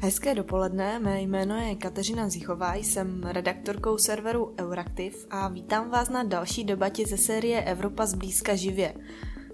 Hezké 0.00 0.34
dopoledne, 0.34 0.98
mé 0.98 1.22
jméno 1.22 1.56
je 1.56 1.74
Kateřina 1.74 2.28
Zichová, 2.28 2.74
jsem 2.74 3.22
redaktorkou 3.22 3.98
serveru 3.98 4.54
Euraktiv 4.60 5.26
a 5.30 5.48
vítám 5.48 5.90
vás 5.90 6.08
na 6.08 6.22
další 6.22 6.64
debatě 6.64 7.06
ze 7.06 7.16
série 7.16 7.62
Evropa 7.62 8.06
zblízka 8.06 8.54
živě. 8.54 8.94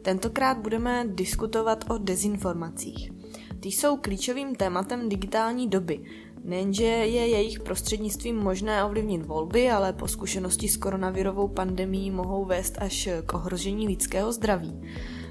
Tentokrát 0.02 0.58
budeme 0.58 1.04
diskutovat 1.08 1.84
o 1.90 1.98
dezinformacích. 1.98 3.12
Ty 3.60 3.68
jsou 3.68 3.96
klíčovým 3.96 4.54
tématem 4.54 5.08
digitální 5.08 5.68
doby. 5.68 6.00
Nejenže 6.44 6.84
je 6.84 7.28
jejich 7.28 7.60
prostřednictvím 7.60 8.36
možné 8.36 8.84
ovlivnit 8.84 9.26
volby, 9.26 9.70
ale 9.70 9.92
po 9.92 10.08
zkušenosti 10.08 10.68
s 10.68 10.76
koronavirovou 10.76 11.48
pandemí 11.48 12.10
mohou 12.10 12.44
vést 12.44 12.78
až 12.78 13.08
k 13.26 13.34
ohrožení 13.34 13.86
lidského 13.86 14.32
zdraví. 14.32 14.80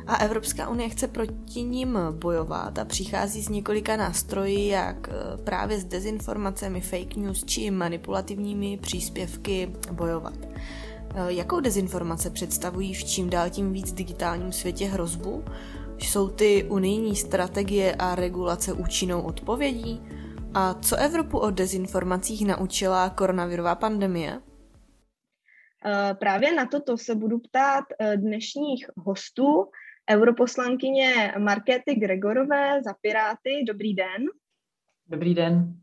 A 0.10 0.16
Evropská 0.16 0.70
unie 0.70 0.89
chce 0.89 1.07
proti 1.07 1.64
ním 1.64 2.00
bojovat 2.12 2.80
a 2.80 2.86
přichází 2.86 3.42
s 3.42 3.50
několika 3.50 3.98
nástroji, 3.98 4.68
jak 4.68 5.10
eh, 5.10 5.38
právě 5.43 5.80
s 5.80 5.86
dezinformacemi, 5.86 6.82
fake 6.82 7.15
news 7.15 7.46
či 7.46 7.71
manipulativními 7.71 8.78
příspěvky 8.78 9.71
bojovat. 9.92 10.37
Eh, 10.46 11.34
jakou 11.34 11.60
dezinformace 11.60 12.29
představují 12.29 12.93
v 12.93 13.04
čím 13.04 13.29
dál 13.29 13.50
tím 13.50 13.74
víc 13.74 13.92
digitálním 13.92 14.51
světě 14.51 14.86
hrozbu? 14.86 15.43
Jsou 15.98 16.29
ty 16.29 16.64
unijní 16.64 17.15
strategie 17.15 17.96
a 17.96 18.15
regulace 18.15 18.73
účinnou 18.73 19.21
odpovědí? 19.21 20.01
A 20.54 20.73
co 20.73 20.96
Evropu 20.96 21.37
o 21.37 21.51
dezinformacích 21.51 22.46
naučila 22.46 23.10
koronavirová 23.10 23.76
pandemie? 23.76 24.42
Eh, 25.86 26.14
právě 26.14 26.54
na 26.56 26.65
toto 26.65 26.98
se 26.98 27.15
budu 27.15 27.39
ptát 27.39 27.84
dnešních 28.15 28.86
hostů. 28.98 29.65
Europoslankyně 30.12 31.34
Markéty 31.38 31.96
Gregorové 31.96 32.84
za 32.84 32.94
Piráty. 33.02 33.64
Dobrý 33.68 33.94
den. 33.94 34.26
Dobrý 35.08 35.36
den. 35.36 35.73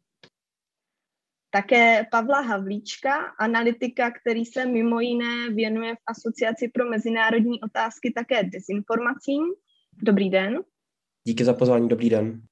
Také 1.51 2.05
Pavla 2.11 2.41
Havlíčka, 2.41 3.17
analytika, 3.41 4.11
který 4.11 4.45
se 4.45 4.67
mimo 4.67 5.01
jiné 5.01 5.51
věnuje 5.51 5.95
v 5.95 5.99
Asociaci 6.07 6.69
pro 6.69 6.91
mezinárodní 6.91 7.61
otázky 7.61 8.13
také 8.13 8.43
dezinformacím. 8.43 9.43
Dobrý 10.03 10.31
den. 10.31 10.59
Díky 11.25 11.45
za 11.45 11.55
pozvání, 11.55 11.89
dobrý 11.89 12.11
den. 12.11 12.43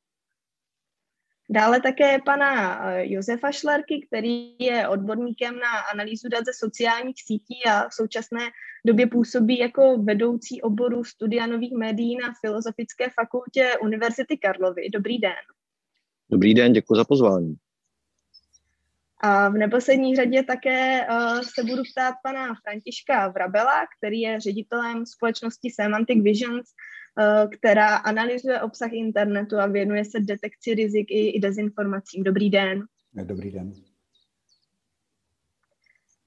Dále 1.50 1.80
také 1.80 2.18
pana 2.24 2.80
eh, 2.90 3.12
Josefa 3.12 3.52
Šlerky, 3.52 4.06
který 4.06 4.56
je 4.58 4.88
odborníkem 4.88 5.58
na 5.58 5.78
analýzu 5.92 6.28
dat 6.28 6.44
ze 6.44 6.52
sociálních 6.54 7.22
sítí 7.26 7.64
a 7.70 7.88
v 7.88 7.94
současné 7.94 8.40
době 8.86 9.06
působí 9.06 9.58
jako 9.58 9.98
vedoucí 9.98 10.62
oboru 10.62 11.04
studia 11.04 11.46
nových 11.46 11.72
médií 11.72 12.16
na 12.16 12.32
Filozofické 12.40 13.10
fakultě 13.10 13.72
Univerzity 13.82 14.38
Karlovy. 14.38 14.90
Dobrý 14.90 15.18
den. 15.18 15.44
Dobrý 16.30 16.54
den, 16.54 16.72
děkuji 16.72 16.94
za 16.94 17.04
pozvání. 17.04 17.56
A 19.20 19.48
v 19.48 19.52
neposlední 19.52 20.16
řadě 20.16 20.42
také 20.42 21.06
uh, 21.08 21.40
se 21.40 21.62
budu 21.62 21.82
ptát 21.92 22.14
pana 22.22 22.54
Františka 22.54 23.28
Vrabela, 23.28 23.86
který 23.98 24.20
je 24.20 24.40
ředitelem 24.40 25.06
společnosti 25.06 25.70
Semantic 25.70 26.22
Visions, 26.22 26.66
která 27.52 27.96
analyzuje 27.96 28.60
obsah 28.60 28.92
internetu 28.92 29.58
a 29.58 29.66
věnuje 29.66 30.04
se 30.04 30.20
detekci 30.20 30.74
rizik 30.74 31.10
i, 31.10 31.28
i 31.28 31.40
dezinformacím. 31.40 32.24
Dobrý 32.24 32.50
den. 32.50 32.84
Dobrý 33.24 33.50
den. 33.50 33.72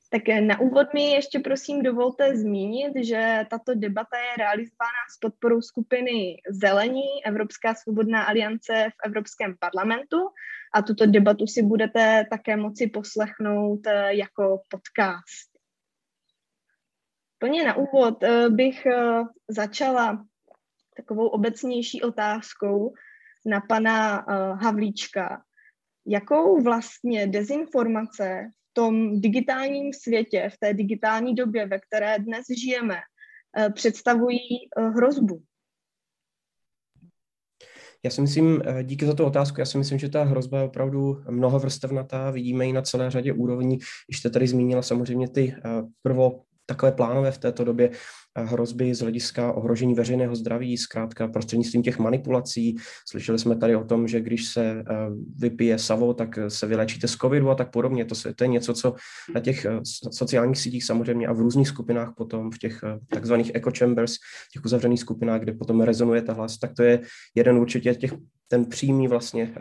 Tak 0.09 0.21
na 0.41 0.59
úvod 0.59 0.93
mi 0.93 1.11
ještě 1.11 1.39
prosím 1.39 1.83
dovolte 1.83 2.37
zmínit, 2.37 2.93
že 3.05 3.45
tato 3.49 3.75
debata 3.75 4.17
je 4.17 4.37
realizována 4.37 5.03
s 5.11 5.17
podporou 5.19 5.61
skupiny 5.61 6.37
Zelení, 6.49 7.25
Evropská 7.25 7.75
svobodná 7.75 8.23
aliance 8.23 8.89
v 8.89 9.05
Evropském 9.05 9.55
parlamentu 9.59 10.17
a 10.73 10.81
tuto 10.81 11.05
debatu 11.05 11.47
si 11.47 11.61
budete 11.61 12.25
také 12.29 12.57
moci 12.57 12.87
poslechnout 12.87 13.87
eh, 13.87 14.15
jako 14.15 14.61
podcast. 14.69 15.49
Plně 17.37 17.65
na 17.65 17.75
úvod 17.75 18.23
eh, 18.23 18.49
bych 18.49 18.85
eh, 18.85 19.23
začala 19.47 20.25
takovou 20.97 21.27
obecnější 21.27 22.01
otázkou 22.01 22.93
na 23.45 23.61
pana 23.61 24.25
Havlíčka. 24.61 25.41
Jakou 26.05 26.61
vlastně 26.61 27.27
dezinformace 27.27 28.51
tom 28.77 29.21
digitálním 29.21 29.93
světě, 29.93 30.49
v 30.53 30.57
té 30.59 30.73
digitální 30.73 31.35
době, 31.35 31.67
ve 31.67 31.79
které 31.79 32.19
dnes 32.19 32.45
žijeme, 32.61 32.95
eh, 33.57 33.69
představují 33.69 34.39
eh, 34.77 34.81
hrozbu? 34.81 35.41
Já 38.05 38.11
si 38.11 38.21
myslím, 38.21 38.61
díky 38.83 39.05
za 39.05 39.13
tu 39.13 39.25
otázku, 39.25 39.59
já 39.59 39.65
si 39.65 39.77
myslím, 39.77 39.99
že 39.99 40.09
ta 40.09 40.23
hrozba 40.23 40.57
je 40.57 40.65
opravdu 40.65 41.23
mnohovrstevnatá, 41.29 42.31
vidíme 42.31 42.65
ji 42.65 42.73
na 42.73 42.81
celé 42.81 43.11
řadě 43.11 43.33
úrovní. 43.33 43.79
Jste 44.11 44.29
tady 44.29 44.47
zmínila 44.47 44.81
samozřejmě 44.81 45.29
ty 45.29 45.55
prvo 46.01 46.43
takové 46.65 46.91
plánové 46.91 47.31
v 47.31 47.37
této 47.37 47.63
době 47.63 47.89
hrozby 48.43 48.95
z 48.95 48.99
hlediska 48.99 49.51
ohrožení 49.51 49.93
veřejného 49.93 50.35
zdraví, 50.35 50.77
zkrátka 50.77 51.27
prostřednictvím 51.27 51.83
těch 51.83 51.99
manipulací. 51.99 52.75
Slyšeli 53.09 53.39
jsme 53.39 53.55
tady 53.55 53.75
o 53.75 53.83
tom, 53.83 54.07
že 54.07 54.21
když 54.21 54.45
se 54.45 54.65
eh, 54.65 54.83
vypije 55.39 55.79
savo, 55.79 56.13
tak 56.13 56.39
se 56.47 56.67
vylečíte 56.67 57.07
z 57.07 57.15
covidu 57.15 57.49
a 57.49 57.55
tak 57.55 57.71
podobně. 57.71 58.05
To, 58.05 58.15
se, 58.15 58.33
to 58.33 58.43
je 58.43 58.47
něco, 58.47 58.73
co 58.73 58.93
na 59.35 59.41
těch 59.41 59.65
eh, 59.65 59.79
sociálních 60.11 60.57
sítích 60.57 60.83
samozřejmě 60.83 61.27
a 61.27 61.33
v 61.33 61.39
různých 61.39 61.67
skupinách 61.67 62.13
potom, 62.17 62.51
v 62.51 62.57
těch 62.57 62.79
eh, 62.83 62.99
takzvaných 63.09 63.51
echo 63.53 63.71
chambers, 63.77 64.15
těch 64.53 64.65
uzavřených 64.65 64.99
skupinách, 64.99 65.41
kde 65.41 65.53
potom 65.53 65.81
rezonuje 65.81 66.21
ta 66.21 66.33
hlas, 66.33 66.57
tak 66.57 66.73
to 66.73 66.83
je 66.83 67.01
jeden 67.35 67.57
určitě 67.57 67.95
těch, 67.95 68.13
ten 68.47 68.65
přímý 68.65 69.07
vlastně 69.07 69.53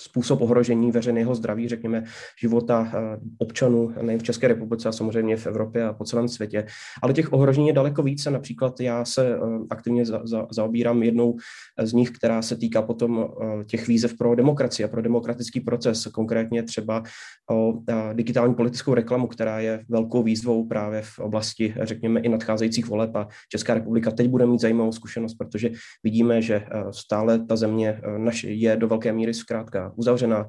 způsob 0.00 0.40
ohrožení 0.40 0.90
veřejného 0.92 1.34
zdraví, 1.34 1.68
řekněme, 1.68 2.04
života 2.40 2.92
eh, 2.94 3.20
občanů, 3.38 3.94
nejen 4.02 4.20
v 4.20 4.22
České 4.22 4.48
republice 4.48 4.88
a 4.88 4.92
samozřejmě 4.92 5.36
v 5.36 5.46
Evropě 5.46 5.84
a 5.84 5.92
po 5.92 6.04
celém 6.04 6.28
světě. 6.28 6.66
Ale 7.02 7.12
těch 7.12 7.32
ohrožení 7.32 7.66
je 7.66 7.72
daleko 7.72 8.02
více. 8.02 8.30
Například 8.30 8.80
já 8.80 9.04
se 9.04 9.28
eh, 9.28 9.38
aktivně 9.70 10.06
za, 10.06 10.20
za, 10.24 10.46
zaobírám 10.50 11.02
jednou 11.02 11.36
z 11.82 11.92
nich, 11.92 12.10
která 12.10 12.42
se 12.42 12.56
týká 12.56 12.82
potom 12.82 13.26
eh, 13.28 13.64
těch 13.64 13.88
výzev 13.88 14.16
pro 14.16 14.34
demokracii 14.34 14.84
a 14.84 14.88
pro 14.88 15.02
demokratický 15.02 15.60
proces, 15.60 16.06
konkrétně 16.06 16.62
třeba 16.62 17.02
o 17.50 17.72
digitální 18.12 18.54
politickou 18.54 18.94
reklamu, 18.94 19.26
která 19.26 19.60
je 19.60 19.84
velkou 19.88 20.22
výzvou 20.22 20.68
právě 20.68 21.02
v 21.02 21.18
oblasti, 21.18 21.74
řekněme, 21.82 22.20
i 22.20 22.28
nadcházejících 22.28 22.86
voleb 22.86 23.16
a 23.16 23.28
Česká 23.48 23.74
republika 23.74 24.10
teď 24.10 24.28
bude 24.28 24.46
mít 24.46 24.60
zajímavou 24.60 24.92
zkušenost, 24.92 25.34
protože 25.34 25.70
vidíme, 26.04 26.42
že 26.42 26.62
stále 26.90 27.46
ta 27.46 27.56
země 27.56 28.00
je 28.44 28.76
do 28.76 28.88
velké 28.88 29.12
míry 29.12 29.34
zkrátka 29.34 29.89
uzavřená. 29.96 30.48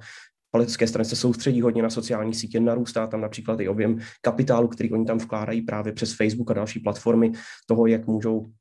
Politické 0.52 0.88
strany 0.88 1.06
se 1.06 1.16
soustředí 1.16 1.62
hodně 1.62 1.84
na 1.84 1.90
sociální 1.90 2.34
sítě, 2.34 2.59
narůstá 2.59 3.07
tam 3.07 3.22
například 3.22 3.59
i 3.59 3.69
objem 3.69 4.00
kapitálu, 4.22 4.68
který 4.68 4.91
oni 4.91 5.06
tam 5.06 5.18
vkládají 5.18 5.62
právě 5.62 5.94
přes 5.94 6.13
Facebook 6.13 6.52
a 6.52 6.53
další 6.53 6.79
platformy 6.79 7.31
toho, 7.68 7.88
jak 7.88 8.07
můžou 8.07 8.52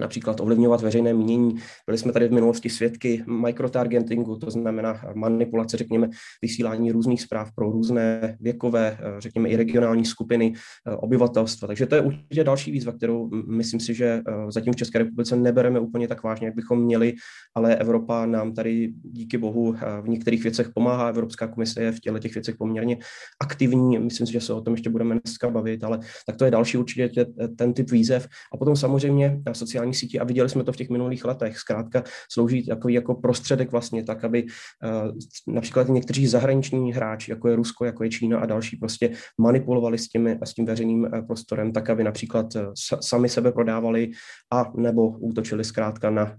například 0.00 0.40
ovlivňovat 0.40 0.82
veřejné 0.82 1.14
mínění. 1.14 1.54
Byli 1.86 1.98
jsme 1.98 2.12
tady 2.12 2.28
v 2.28 2.32
minulosti 2.32 2.70
svědky 2.70 3.24
microtargetingu, 3.26 4.36
to 4.36 4.50
znamená 4.50 5.00
manipulace, 5.14 5.76
řekněme, 5.76 6.08
vysílání 6.42 6.92
různých 6.92 7.22
zpráv 7.22 7.52
pro 7.54 7.70
různé 7.70 8.36
věkové, 8.40 8.98
řekněme, 9.18 9.48
i 9.48 9.56
regionální 9.56 10.04
skupiny 10.04 10.52
eh, 10.86 10.96
obyvatelstva. 10.96 11.68
Takže 11.68 11.86
to 11.86 11.94
je 11.94 12.00
určitě 12.00 12.44
další 12.44 12.70
výzva, 12.70 12.92
kterou 12.92 13.30
myslím 13.48 13.80
si, 13.80 13.94
že 13.94 14.06
eh, 14.06 14.22
zatím 14.48 14.72
v 14.72 14.76
České 14.76 14.98
republice 14.98 15.36
nebereme 15.36 15.80
úplně 15.80 16.08
tak 16.08 16.22
vážně, 16.22 16.46
jak 16.46 16.54
bychom 16.54 16.82
měli, 16.82 17.14
ale 17.54 17.76
Evropa 17.76 18.26
nám 18.26 18.54
tady 18.54 18.92
díky 19.02 19.38
bohu 19.38 19.74
eh, 19.74 20.02
v 20.02 20.08
některých 20.08 20.42
věcech 20.42 20.70
pomáhá. 20.74 21.08
Evropská 21.08 21.46
komise 21.48 21.82
je 21.82 21.92
v 21.92 22.00
těle 22.00 22.20
těch 22.20 22.34
věcech 22.34 22.56
poměrně 22.58 22.98
aktivní. 23.40 23.98
Myslím 23.98 24.26
si, 24.26 24.32
že 24.32 24.40
se 24.40 24.52
o 24.52 24.60
tom 24.60 24.74
ještě 24.74 24.90
budeme 24.90 25.18
dneska 25.24 25.50
bavit, 25.50 25.84
ale 25.84 25.98
tak 26.26 26.36
to 26.36 26.44
je 26.44 26.50
další 26.50 26.78
určitě 26.78 27.26
ten 27.56 27.72
typ 27.72 27.90
výzev. 27.90 28.28
A 28.54 28.56
potom 28.56 28.76
samozřejmě 28.76 29.42
sociální 29.52 29.87
sociální 29.88 29.94
sítě 29.94 30.20
a 30.20 30.24
viděli 30.24 30.48
jsme 30.48 30.64
to 30.64 30.72
v 30.72 30.76
těch 30.76 30.90
minulých 30.90 31.24
letech. 31.24 31.58
Zkrátka 31.58 32.04
slouží 32.30 32.66
takový 32.66 32.94
jako 32.94 33.14
prostředek 33.14 33.72
vlastně 33.72 34.04
tak, 34.04 34.24
aby 34.24 34.44
uh, 34.44 35.54
například 35.54 35.88
někteří 35.88 36.26
zahraniční 36.26 36.92
hráči, 36.92 37.30
jako 37.30 37.48
je 37.48 37.56
Rusko, 37.56 37.84
jako 37.84 38.04
je 38.04 38.10
Čína 38.10 38.38
a 38.38 38.46
další, 38.46 38.76
prostě 38.76 39.10
manipulovali 39.38 39.98
s, 39.98 40.08
těmi, 40.08 40.38
s 40.44 40.54
tím 40.54 40.66
veřejným 40.66 41.02
uh, 41.02 41.26
prostorem 41.26 41.72
tak, 41.72 41.90
aby 41.90 42.04
například 42.04 42.54
uh, 42.54 42.62
sami 43.00 43.28
sebe 43.28 43.52
prodávali 43.52 44.10
a 44.52 44.72
nebo 44.76 45.08
útočili 45.08 45.64
zkrátka 45.64 46.10
na, 46.10 46.36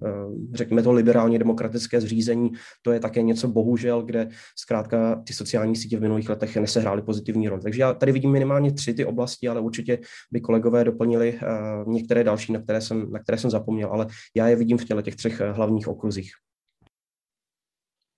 řekněme 0.53 0.83
to, 0.83 0.91
liberálně 0.91 1.39
demokratické 1.39 2.01
zřízení. 2.01 2.51
To 2.81 2.91
je 2.91 2.99
také 2.99 3.21
něco 3.21 3.47
bohužel, 3.47 4.01
kde 4.01 4.29
zkrátka 4.55 5.21
ty 5.27 5.33
sociální 5.33 5.75
sítě 5.75 5.97
v 5.97 6.01
minulých 6.01 6.29
letech 6.29 6.57
nesehrály 6.57 7.01
pozitivní 7.01 7.49
roli. 7.49 7.61
Takže 7.61 7.81
já 7.81 7.93
tady 7.93 8.11
vidím 8.11 8.31
minimálně 8.31 8.71
tři 8.71 8.93
ty 8.93 9.05
oblasti, 9.05 9.47
ale 9.47 9.61
určitě 9.61 9.99
by 10.31 10.41
kolegové 10.41 10.83
doplnili 10.83 11.39
některé 11.87 12.23
další, 12.23 12.53
na 12.53 12.61
které 12.61 12.81
jsem, 12.81 13.11
na 13.11 13.19
které 13.19 13.37
jsem 13.39 13.49
zapomněl, 13.49 13.93
ale 13.93 14.07
já 14.35 14.47
je 14.47 14.55
vidím 14.55 14.77
v 14.77 14.85
těle 14.85 15.03
těch 15.03 15.15
třech 15.15 15.41
eh, 15.41 15.51
hlavních 15.51 15.87
okruzích. 15.87 16.31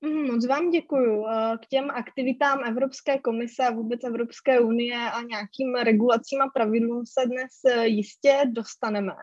Mhm, 0.01 0.31
moc 0.31 0.47
vám 0.47 0.69
děkuju. 0.69 1.25
Eh, 1.27 1.57
k 1.63 1.67
těm 1.67 1.89
aktivitám 1.89 2.63
Evropské 2.63 3.19
komise 3.19 3.63
a 3.63 3.71
vůbec 3.71 4.03
Evropské 4.03 4.59
unie 4.59 4.97
a 4.97 5.21
nějakým 5.21 5.75
regulacím 5.83 6.41
a 6.41 6.49
pravidlům 6.53 7.03
se 7.05 7.27
dnes 7.27 7.51
eh, 7.65 7.87
jistě 7.87 8.41
dostaneme. 8.45 9.13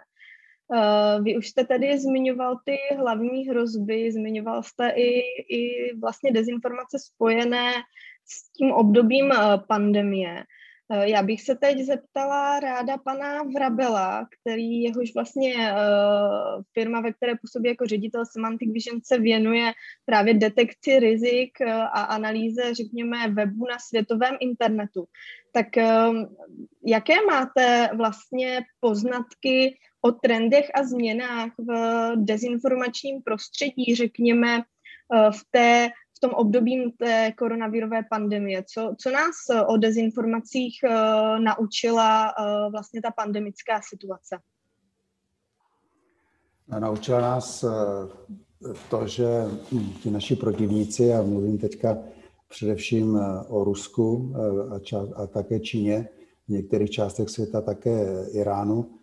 Vy 1.22 1.38
už 1.38 1.48
jste 1.48 1.64
tady 1.64 1.98
zmiňoval 1.98 2.56
ty 2.64 2.76
hlavní 2.98 3.48
hrozby, 3.48 4.12
zmiňoval 4.12 4.62
jste 4.62 4.88
i, 4.88 5.20
i 5.48 5.94
vlastně 5.96 6.32
dezinformace 6.32 6.98
spojené 6.98 7.72
s 8.26 8.52
tím 8.52 8.72
obdobím 8.72 9.32
pandemie. 9.68 10.44
Uh, 10.88 11.02
já 11.02 11.22
bych 11.22 11.42
se 11.42 11.54
teď 11.54 11.78
zeptala 11.78 12.60
ráda 12.60 12.96
pana 12.96 13.42
Vrabela, 13.42 14.28
který 14.40 14.82
jehož 14.82 15.14
vlastně 15.14 15.54
uh, 15.72 16.62
firma, 16.72 17.00
ve 17.00 17.12
které 17.12 17.32
působí 17.40 17.68
jako 17.68 17.86
ředitel 17.86 18.26
Semantic 18.26 18.72
Vision, 18.72 19.00
se 19.04 19.18
věnuje 19.18 19.72
právě 20.04 20.34
detekci 20.34 20.98
rizik 20.98 21.50
uh, 21.60 21.70
a 21.70 22.02
analýze, 22.02 22.74
řekněme, 22.74 23.28
webu 23.28 23.66
na 23.66 23.78
světovém 23.78 24.36
internetu. 24.40 25.04
Tak 25.52 25.66
jaké 26.86 27.14
máte 27.30 27.90
vlastně 27.96 28.60
poznatky 28.80 29.78
o 30.00 30.12
trendech 30.12 30.70
a 30.74 30.82
změnách 30.82 31.50
v 31.58 31.72
dezinformačním 32.16 33.22
prostředí, 33.22 33.94
řekněme, 33.94 34.58
eh, 34.58 35.30
v, 35.30 35.40
té, 35.50 35.88
v 36.18 36.20
tom 36.20 36.30
období 36.30 36.94
té 36.98 37.32
koronavirové 37.38 38.02
pandemie. 38.10 38.64
Co, 38.66 38.94
co 38.98 39.10
nás 39.10 39.34
o 39.66 39.76
dezinformacích 39.76 40.78
uh, 40.84 40.90
naučila 41.40 42.32
uh, 42.38 42.72
vlastně 42.72 43.02
ta 43.02 43.10
pandemická 43.10 43.80
situace? 43.88 44.38
Naučila 46.78 47.20
nás 47.20 47.64
to, 48.90 49.06
že 49.06 49.26
ti 50.02 50.10
naši 50.10 50.36
protivníci, 50.36 51.12
a 51.12 51.22
mluvím 51.22 51.58
teďka 51.58 51.98
především 52.48 53.20
o 53.48 53.64
Rusku 53.64 54.34
a, 54.70 54.78
ča- 54.78 55.12
a 55.16 55.26
také 55.26 55.60
Číně, 55.60 56.08
v 56.48 56.50
některých 56.50 56.90
částech 56.90 57.28
světa 57.28 57.60
také 57.60 58.24
Iránu, 58.32 58.98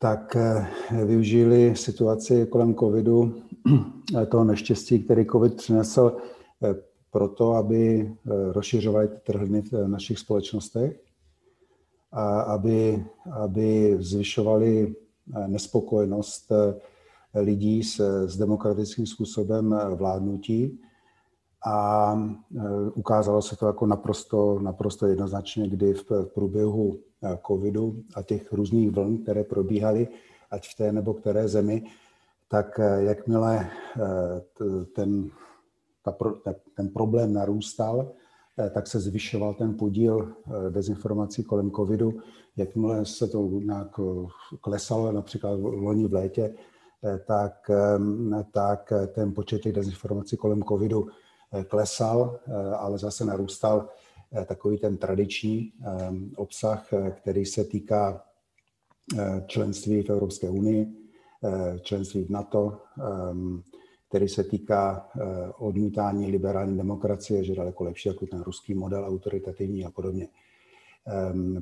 tak 0.00 0.36
eh, 0.36 0.66
využili 1.04 1.76
situaci 1.76 2.46
kolem 2.46 2.74
covidu, 2.74 3.34
eh, 3.36 3.49
toho 4.28 4.44
neštěstí, 4.44 5.02
který 5.02 5.26
covid 5.26 5.56
přinesl, 5.56 6.16
eh, 6.62 6.74
proto, 7.10 7.54
aby 7.54 8.12
rozšiřovali 8.52 9.08
ty 9.08 9.16
trhliny 9.26 9.62
v 9.62 9.88
našich 9.88 10.18
společnostech 10.18 11.00
a 12.12 12.40
aby, 12.40 13.04
aby 13.32 13.96
zvyšovali 14.00 14.94
nespokojenost 15.46 16.52
lidí 17.34 17.82
s, 17.82 18.26
s 18.26 18.36
demokratickým 18.36 19.06
způsobem 19.06 19.80
vládnutí. 19.94 20.80
A 21.66 22.14
ukázalo 22.94 23.42
se 23.42 23.56
to 23.56 23.66
jako 23.66 23.86
naprosto, 23.86 24.58
naprosto 24.60 25.06
jednoznačně, 25.06 25.68
kdy 25.68 25.94
v 25.94 26.04
průběhu 26.34 27.00
Eh, 27.22 27.38
covidu 27.46 28.02
a 28.14 28.22
těch 28.22 28.52
různých 28.52 28.90
vln, 28.90 29.18
které 29.18 29.44
probíhaly, 29.44 30.08
ať 30.50 30.68
v 30.68 30.76
té 30.76 30.92
nebo 30.92 31.14
které 31.14 31.48
zemi, 31.48 31.84
tak 32.50 32.78
eh, 32.78 33.02
jakmile 33.02 33.70
eh, 33.96 34.84
ten, 34.94 35.30
ta, 36.02 36.14
ten 36.76 36.88
problém 36.88 37.32
narůstal, 37.32 38.12
tak 38.74 38.86
se 38.86 39.00
zvyšoval 39.00 39.54
ten 39.54 39.76
podíl 39.76 40.32
dezinformací 40.70 41.44
kolem 41.44 41.70
covidu. 41.70 42.20
Jakmile 42.56 43.06
se 43.06 43.26
to 43.26 43.42
nějak 43.42 44.00
klesalo, 44.60 45.12
například 45.12 45.60
loni 45.60 46.08
v 46.08 46.12
létě, 46.12 46.54
tak, 47.26 47.70
tak 48.52 48.92
ten 49.14 49.34
počet 49.34 49.62
těch 49.62 49.72
dezinformací 49.72 50.36
kolem 50.36 50.62
covidu 50.62 51.08
klesal, 51.68 52.40
ale 52.78 52.98
zase 52.98 53.24
narůstal 53.24 53.88
Eh, 54.32 54.44
takový 54.44 54.78
ten 54.78 54.96
tradiční 54.96 55.72
eh, 55.82 56.10
obsah, 56.36 56.92
eh, 56.92 57.10
který 57.10 57.44
se 57.44 57.64
týká 57.64 58.24
členství 59.46 60.02
v 60.02 60.10
Evropské 60.10 60.50
unii, 60.50 60.86
členství 61.82 62.24
v 62.24 62.30
NATO, 62.30 62.78
který 64.08 64.28
se 64.28 64.44
týká 64.44 65.08
odmítání 65.58 66.26
liberální 66.26 66.76
demokracie, 66.76 67.44
že 67.44 67.54
daleko 67.54 67.84
lepší 67.84 68.08
jako 68.08 68.26
ten 68.26 68.42
ruský 68.42 68.74
model 68.74 69.04
autoritativní 69.04 69.84
a 69.84 69.90
podobně, 69.90 70.28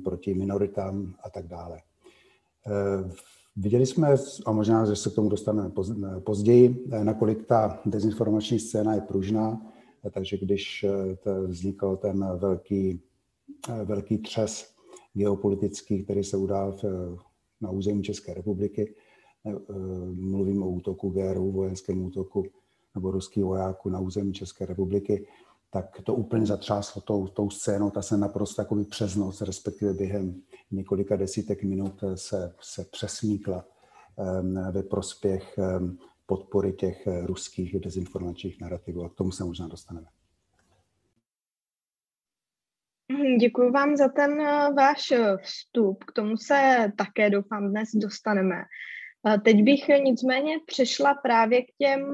proti 0.05 0.35
minoritám 0.35 1.15
a 1.23 1.31
tak 1.31 1.47
dále. 1.47 1.81
Viděli 3.57 3.87
jsme, 3.87 4.09
a 4.47 4.53
možná, 4.53 4.87
že 4.87 4.97
se 4.97 5.11
k 5.11 5.15
tomu 5.15 5.29
dostaneme 5.29 5.71
později, 6.21 6.87
nakolik 7.03 7.47
ta 7.47 7.81
dezinformační 7.87 8.59
scéna 8.59 8.95
je 8.95 9.01
pružná, 9.01 9.61
takže 10.11 10.37
když 10.37 10.85
eh, 10.85 11.17
vznikl 11.47 11.97
ten 11.97 12.27
velký, 12.37 13.01
eh, 13.69 13.85
velký 13.85 14.19
třes 14.19 14.75
geopolitický, 15.15 16.05
který 16.05 16.25
se 16.25 16.37
udál 16.37 16.77
na 17.61 17.71
území 17.71 18.03
České 18.03 18.35
republiky, 18.35 18.95
eh, 18.95 19.08
mluvím 20.15 20.63
o 20.63 20.69
útoku 20.69 21.11
GRU, 21.11 21.53
vojenském 21.53 22.05
útoku 22.05 22.47
nebo 22.95 23.11
ruských 23.11 23.45
vojáků 23.45 23.89
na 23.89 24.01
území 24.01 24.33
České 24.33 24.67
republiky, 24.67 25.27
tak 25.71 26.01
to 26.05 26.15
úplně 26.15 26.47
zatřáslo 26.47 27.03
tou, 27.03 27.27
tou 27.27 27.51
scénou, 27.51 27.91
ta 27.91 28.03
se 28.03 28.17
naprosto 28.17 28.63
takový 28.63 28.85
přes 28.85 29.17
noc, 29.17 29.41
respektive 29.41 29.95
během 29.95 30.43
několika 30.71 31.17
desítek 31.17 31.63
minut 31.63 32.05
se, 32.15 32.55
se 32.61 32.85
přesmíkla 32.85 33.65
ve 34.73 34.83
prospěch 34.83 35.59
podpory 36.29 36.73
těch 36.73 37.07
eh, 37.07 37.27
ruských 37.27 37.81
dezinformačních 37.81 38.61
narrativů 38.61 39.05
a 39.05 39.09
k 39.09 39.15
tomu 39.15 39.33
se 39.33 39.45
možná 39.45 39.69
dostaneme. 39.69 40.07
Mhm, 43.13 43.39
Děkuji 43.39 43.71
vám 43.71 43.97
za 43.97 44.09
ten 44.09 44.41
eh, 44.41 44.73
váš 44.77 45.11
eh, 45.11 45.37
vstup. 45.37 46.05
K 46.05 46.13
tomu 46.13 46.37
se 46.37 46.93
také 46.99 47.31
doufám 47.31 47.69
dnes 47.71 47.89
dostaneme. 47.95 48.65
Teď 49.45 49.63
bych 49.63 49.89
nicméně 49.89 50.59
přešla 50.67 51.15
právě 51.15 51.63
k 51.63 51.67
těm 51.79 52.13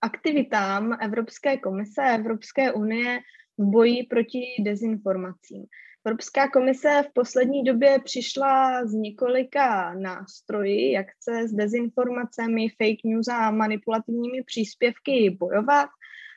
aktivitám 0.00 0.98
Evropské 1.00 1.56
komise, 1.56 2.02
Evropské 2.14 2.72
unie 2.72 3.20
v 3.58 3.64
boji 3.64 4.02
proti 4.02 4.40
dezinformacím. 4.60 5.64
Evropská 6.06 6.48
komise 6.48 7.02
v 7.08 7.12
poslední 7.12 7.64
době 7.64 7.98
přišla 8.04 8.84
s 8.86 8.92
několika 8.92 9.94
nástroji, 9.94 10.92
jak 10.92 11.06
se 11.20 11.48
s 11.48 11.52
dezinformacemi, 11.52 12.68
fake 12.68 13.04
news 13.04 13.28
a 13.28 13.50
manipulativními 13.50 14.42
příspěvky 14.42 15.36
bojovat. 15.40 15.88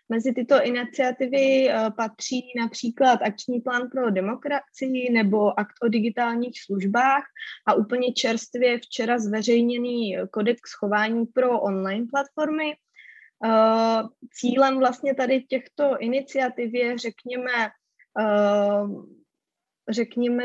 Mezi 0.10 0.34
tyto 0.34 0.64
iniciativy 0.64 1.70
eh, 1.70 1.92
patří 1.98 2.42
například 2.60 3.20
Akční 3.22 3.62
plán 3.62 3.90
pro 3.90 4.10
demokracii 4.10 5.10
nebo 5.12 5.60
Akt 5.60 5.76
o 5.84 5.88
digitálních 5.88 6.64
službách 6.64 7.24
a 7.68 7.74
úplně 7.74 8.14
čerstvě 8.14 8.80
včera 8.80 9.20
zveřejněný 9.20 10.18
kodex 10.32 10.62
chování 10.80 11.26
pro 11.26 11.62
online 11.62 12.06
platformy. 12.12 12.74
Eh, 13.46 14.04
cílem 14.34 14.80
vlastně 14.80 15.16
tady 15.16 15.44
těchto 15.44 15.98
iniciativ 16.00 16.74
je, 16.74 16.98
řekněme, 16.98 17.70
eh, 18.20 18.84
řekněme, 19.90 20.44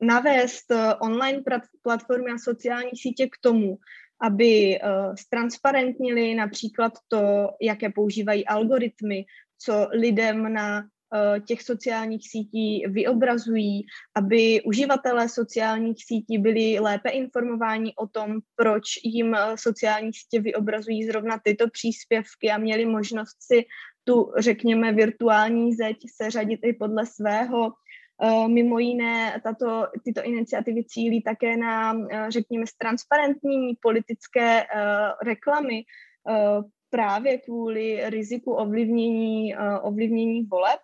navést 0.00 0.72
online 1.00 1.42
platformy 1.82 2.30
a 2.30 2.38
sociální 2.38 2.90
sítě 2.94 3.26
k 3.26 3.36
tomu, 3.40 3.78
aby 4.20 4.76
eh, 4.76 5.16
například 6.34 6.92
to, 7.08 7.50
jaké 7.62 7.90
používají 7.90 8.46
algoritmy, 8.46 9.24
co 9.58 9.88
lidem 9.92 10.52
na 10.52 10.82
eh, 10.82 11.40
těch 11.40 11.62
sociálních 11.62 12.30
sítí 12.30 12.84
vyobrazují, 12.86 13.86
aby 14.14 14.62
uživatelé 14.62 15.28
sociálních 15.28 16.04
sítí 16.04 16.38
byli 16.38 16.78
lépe 16.80 17.10
informováni 17.10 17.92
o 17.96 18.06
tom, 18.06 18.38
proč 18.56 18.84
jim 19.04 19.36
sociální 19.54 20.12
sítě 20.12 20.40
vyobrazují 20.40 21.04
zrovna 21.04 21.40
tyto 21.44 21.70
příspěvky 21.70 22.50
a 22.50 22.58
měli 22.58 22.86
možnost 22.86 23.36
si 23.40 23.64
tu, 24.04 24.32
řekněme, 24.38 24.92
virtuální 24.92 25.74
zeď 25.74 25.96
seřadit 26.16 26.60
i 26.62 26.72
podle 26.72 27.06
svého. 27.06 27.66
Eh, 27.66 27.87
mimo 28.46 28.78
jiné, 28.78 29.40
tato, 29.42 29.86
tyto 30.04 30.22
iniciativy 30.22 30.84
cílí 30.84 31.22
také 31.22 31.56
na, 31.56 31.94
eh, 32.10 32.30
řekněme, 32.30 32.64
transparentní 32.78 33.78
politické 33.82 34.62
eh, 34.62 34.66
reklamy 35.24 35.82
právě 36.90 37.38
kvůli 37.38 38.10
riziku 38.10 38.52
ovlivnění, 38.52 39.56
ovlivnění 39.82 40.42
voleb. 40.42 40.80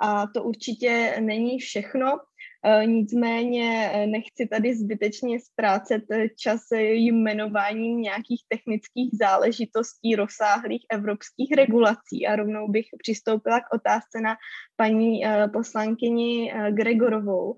A 0.00 0.26
to 0.26 0.42
určitě 0.42 1.16
není 1.20 1.58
všechno. 1.58 2.20
E, 2.64 2.86
nicméně 2.86 3.90
e, 3.92 4.06
nechci 4.06 4.46
tady 4.50 4.74
zbytečně 4.74 5.40
ztrácet 5.40 6.04
e, 6.10 6.28
čas 6.28 6.60
jmenováním 6.72 8.00
nějakých 8.00 8.42
technických 8.48 9.10
záležitostí 9.12 10.16
rozsáhlých 10.16 10.86
evropských 10.90 11.52
regulací 11.56 12.26
a 12.26 12.36
rovnou 12.36 12.68
bych 12.68 12.86
přistoupila 12.98 13.60
k 13.60 13.74
otázce 13.74 14.20
na 14.20 14.36
paní 14.76 15.22
poslankyni 15.52 16.52
Gregorovou. 16.70 17.54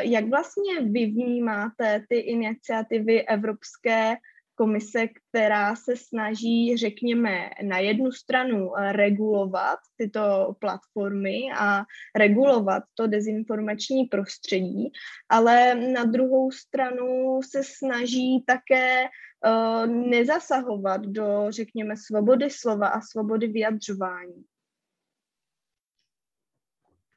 Jak 0.00 0.28
vlastně 0.28 0.80
vy 0.80 1.06
vnímáte 1.06 2.04
ty 2.08 2.18
iniciativy 2.18 3.26
evropské 3.26 4.14
komise, 4.54 5.08
která 5.08 5.76
se 5.76 5.96
snaží, 5.96 6.76
řekněme, 6.76 7.50
na 7.62 7.78
jednu 7.78 8.12
stranu 8.12 8.78
eh, 8.78 8.92
regulovat 8.92 9.78
tyto 9.96 10.56
platformy 10.58 11.40
a 11.58 11.84
regulovat 12.16 12.82
to 12.94 13.06
dezinformační 13.06 14.04
prostředí, 14.04 14.92
ale 15.28 15.74
na 15.74 16.04
druhou 16.04 16.50
stranu 16.50 17.40
se 17.42 17.62
snaží 17.64 18.44
také 18.46 19.04
uh, 19.04 19.86
nezasahovat 19.86 21.00
do, 21.00 21.46
řekněme, 21.48 21.94
svobody 21.96 22.50
slova 22.50 22.88
a 22.88 23.00
svobody 23.00 23.46
vyjadřování. 23.46 24.44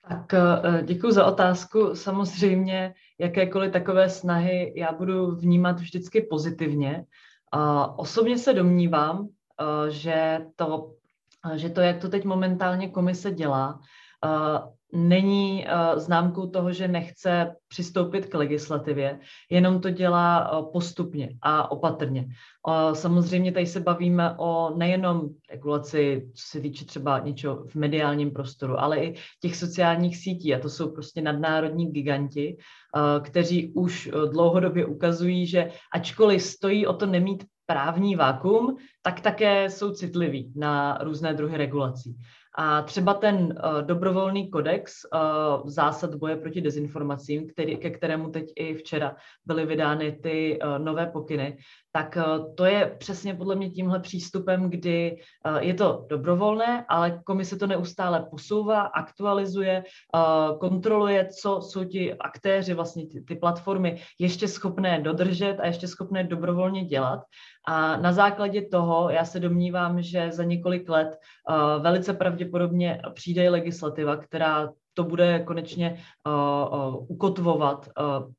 Tak 0.09 0.33
eh, 0.33 0.83
děkuji 0.83 1.12
za 1.12 1.25
otázku. 1.25 1.95
Samozřejmě 1.95 2.93
jakékoliv 3.19 3.71
takové 3.71 4.09
snahy 4.09 4.74
já 4.75 4.91
budu 4.91 5.35
vnímat 5.35 5.79
vždycky 5.79 6.21
pozitivně. 6.21 7.05
Osobně 7.95 8.38
se 8.38 8.53
domnívám, 8.53 9.27
eh, 9.27 9.91
že 9.91 10.39
to, 10.55 10.93
že 11.55 11.69
to, 11.69 11.81
jak 11.81 11.97
to 11.97 12.09
teď 12.09 12.25
momentálně 12.25 12.89
komise 12.89 13.31
dělá, 13.31 13.79
není 14.96 15.66
uh, 15.66 16.00
známkou 16.00 16.48
toho, 16.48 16.74
že 16.74 16.88
nechce 16.88 17.56
přistoupit 17.68 18.25
k 18.25 18.34
legislativě, 18.34 19.20
jenom 19.50 19.82
to 19.82 19.90
dělá 19.90 20.60
uh, 20.60 20.72
postupně 20.72 21.30
a 21.42 21.72
opatrně. 21.72 22.28
Uh, 22.68 22.94
samozřejmě 22.94 23.52
tady 23.52 23.66
se 23.66 23.80
bavíme 23.80 24.36
o 24.38 24.78
nejenom 24.78 25.30
regulaci, 25.52 26.30
co 26.34 26.44
se 26.48 26.60
týče 26.60 26.86
třeba 26.86 27.20
něčeho 27.20 27.66
v 27.66 27.75
mediálním 27.75 28.32
prostoru, 28.32 28.80
ale 28.80 28.98
i 28.98 29.16
těch 29.42 29.56
sociálních 29.56 30.18
sítí 30.18 30.56
a 30.56 30.60
to 30.60 30.70
jsou 30.70 30.92
prostě 30.92 31.22
nadnárodní 31.22 31.92
giganti, 31.92 32.58
kteří 33.22 33.74
už 33.74 34.10
dlouhodobě 34.32 34.86
ukazují, 34.86 35.48
že 35.48 35.72
ačkoliv 35.94 36.42
stojí 36.42 36.88
o 36.88 36.94
to 36.94 37.06
nemít 37.06 37.44
právní 37.66 38.16
vákum, 38.16 38.78
tak 39.02 39.20
také 39.20 39.70
jsou 39.70 39.92
citliví 39.92 40.54
na 40.56 40.98
různé 41.02 41.34
druhy 41.34 41.58
regulací. 41.58 42.16
A 42.57 42.81
třeba 42.81 43.13
ten 43.13 43.35
uh, 43.35 43.81
dobrovolný 43.81 44.50
kodex 44.50 44.93
uh, 45.13 45.69
zásad 45.69 46.15
boje 46.15 46.35
proti 46.35 46.62
dezinformacím, 46.62 47.47
který, 47.47 47.77
ke 47.77 47.89
kterému 47.89 48.29
teď 48.29 48.45
i 48.55 48.74
včera 48.74 49.15
byly 49.45 49.65
vydány 49.65 50.12
ty 50.12 50.59
uh, 50.59 50.79
nové 50.79 51.05
pokyny, 51.05 51.57
tak 51.91 52.17
to 52.55 52.65
je 52.65 52.95
přesně 53.00 53.33
podle 53.33 53.55
mě 53.55 53.69
tímhle 53.69 54.00
přístupem, 54.00 54.69
kdy 54.69 55.17
je 55.59 55.74
to 55.74 56.05
dobrovolné, 56.09 56.85
ale 56.89 57.21
komise 57.25 57.55
to 57.55 57.67
neustále 57.67 58.27
posouvá, 58.31 58.81
aktualizuje, 58.81 59.83
kontroluje, 60.59 61.27
co 61.41 61.62
jsou 61.62 61.83
ti 61.83 62.13
aktéři, 62.13 62.74
vlastně 62.74 63.07
ty, 63.07 63.21
ty 63.21 63.35
platformy 63.35 64.01
ještě 64.19 64.47
schopné 64.47 65.01
dodržet 65.01 65.57
a 65.59 65.65
ještě 65.65 65.88
schopné 65.88 66.24
dobrovolně 66.24 66.85
dělat. 66.85 67.19
A 67.67 67.97
na 67.97 68.12
základě 68.12 68.62
toho 68.62 69.09
já 69.09 69.25
se 69.25 69.39
domnívám, 69.39 70.01
že 70.01 70.31
za 70.31 70.43
několik 70.43 70.89
let 70.89 71.17
velice 71.79 72.13
pravděpodobně 72.13 72.45
přijde 73.14 73.50
legislativa, 73.50 74.18
která 74.18 74.70
to 74.94 75.04
bude 75.04 75.40
konečně 75.40 76.04
uh, 76.28 76.80
uh, 76.80 77.06
ukotvovat 77.08 77.90
uh, 78.00 78.32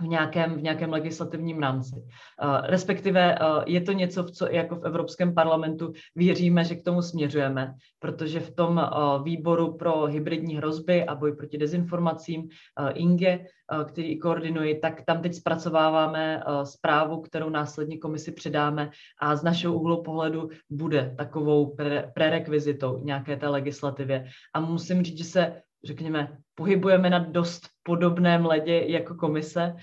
v 0.00 0.06
nějakém, 0.06 0.54
v 0.54 0.62
nějakém 0.62 0.90
legislativním 0.92 1.58
rámci. 1.58 1.96
Uh, 1.96 2.60
respektive 2.62 3.38
uh, 3.38 3.62
je 3.66 3.80
to 3.80 3.92
něco, 3.92 4.22
v 4.22 4.30
co 4.30 4.46
jako 4.46 4.76
v 4.76 4.86
Evropském 4.86 5.34
parlamentu 5.34 5.92
věříme, 6.16 6.64
že 6.64 6.74
k 6.74 6.84
tomu 6.84 7.02
směřujeme, 7.02 7.74
protože 7.98 8.40
v 8.40 8.54
tom 8.54 8.76
uh, 8.76 9.24
výboru 9.24 9.76
pro 9.76 10.06
hybridní 10.06 10.56
hrozby 10.56 11.06
a 11.06 11.14
boj 11.14 11.32
proti 11.36 11.58
dezinformacím 11.58 12.48
INGE, 12.94 13.44
který 13.84 14.18
koordinuji, 14.18 14.78
tak 14.78 15.02
tam 15.06 15.22
teď 15.22 15.34
zpracováváme 15.34 16.42
zprávu, 16.62 17.20
kterou 17.20 17.48
následně 17.48 17.98
komisi 17.98 18.32
předáme 18.32 18.90
a 19.20 19.36
z 19.36 19.42
našeho 19.42 19.74
úhlu 19.74 20.02
pohledu 20.02 20.48
bude 20.70 21.14
takovou 21.18 21.74
pre- 21.76 22.12
prerekvizitou 22.14 22.98
nějaké 23.04 23.36
té 23.36 23.48
legislativě. 23.48 24.24
A 24.54 24.60
musím 24.60 25.02
říct, 25.02 25.18
že 25.18 25.24
se 25.24 25.62
řekněme, 25.84 26.38
pohybujeme 26.54 27.10
na 27.10 27.18
dost 27.18 27.68
podobném 27.82 28.46
ledě 28.46 28.84
jako 28.86 29.14
komise, 29.14 29.74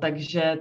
takže 0.00 0.58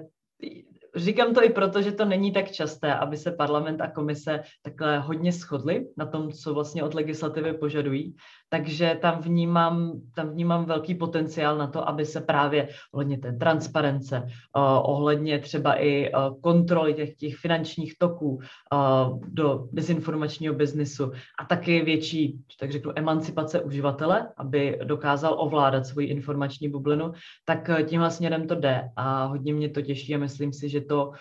Říkám 0.95 1.33
to 1.33 1.43
i 1.43 1.49
proto, 1.49 1.81
že 1.81 1.91
to 1.91 2.05
není 2.05 2.31
tak 2.31 2.51
časté, 2.51 2.93
aby 2.93 3.17
se 3.17 3.31
parlament 3.31 3.81
a 3.81 3.91
komise 3.91 4.39
takhle 4.61 4.99
hodně 4.99 5.31
shodly 5.31 5.87
na 5.97 6.05
tom, 6.05 6.31
co 6.31 6.53
vlastně 6.53 6.83
od 6.83 6.93
legislativy 6.93 7.53
požadují. 7.53 8.15
Takže 8.49 8.97
tam 9.01 9.21
vnímám, 9.21 9.91
tam 10.15 10.29
vnímám 10.29 10.65
velký 10.65 10.95
potenciál 10.95 11.57
na 11.57 11.67
to, 11.67 11.89
aby 11.89 12.05
se 12.05 12.21
právě 12.21 12.67
ohledně 12.91 13.17
té 13.17 13.33
transparence, 13.33 14.21
uh, 14.21 14.63
ohledně 14.83 15.39
třeba 15.39 15.73
i 15.73 16.11
uh, 16.11 16.41
kontroly 16.41 16.93
těch, 16.93 17.15
těch 17.15 17.35
finančních 17.35 17.97
toků 17.97 18.29
uh, 18.29 19.19
do 19.27 19.67
dezinformačního 19.71 20.53
biznisu 20.53 21.11
a 21.39 21.45
taky 21.45 21.81
větší, 21.81 22.39
tak 22.59 22.71
řeknu, 22.71 22.91
emancipace 22.95 23.61
uživatele, 23.61 24.29
aby 24.37 24.79
dokázal 24.83 25.35
ovládat 25.39 25.85
svoji 25.85 26.07
informační 26.07 26.69
bublinu, 26.69 27.11
tak 27.45 27.69
tímhle 27.85 28.11
směrem 28.11 28.47
to 28.47 28.55
jde 28.55 28.89
a 28.95 29.25
hodně 29.25 29.53
mě 29.53 29.69
to 29.69 29.81
těší 29.81 30.15
a 30.15 30.17
myslím 30.17 30.53
si, 30.53 30.69
že 30.69 30.82
to, 30.83 31.11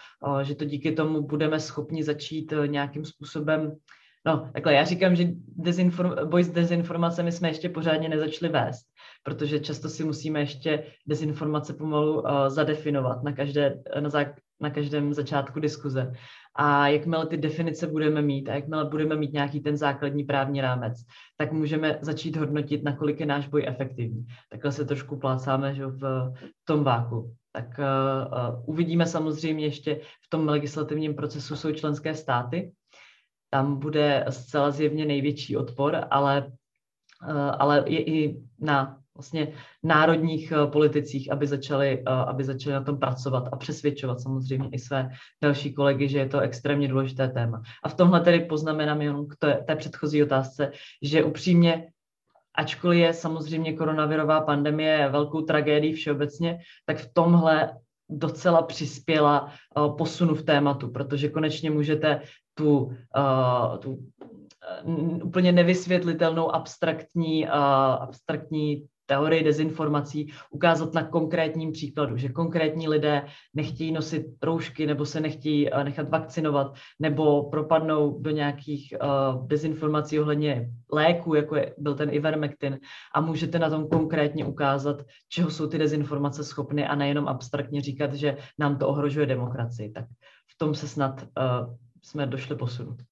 že 0.42 0.54
to 0.54 0.64
díky 0.64 0.92
tomu 0.92 1.23
budeme 1.23 1.61
schopni 1.61 2.02
začít 2.02 2.52
nějakým 2.66 3.04
způsobem 3.04 3.73
No, 4.26 4.50
takhle 4.52 4.75
já 4.75 4.85
říkám, 4.85 5.16
že 5.16 5.25
dezinform- 5.59 6.26
boj 6.26 6.45
s 6.45 6.49
dezinformacemi 6.49 7.33
jsme 7.33 7.49
ještě 7.49 7.69
pořádně 7.69 8.09
nezačali 8.09 8.52
vést, 8.52 8.87
protože 9.23 9.61
často 9.61 9.88
si 9.88 10.04
musíme 10.04 10.40
ještě 10.40 10.87
dezinformace 11.07 11.75
pomalu 11.75 12.21
uh, 12.21 12.49
zadefinovat 12.49 13.23
na, 13.23 13.33
každé, 13.33 13.83
na, 14.00 14.09
zá- 14.09 14.35
na 14.62 14.71
každém 14.71 15.14
začátku 15.14 15.61
diskuze. 15.61 16.12
A 16.54 16.88
jakmile 16.88 17.26
ty 17.26 17.37
definice 17.37 17.87
budeme 17.87 18.23
mít 18.23 18.49
a 18.49 18.54
jakmile 18.54 18.85
budeme 18.85 19.16
mít 19.16 19.33
nějaký 19.33 19.61
ten 19.61 19.76
základní 19.76 20.25
právní 20.25 20.61
rámec, 20.61 20.95
tak 21.37 21.52
můžeme 21.52 21.99
začít 22.00 22.37
hodnotit, 22.37 22.83
nakolik 22.83 23.21
je 23.21 23.26
náš 23.26 23.49
boj 23.49 23.64
efektivní. 23.66 24.26
Takhle 24.50 24.73
se 24.73 24.85
trošku 24.85 25.16
plácáme 25.16 25.75
že 25.75 25.87
v, 25.87 26.33
tom 26.64 26.85
váku. 26.85 27.35
Tak 27.52 27.66
uh, 27.78 27.85
uh, 27.85 28.64
uvidíme 28.66 29.07
samozřejmě 29.07 29.64
ještě 29.64 29.95
v 29.95 30.31
tom 30.31 30.49
legislativním 30.49 31.14
procesu 31.14 31.57
jsou 31.57 31.73
členské 31.73 32.14
státy, 32.14 32.73
tam 33.52 33.78
bude 33.78 34.25
zcela 34.28 34.71
zjevně 34.71 35.04
největší 35.04 35.57
odpor, 35.57 36.04
ale, 36.11 36.52
eh, 37.28 37.33
ale 37.33 37.85
je 37.87 38.04
i 38.04 38.42
na 38.61 39.01
vlastně 39.16 39.52
národních 39.83 40.52
eh, 40.52 40.66
politicích, 40.66 41.33
aby 41.33 41.47
začali, 41.47 42.02
eh, 42.07 42.11
aby 42.11 42.45
začali 42.45 42.75
na 42.75 42.83
tom 42.83 42.99
pracovat 42.99 43.49
a 43.52 43.57
přesvědčovat 43.57 44.21
samozřejmě 44.21 44.69
i 44.73 44.78
své 44.78 45.11
další 45.42 45.75
kolegy, 45.75 46.09
že 46.09 46.19
je 46.19 46.28
to 46.28 46.40
extrémně 46.40 46.88
důležité 46.88 47.28
téma. 47.28 47.62
A 47.83 47.88
v 47.88 47.95
tomhle 47.95 48.21
tedy 48.21 48.40
poznamenám 48.40 49.02
jenom 49.02 49.26
k 49.26 49.37
té, 49.37 49.64
té 49.66 49.76
předchozí 49.76 50.23
otázce, 50.23 50.73
že 51.02 51.25
upřímně 51.25 51.88
ačkoliv 52.54 53.00
je 53.00 53.12
samozřejmě 53.14 53.73
koronavirová 53.73 54.40
pandemie 54.40 55.09
velkou 55.09 55.40
tragédií 55.40 55.92
všeobecně, 55.92 56.59
tak 56.87 56.99
v 56.99 57.12
tomhle 57.12 57.76
docela 58.11 58.62
přispěla 58.62 59.52
posunu 59.99 60.35
v 60.35 60.42
tématu, 60.42 60.90
protože 60.90 61.28
konečně 61.28 61.71
můžete 61.71 62.21
tu, 62.54 62.92
tu 63.81 63.99
úplně 65.25 65.52
nevysvětlitelnou 65.52 66.54
abstraktní, 66.54 67.49
abstraktní 67.49 68.87
teorii 69.12 69.45
dezinformací 69.45 70.33
ukázat 70.50 70.95
na 70.95 71.02
konkrétním 71.02 71.73
příkladu, 71.73 72.16
že 72.16 72.28
konkrétní 72.28 72.88
lidé 72.88 73.23
nechtějí 73.54 73.92
nosit 73.92 74.26
roušky 74.42 74.87
nebo 74.87 75.04
se 75.04 75.21
nechtějí 75.21 75.73
uh, 75.73 75.85
nechat 75.85 76.09
vakcinovat 76.09 76.75
nebo 76.99 77.50
propadnou 77.50 78.19
do 78.21 78.31
nějakých 78.31 78.95
uh, 78.97 79.47
dezinformací 79.47 80.21
ohledně 80.21 80.71
léku, 80.92 81.35
jako 81.35 81.57
je, 81.57 81.75
byl 81.78 81.95
ten 81.95 82.09
Ivermectin 82.12 82.78
a 83.14 83.21
můžete 83.21 83.59
na 83.59 83.71
tom 83.71 83.88
konkrétně 83.88 84.45
ukázat, 84.45 85.02
čeho 85.28 85.50
jsou 85.50 85.66
ty 85.66 85.78
dezinformace 85.78 86.45
schopny 86.45 86.87
a 86.87 86.95
nejenom 86.95 87.28
abstraktně 87.28 87.81
říkat, 87.81 88.14
že 88.14 88.37
nám 88.59 88.78
to 88.78 88.88
ohrožuje 88.88 89.26
demokracii. 89.26 89.92
Tak 89.92 90.04
v 90.54 90.59
tom 90.59 90.75
se 90.75 90.88
snad 90.88 91.23
uh, 91.23 91.75
jsme 92.02 92.26
došli 92.26 92.57
posunout. 92.57 93.12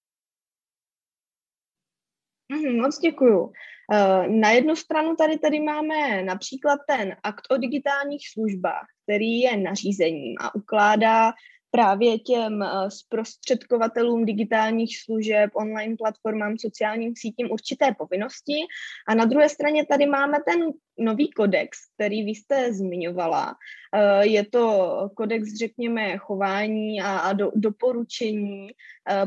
Mhm, 2.50 2.80
moc 2.80 2.98
děkuju. 2.98 3.52
Eh, 3.92 4.28
na 4.28 4.50
jednu 4.50 4.76
stranu 4.76 5.16
tady 5.16 5.38
tady 5.38 5.60
máme 5.60 6.22
například 6.22 6.80
ten 6.88 7.16
akt 7.22 7.46
o 7.50 7.56
digitálních 7.56 8.28
službách, 8.28 8.86
který 9.04 9.40
je 9.40 9.56
nařízením 9.56 10.34
a 10.40 10.54
ukládá 10.54 11.32
právě 11.70 12.18
těm 12.18 12.62
eh, 12.62 12.90
zprostředkovatelům 12.90 14.24
digitálních 14.24 14.98
služeb, 14.98 15.50
online 15.54 15.96
platformám, 15.96 16.58
sociálním 16.58 17.12
sítím 17.16 17.50
určité 17.50 17.94
povinnosti. 17.98 18.54
A 19.08 19.14
na 19.14 19.24
druhé 19.24 19.48
straně 19.48 19.86
tady 19.86 20.06
máme 20.06 20.38
ten 20.48 20.60
nový 20.98 21.30
kodex, 21.30 21.78
který 21.94 22.24
vy 22.24 22.30
jste 22.30 22.72
zmiňovala. 22.72 23.54
Eh, 23.94 24.26
je 24.26 24.46
to 24.46 24.94
kodex, 25.16 25.54
řekněme, 25.58 26.18
chování 26.18 27.00
a, 27.00 27.18
a 27.18 27.32
do, 27.32 27.50
doporučení, 27.54 28.68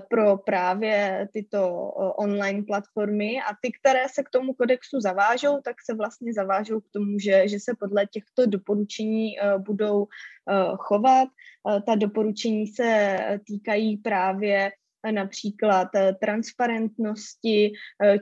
pro 0.10 0.38
právě 0.38 1.28
tyto 1.34 1.70
online 2.18 2.64
platformy 2.64 3.38
a 3.42 3.56
ty, 3.62 3.72
které 3.72 4.10
se 4.10 4.24
k 4.24 4.30
tomu 4.30 4.54
kodexu 4.54 5.00
zavážou, 5.00 5.62
tak 5.64 5.76
se 5.86 5.94
vlastně 5.94 6.34
zavážou 6.34 6.80
k 6.80 6.90
tomu, 6.92 7.20
že, 7.20 7.48
že 7.48 7.60
se 7.60 7.72
podle 7.80 8.06
těchto 8.06 8.46
doporučení 8.46 9.36
budou 9.58 10.08
chovat. 10.78 11.30
Ta 11.86 11.96
doporučení 11.96 12.68
se 12.68 13.18
týkají 13.48 13.98
právě 13.98 14.72
například 15.12 15.88
transparentnosti 16.20 17.72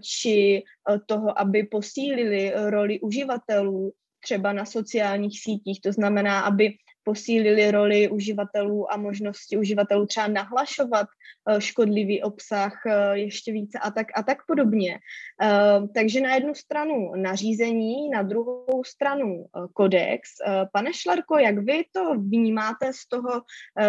či 0.03 0.63
toho, 1.05 1.39
aby 1.39 1.63
posílili 1.63 2.53
roli 2.55 2.99
uživatelů 2.99 3.93
třeba 4.23 4.53
na 4.53 4.65
sociálních 4.65 5.41
sítích. 5.41 5.81
To 5.81 5.91
znamená, 5.91 6.41
aby 6.41 6.73
posílili 7.03 7.71
roli 7.71 8.09
uživatelů 8.09 8.93
a 8.93 8.97
možnosti 8.97 9.57
uživatelů 9.57 10.05
třeba 10.05 10.27
nahlašovat 10.27 11.07
eh, 11.49 11.61
škodlivý 11.61 12.23
obsah 12.23 12.73
eh, 12.85 13.17
ještě 13.17 13.51
více 13.51 13.79
a 13.79 13.91
tak, 13.91 14.07
a 14.15 14.23
tak 14.23 14.37
podobně. 14.47 14.99
Eh, 15.41 15.87
takže 15.95 16.21
na 16.21 16.35
jednu 16.35 16.55
stranu 16.55 17.11
nařízení, 17.15 18.09
na 18.09 18.21
druhou 18.21 18.83
stranu 18.85 19.45
kodex. 19.73 20.29
Pane 20.73 20.93
Šlarko, 20.93 21.37
jak 21.37 21.57
vy 21.57 21.83
to 21.91 22.13
vnímáte 22.15 22.93
z 22.93 23.07
toho 23.07 23.41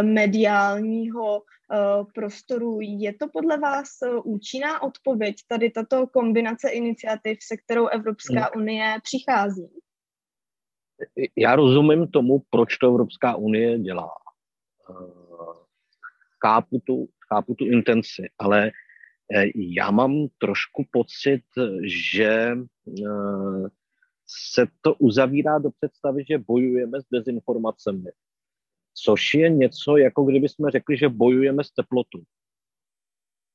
mediálního 0.03 1.43
prostoru? 2.15 2.79
Je 2.81 3.15
to 3.15 3.29
podle 3.33 3.59
vás 3.59 3.89
účinná 4.25 4.83
odpověď, 4.83 5.37
tady 5.49 5.71
tato 5.71 6.07
kombinace 6.07 6.69
iniciativ, 6.69 7.39
se 7.43 7.57
kterou 7.57 7.87
Evropská 7.87 8.55
unie 8.57 8.97
přichází? 9.03 9.83
Já 11.37 11.57
rozumím 11.57 12.09
tomu, 12.09 12.43
proč 12.51 12.77
to 12.77 12.87
Evropská 12.89 13.37
unie 13.37 13.79
dělá. 13.79 14.11
Eh, 14.91 14.95
chápu 16.47 16.81
tu, 16.87 17.09
chápu 17.29 17.55
tu 17.55 17.67
intenci, 17.67 18.23
ale 18.39 18.71
eh, 19.37 19.45
já 19.55 19.91
mám 19.91 20.29
trošku 20.39 20.85
pocit, 20.93 21.43
že 21.85 22.57
eh, 22.89 23.69
se 24.27 24.67
to 24.81 24.95
uzavírá 24.95 25.59
do 25.59 25.71
představy, 25.71 26.25
že 26.29 26.39
bojujeme 26.39 27.01
s 27.01 27.05
dezinformacemi. 27.13 28.11
Což 28.95 29.35
je 29.35 29.51
něco, 29.51 29.97
jako 29.97 30.25
kdyby 30.25 30.49
jsme 30.49 30.71
řekli, 30.71 30.97
že 30.97 31.09
bojujeme 31.09 31.65
s 31.65 31.71
teplotou. 31.71 32.23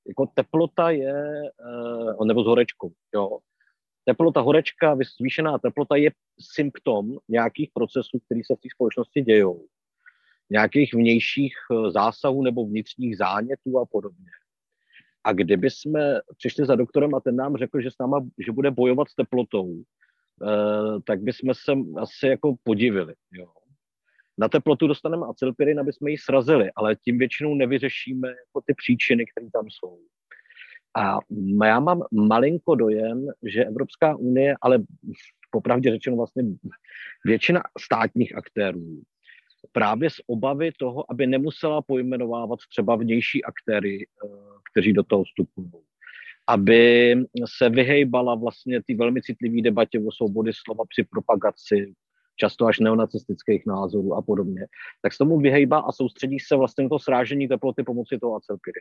Jako 0.08 0.32
teplota 0.36 0.90
je, 0.90 1.42
nebo 2.26 2.44
s 2.44 2.46
horečkou, 2.46 2.92
jo. 3.16 3.40
Teplota, 4.08 4.42
horečka, 4.42 4.98
zvýšená 5.20 5.58
teplota 5.58 5.96
je 5.96 6.12
symptom 6.40 7.18
nějakých 7.30 7.70
procesů, 7.74 8.20
které 8.26 8.42
se 8.46 8.56
v 8.56 8.62
té 8.62 8.70
společnosti 8.76 9.22
dějou. 9.22 9.66
Nějakých 10.50 10.94
vnějších 10.94 11.54
eh, 11.72 11.92
zásahů 11.92 12.44
nebo 12.44 12.66
vnitřních 12.66 13.18
zánětů 13.18 13.80
a 13.80 13.86
podobně. 13.86 14.32
A 15.24 15.34
kdyby 15.34 15.70
jsme 15.70 16.20
přišli 16.38 16.66
za 16.66 16.76
doktorem 16.76 17.16
a 17.16 17.20
ten 17.20 17.36
nám 17.36 17.58
řekl, 17.58 17.82
že 17.82 17.92
s 17.92 17.96
náma, 18.00 18.28
že 18.46 18.52
bude 18.52 18.72
bojovat 18.72 19.10
s 19.10 19.16
teplotou, 19.16 19.74
eh, 19.76 21.02
tak 21.06 21.22
bychom 21.22 21.54
se 21.54 21.72
asi 21.98 22.28
jako 22.28 22.56
podivili. 22.64 23.14
Jo. 23.32 23.48
Na 24.38 24.50
teplotu 24.50 24.88
dostaneme 24.88 25.26
acylpirin, 25.28 25.80
aby 25.80 25.94
jsme 25.94 26.12
ji 26.12 26.18
srazili, 26.18 26.72
ale 26.76 26.96
tím 26.96 27.18
většinou 27.18 27.56
nevyřešíme 27.56 28.28
jako 28.28 28.62
ty 28.66 28.74
příčiny, 28.74 29.26
které 29.26 29.48
tam 29.54 29.66
jsou. 29.70 30.00
A 30.98 31.20
já 31.66 31.80
mám 31.80 32.02
malinko 32.12 32.76
dojem, 32.76 33.28
že 33.44 33.66
Evropská 33.66 34.16
unie, 34.16 34.56
ale 34.62 34.80
popravdě 35.52 35.92
řečeno 35.92 36.18
vlastně 36.18 36.44
většina 37.26 37.62
státních 37.80 38.36
aktérů, 38.36 39.02
právě 39.72 40.10
z 40.10 40.16
obavy 40.28 40.72
toho, 40.80 41.12
aby 41.12 41.28
nemusela 41.28 41.82
pojmenovávat 41.82 42.60
třeba 42.70 42.96
vnější 42.96 43.44
aktéry, 43.44 44.06
eh, 44.06 44.28
kteří 44.72 44.94
do 44.94 45.04
toho 45.04 45.24
vstupují. 45.24 45.72
Aby 46.48 47.16
se 47.58 47.70
vyhejbala 47.70 48.36
vlastně 48.36 48.84
ty 48.84 48.96
velmi 48.96 49.22
citlivé 49.22 49.62
debatě 49.62 50.00
o 50.00 50.12
svobody 50.12 50.52
slova 50.66 50.84
při 50.90 51.04
propagaci 51.04 51.94
často 52.36 52.66
až 52.66 52.80
neonacistických 52.80 53.66
názorů 53.66 54.14
a 54.14 54.22
podobně, 54.22 54.68
tak 55.02 55.14
se 55.14 55.18
tomu 55.18 55.40
vyhejbá 55.40 55.80
a 55.80 55.92
soustředí 55.92 56.40
se 56.40 56.56
vlastně 56.56 56.84
na 56.84 56.90
to 56.90 57.00
srážení 57.00 57.48
teploty 57.48 57.84
pomocí 57.84 58.20
toho 58.20 58.36
acelpiry 58.36 58.80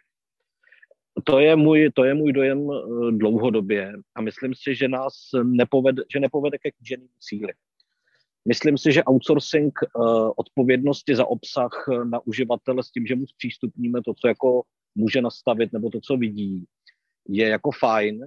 to 1.24 1.38
je 1.38 1.56
můj, 1.56 1.90
to 1.94 2.04
je 2.04 2.14
můj 2.14 2.32
dojem 2.32 2.68
eh, 2.70 3.12
dlouhodobě 3.12 3.92
a 4.14 4.20
myslím 4.20 4.52
si, 4.54 4.74
že 4.74 4.88
nás 4.88 5.12
nepovede, 5.42 6.02
že 6.12 6.20
nepovede 6.20 6.58
ke 6.58 6.70
kýženým 6.70 7.08
cíli. 7.20 7.52
Myslím 8.48 8.78
si, 8.78 8.92
že 8.92 9.04
outsourcing 9.04 9.78
uh, 9.82 10.30
odpovědnosti 10.36 11.16
za 11.16 11.26
obsah 11.26 11.70
na 12.04 12.20
uživatele 12.26 12.82
s 12.82 12.90
tím, 12.90 13.06
že 13.06 13.16
mu 13.16 13.26
zpřístupníme 13.26 14.00
to, 14.04 14.14
co 14.14 14.28
jako 14.28 14.62
může 14.94 15.22
nastavit 15.22 15.72
nebo 15.72 15.90
to, 15.90 16.00
co 16.00 16.16
vidí, 16.16 16.64
je 17.28 17.48
jako 17.48 17.70
fajn. 17.70 18.26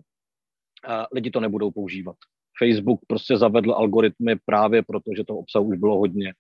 Lidi 1.14 1.32
to 1.32 1.40
nebudou 1.40 1.72
používat. 1.72 2.16
Facebook 2.64 3.00
prostě 3.08 3.38
zavedl 3.38 3.74
algoritmy 3.74 4.36
právě 4.46 4.84
proto, 4.84 5.12
že 5.18 5.24
toho 5.24 5.40
obsahu 5.40 5.66
už 5.66 5.78
bylo 5.78 5.98
hodně. 5.98 6.34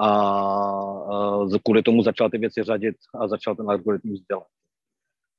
A 0.00 0.08
kvůli 1.64 1.82
tomu 1.82 2.02
začal 2.02 2.30
ty 2.30 2.38
věci 2.38 2.62
řadit 2.62 2.96
a 3.20 3.28
začal 3.28 3.56
ten 3.56 3.70
algoritmus 3.70 4.20
dělat. 4.30 4.46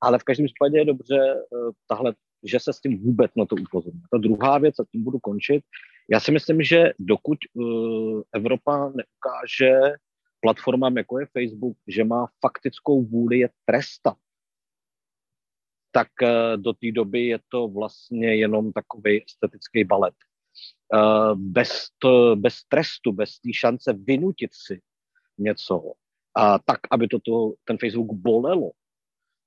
Ale 0.03 0.19
v 0.19 0.23
každém 0.23 0.45
případě 0.45 0.77
je 0.77 0.85
dobře 0.85 1.17
eh, 1.17 1.71
tahle, 1.87 2.13
že 2.43 2.59
se 2.59 2.73
s 2.73 2.79
tím 2.79 3.03
vůbec 3.03 3.31
na 3.37 3.45
to 3.45 3.55
upozorní. 3.55 4.01
Ta 4.11 4.17
druhá 4.17 4.57
věc, 4.57 4.79
a 4.79 4.85
tím 4.91 5.03
budu 5.03 5.19
končit, 5.19 5.63
já 6.11 6.19
si 6.19 6.31
myslím, 6.31 6.61
že 6.61 6.91
dokud 6.99 7.37
uh, 7.53 8.21
Evropa 8.33 8.91
neukáže 8.95 9.95
platformám, 10.39 10.97
jako 10.97 11.19
je 11.19 11.25
Facebook, 11.25 11.77
že 11.87 12.03
má 12.03 12.27
faktickou 12.41 13.03
vůli 13.03 13.39
je 13.39 13.49
trestat, 13.65 14.17
tak 15.91 16.07
uh, 16.21 16.61
do 16.61 16.73
té 16.73 16.91
doby 16.91 17.27
je 17.27 17.39
to 17.49 17.67
vlastně 17.67 18.35
jenom 18.35 18.71
takový 18.71 19.23
estetický 19.23 19.83
balet. 19.83 20.13
Bez, 21.35 21.87
to, 21.99 22.35
bez 22.35 22.63
trestu, 22.69 23.11
bez 23.11 23.39
té 23.39 23.49
šance 23.53 23.93
vynutit 23.93 24.51
si 24.53 24.81
něco, 25.37 25.93
a 26.35 26.59
tak, 26.59 26.79
aby 26.91 27.07
to, 27.07 27.19
to 27.19 27.53
ten 27.63 27.77
Facebook 27.77 28.11
bolelo, 28.11 28.71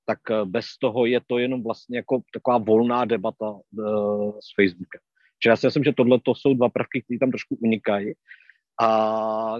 tak 0.07 0.19
eh, 0.31 0.45
bez 0.45 0.65
toho 0.81 1.05
je 1.05 1.21
to 1.27 1.37
jenom 1.37 1.63
vlastně 1.63 1.97
jako 1.97 2.21
taková 2.33 2.57
volná 2.57 3.05
debata 3.05 3.51
uh, 3.51 4.39
s 4.39 4.55
Facebookem. 4.55 5.01
Čili 5.39 5.51
já 5.51 5.55
si 5.55 5.67
myslím, 5.67 5.83
že 5.83 5.93
tohle 5.93 6.19
to 6.23 6.35
jsou 6.35 6.53
dva 6.53 6.69
prvky, 6.69 7.01
které 7.01 7.19
tam 7.19 7.29
trošku 7.29 7.55
unikají 7.61 8.13
a 8.81 8.89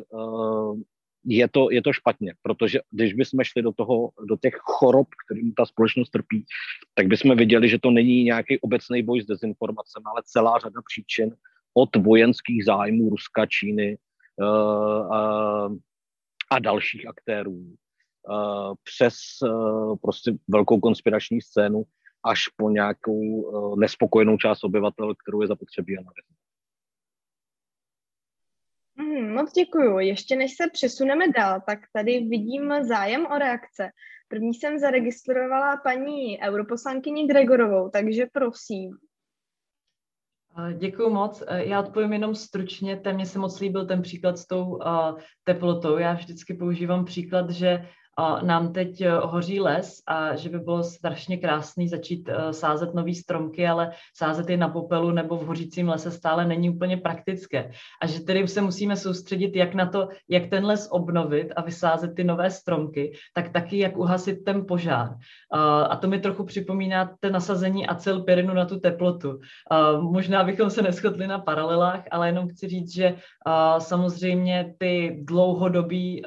uh, 0.10 0.80
je 1.26 1.48
to, 1.48 1.72
je 1.72 1.82
to 1.82 1.94
špatně, 1.94 2.34
protože 2.42 2.80
když 2.92 3.14
bychom 3.14 3.44
šli 3.44 3.62
do, 3.62 3.72
toho, 3.72 4.10
do 4.30 4.38
těch 4.38 4.54
chorob, 4.62 5.08
kterým 5.26 5.54
ta 5.54 5.66
společnost 5.66 6.10
trpí, 6.10 6.46
tak 6.94 7.08
bychom 7.08 7.38
viděli, 7.38 7.70
že 7.70 7.80
to 7.80 7.92
není 7.92 8.24
nějaký 8.24 8.60
obecný 8.60 9.04
boj 9.04 9.22
s 9.22 9.26
dezinformacemi, 9.26 10.04
ale 10.06 10.22
celá 10.26 10.60
řada 10.60 10.82
příčin 10.90 11.36
od 11.74 11.96
vojenských 11.96 12.66
zájmů 12.66 13.10
Ruska, 13.10 13.46
Číny 13.46 13.98
uh, 14.38 14.48
uh, 15.08 15.78
a 16.52 16.60
dalších 16.60 17.08
aktérů 17.08 17.76
přes 18.84 19.14
eh, 19.46 19.98
prostě 20.02 20.32
velkou 20.48 20.80
konspirační 20.80 21.42
scénu 21.42 21.84
až 22.24 22.48
po 22.48 22.70
nějakou 22.70 23.22
eh, 23.22 23.80
nespokojenou 23.80 24.38
část 24.38 24.64
obyvatel, 24.64 25.16
kterou 25.16 25.42
je 25.42 25.48
zapotřebí 25.48 25.98
analyzovat. 25.98 26.38
Hmm, 29.00 29.34
moc 29.34 29.52
děkuju. 29.52 30.00
Ještě 30.00 30.36
než 30.36 30.56
se 30.56 30.64
přesuneme 30.74 31.26
dál, 31.28 31.62
tak 31.68 31.80
tady 31.94 32.20
vidím 32.20 32.74
zájem 32.84 33.26
o 33.26 33.38
reakce. 33.38 33.90
První 34.28 34.54
jsem 34.54 34.80
zaregistrovala 34.80 35.78
paní 35.78 36.42
europoslankyni 36.42 37.28
Gregorovou, 37.28 37.90
takže 37.90 38.26
prosím. 38.34 38.98
Děkuji 40.78 41.10
moc. 41.10 41.44
Já 41.52 41.80
odpovím 41.80 42.14
jenom 42.14 42.36
stručně. 42.36 42.98
Ten 42.98 43.16
mě 43.16 43.26
se 43.26 43.40
moc 43.40 43.60
líbil 43.60 43.86
ten 43.86 44.02
příklad 44.02 44.38
s 44.38 44.48
tou 44.48 44.80
teplotou. 45.44 45.98
Já 45.98 46.14
vždycky 46.14 46.54
používám 46.54 47.06
příklad, 47.06 47.50
že 47.50 47.90
nám 48.42 48.74
teď 48.74 49.02
eh, 49.02 49.12
hoří 49.24 49.60
les 49.60 50.02
a 50.08 50.36
že 50.36 50.50
by 50.50 50.60
bylo 50.60 50.84
strašně 50.84 51.38
krásný 51.38 51.88
začít 51.88 52.30
eh, 52.30 52.54
sázet 52.54 52.94
nový 52.94 53.16
stromky, 53.16 53.68
ale 53.68 53.92
sázet 54.16 54.50
je 54.50 54.58
na 54.58 54.70
popelu 54.70 55.12
nebo 55.12 55.38
v 55.38 55.46
hořícím 55.46 55.90
lese 55.90 56.12
stále 56.12 56.46
není 56.46 56.70
úplně 56.70 56.98
praktické. 56.98 57.72
A 58.02 58.08
že 58.08 58.20
tedy 58.20 58.48
se 58.48 58.62
musíme 58.62 58.96
soustředit 58.96 59.56
jak 59.56 59.74
na 59.74 59.86
to, 59.86 60.08
jak 60.30 60.50
ten 60.50 60.66
les 60.66 60.88
obnovit 60.92 61.54
a 61.56 61.62
vysázet 61.62 62.16
ty 62.16 62.24
nové 62.24 62.50
stromky, 62.50 63.14
tak 63.34 63.50
taky 63.50 63.78
jak 63.78 63.98
uhasit 63.98 64.44
ten 64.46 64.66
požár. 64.66 65.16
A 65.90 65.96
to 65.96 66.08
mi 66.08 66.20
trochu 66.20 66.44
připomíná 66.44 67.12
ten 67.20 67.34
nasazení 67.34 67.88
acylpirinu 67.88 68.54
na 68.54 68.66
tu 68.66 68.80
teplotu. 68.80 69.40
Možná 70.02 70.44
bychom 70.44 70.70
se 70.70 70.82
neschodli 70.82 71.28
na 71.28 71.40
paralelách, 71.40 72.04
ale 72.12 72.28
jenom 72.28 72.48
chci 72.48 72.68
říct, 72.68 72.94
že 72.94 73.16
samozřejmě 73.78 74.74
ty 74.78 75.20
dlouhodobí 75.24 76.24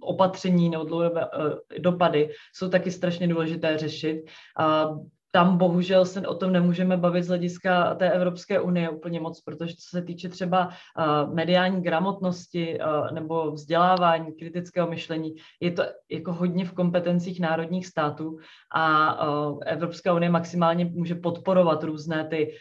opatření 0.00 0.70
nebo 0.70 0.97
dlouhodobé 0.98 1.26
uh, 1.26 1.58
dopady 1.78 2.30
jsou 2.54 2.68
taky 2.68 2.90
strašně 2.90 3.28
důležité 3.28 3.78
řešit. 3.78 4.30
A 4.58 4.88
tam 5.30 5.58
bohužel 5.58 6.04
se 6.04 6.26
o 6.26 6.34
tom 6.34 6.52
nemůžeme 6.52 6.96
bavit 6.96 7.22
z 7.22 7.28
hlediska 7.28 7.94
té 7.94 8.10
Evropské 8.10 8.60
unie 8.60 8.90
úplně 8.90 9.20
moc, 9.20 9.40
protože 9.40 9.74
co 9.74 9.88
se 9.96 10.02
týče 10.02 10.28
třeba 10.28 10.66
uh, 10.68 11.34
mediální 11.34 11.82
gramotnosti 11.82 12.78
uh, 12.80 13.10
nebo 13.10 13.50
vzdělávání, 13.50 14.32
kritického 14.32 14.88
myšlení, 14.88 15.34
je 15.60 15.70
to 15.70 15.82
jako 16.10 16.32
hodně 16.32 16.64
v 16.64 16.72
kompetencích 16.72 17.40
národních 17.40 17.86
států 17.86 18.38
a 18.74 19.26
uh, 19.28 19.60
Evropská 19.66 20.14
unie 20.14 20.30
maximálně 20.30 20.84
může 20.84 21.14
podporovat 21.14 21.84
různé 21.84 22.24
ty 22.24 22.54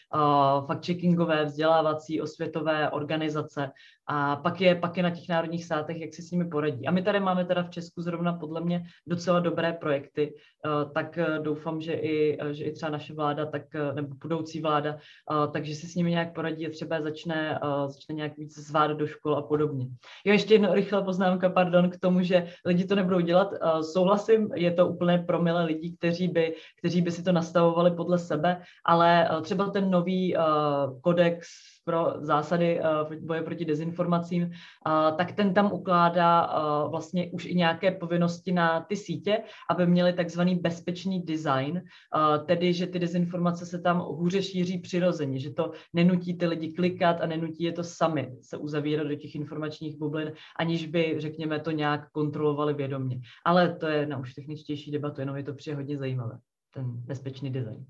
fact-checkingové, 0.68 1.46
vzdělávací, 1.46 2.22
osvětové 2.22 2.90
organizace 2.90 3.72
a 4.10 4.36
pak 4.36 4.62
je, 4.62 4.76
pak 4.76 4.98
je 4.98 5.04
na 5.04 5.10
těch 5.10 5.30
národních 5.30 5.66
státech, 5.66 6.02
jak 6.02 6.14
si 6.14 6.22
s 6.22 6.32
nimi 6.32 6.46
poradí. 6.50 6.88
A 6.88 6.92
my 6.92 7.02
tady 7.02 7.20
máme 7.20 7.46
teda 7.46 7.64
v 7.64 7.70
Česku 7.70 8.02
zrovna 8.02 8.34
podle 8.34 8.62
mě 8.62 8.84
docela 9.08 9.40
dobré 9.40 9.74
projekty, 9.74 10.34
tak 10.94 11.20
doufám, 11.42 11.82
že 11.82 11.94
i, 11.94 12.38
že 12.58 12.63
i 12.63 12.72
třeba 12.72 12.89
naše 12.91 13.13
vláda, 13.13 13.46
tak, 13.46 13.62
nebo 13.93 14.15
budoucí 14.22 14.62
vláda, 14.62 14.98
takže 15.52 15.76
se 15.76 15.88
s 15.88 15.96
nimi 15.96 16.10
nějak 16.10 16.34
poradí 16.34 16.67
a 16.67 16.70
třeba 16.70 17.02
začne, 17.02 17.60
začne 17.88 18.15
nějak 18.15 18.38
víc 18.38 18.58
zvát 18.58 18.91
do 18.91 19.08
škol 19.08 19.36
a 19.36 19.41
podobně. 19.41 19.88
Jo, 20.26 20.34
ještě 20.34 20.54
jedna 20.54 20.74
rychlá 20.74 21.02
poznámka, 21.02 21.50
pardon, 21.50 21.89
k 21.89 22.00
tomu, 22.00 22.24
že 22.24 22.48
lidi 22.65 22.86
to 22.86 22.96
nebudou 22.96 23.20
dělat. 23.20 23.54
Souhlasím, 23.93 24.50
je 24.56 24.72
to 24.72 24.88
úplně 24.88 25.17
promile 25.17 25.65
lidí, 25.65 25.98
kteří 25.98 26.28
by, 26.28 26.56
kteří 26.80 27.02
by 27.02 27.12
si 27.12 27.24
to 27.24 27.32
nastavovali 27.32 27.91
podle 27.91 28.20
sebe, 28.20 28.62
ale 28.86 29.30
třeba 29.41 29.70
ten 29.70 29.91
nový 29.91 30.36
kodex 31.02 31.48
pro 31.88 32.13
zásady 32.19 32.80
boje 33.19 33.41
proti 33.41 33.65
dezinformacím, 33.65 34.52
tak 35.17 35.32
ten 35.32 35.54
tam 35.54 35.71
ukládá 35.71 36.50
vlastně 36.91 37.32
už 37.32 37.45
i 37.45 37.56
nějaké 37.56 37.91
povinnosti 37.91 38.52
na 38.52 38.82
ty 38.82 38.95
sítě, 38.95 39.43
aby 39.69 39.88
měli 39.88 40.13
takzvaný 40.13 40.56
bezpečný 40.56 41.23
design, 41.23 41.82
tedy, 42.45 42.73
že 42.73 42.88
ty 42.88 43.00
dezinformace 43.00 43.65
se 43.65 43.80
tam 43.80 44.00
hůře 44.00 44.41
šíří 44.43 44.78
přirozeně, 44.80 45.39
že 45.39 45.54
to 45.54 45.71
nenutí 45.93 46.38
ty 46.38 46.47
lidi 46.47 46.73
klikat 46.73 47.21
a 47.21 47.26
nenutí 47.26 47.63
je 47.63 47.71
to 47.71 47.84
sami 47.84 48.36
se 48.41 48.58
uzavírat 48.58 49.08
do 49.08 49.15
těch 49.15 49.36
informačních 49.36 49.97
bublin, 49.97 50.32
aniž 50.60 50.88
by, 50.88 51.15
řekněme, 51.17 51.60
to 51.60 51.71
nějak 51.71 52.12
kontrolovali 52.12 52.73
vědomě. 52.73 53.19
Ale 53.45 53.76
to 53.76 53.88
je 53.88 54.06
na 54.06 54.17
už 54.17 54.34
techničtější 54.34 54.91
debatu, 54.91 55.21
jenom 55.21 55.36
je 55.36 55.43
to 55.43 55.54
přijde 55.54 55.76
hodně 55.76 55.97
zajímavé, 55.97 56.38
ten 56.73 56.86
bezpečný 56.91 57.50
design. 57.52 57.86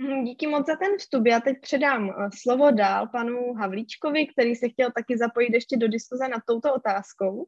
Hm, 0.00 0.24
díky 0.24 0.46
moc 0.46 0.66
za 0.66 0.76
ten 0.76 0.98
vstup. 0.98 1.26
Já 1.26 1.40
teď 1.40 1.56
předám 1.60 2.10
eh, 2.10 2.28
slovo 2.42 2.70
dál 2.70 3.06
panu 3.06 3.54
Havlíčkovi, 3.54 4.26
který 4.26 4.54
se 4.54 4.68
chtěl 4.68 4.90
taky 4.96 5.18
zapojit 5.18 5.52
ještě 5.52 5.76
do 5.76 5.88
diskuze 5.88 6.28
nad 6.28 6.42
touto 6.46 6.74
otázkou. 6.74 7.46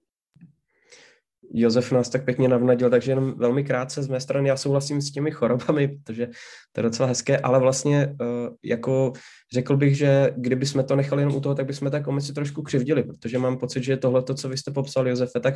Josef 1.50 1.92
nás 1.92 2.08
tak 2.08 2.24
pěkně 2.24 2.48
navnadil, 2.48 2.90
takže 2.90 3.12
jenom 3.12 3.32
velmi 3.32 3.64
krátce 3.64 4.02
z 4.02 4.08
mé 4.08 4.20
strany. 4.20 4.48
Já 4.48 4.56
souhlasím 4.56 5.00
s 5.00 5.12
těmi 5.12 5.30
chorobami, 5.30 5.88
protože 5.88 6.26
to 6.72 6.80
je 6.80 6.82
docela 6.82 7.08
hezké, 7.08 7.38
ale 7.38 7.60
vlastně 7.60 8.16
eh, 8.20 8.50
jako 8.62 9.12
řekl 9.52 9.76
bych, 9.76 9.96
že 9.96 10.32
kdyby 10.36 10.66
jsme 10.66 10.84
to 10.84 10.96
nechali 10.96 11.22
jenom 11.22 11.36
u 11.36 11.40
toho, 11.40 11.54
tak 11.54 11.66
bychom 11.66 11.90
té 11.90 12.00
komisi 12.00 12.32
trošku 12.32 12.62
křivdili, 12.62 13.02
protože 13.02 13.38
mám 13.38 13.58
pocit, 13.58 13.82
že 13.82 13.96
tohle, 13.96 14.24
co 14.34 14.48
vy 14.48 14.56
jste 14.56 14.70
popsal, 14.70 15.08
Josefe, 15.08 15.40
tak 15.40 15.54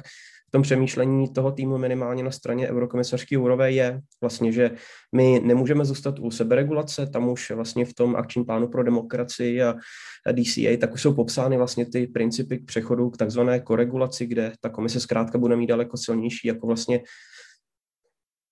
v 0.49 0.51
tom 0.51 0.63
přemýšlení 0.63 1.33
toho 1.33 1.53
týmu 1.53 1.79
minimálně 1.79 2.23
na 2.23 2.31
straně 2.31 2.69
eurokomisařské 2.69 3.39
úrové 3.39 3.73
je 3.73 4.01
vlastně, 4.21 4.53
že 4.53 4.71
my 5.15 5.41
nemůžeme 5.45 5.85
zůstat 5.85 6.19
u 6.19 6.31
seberegulace, 6.31 7.07
tam 7.07 7.29
už 7.29 7.51
vlastně 7.51 7.85
v 7.85 7.95
tom 7.95 8.17
akčním 8.17 8.45
plánu 8.45 8.69
pro 8.69 8.83
demokracii 8.83 9.63
a 9.63 9.75
DCA, 10.33 10.77
tak 10.81 10.95
už 10.95 11.03
jsou 11.03 11.15
popsány 11.15 11.57
vlastně 11.57 11.87
ty 11.87 12.07
principy 12.07 12.59
k 12.59 12.67
přechodu 12.67 13.11
k 13.11 13.17
takzvané 13.17 13.61
koregulaci, 13.61 14.27
kde 14.27 14.53
ta 14.61 14.69
komise 14.69 15.01
zkrátka 15.01 15.39
bude 15.39 15.57
mít 15.57 15.67
daleko 15.67 15.97
silnější 15.97 16.49
jako 16.49 16.67
vlastně 16.67 17.01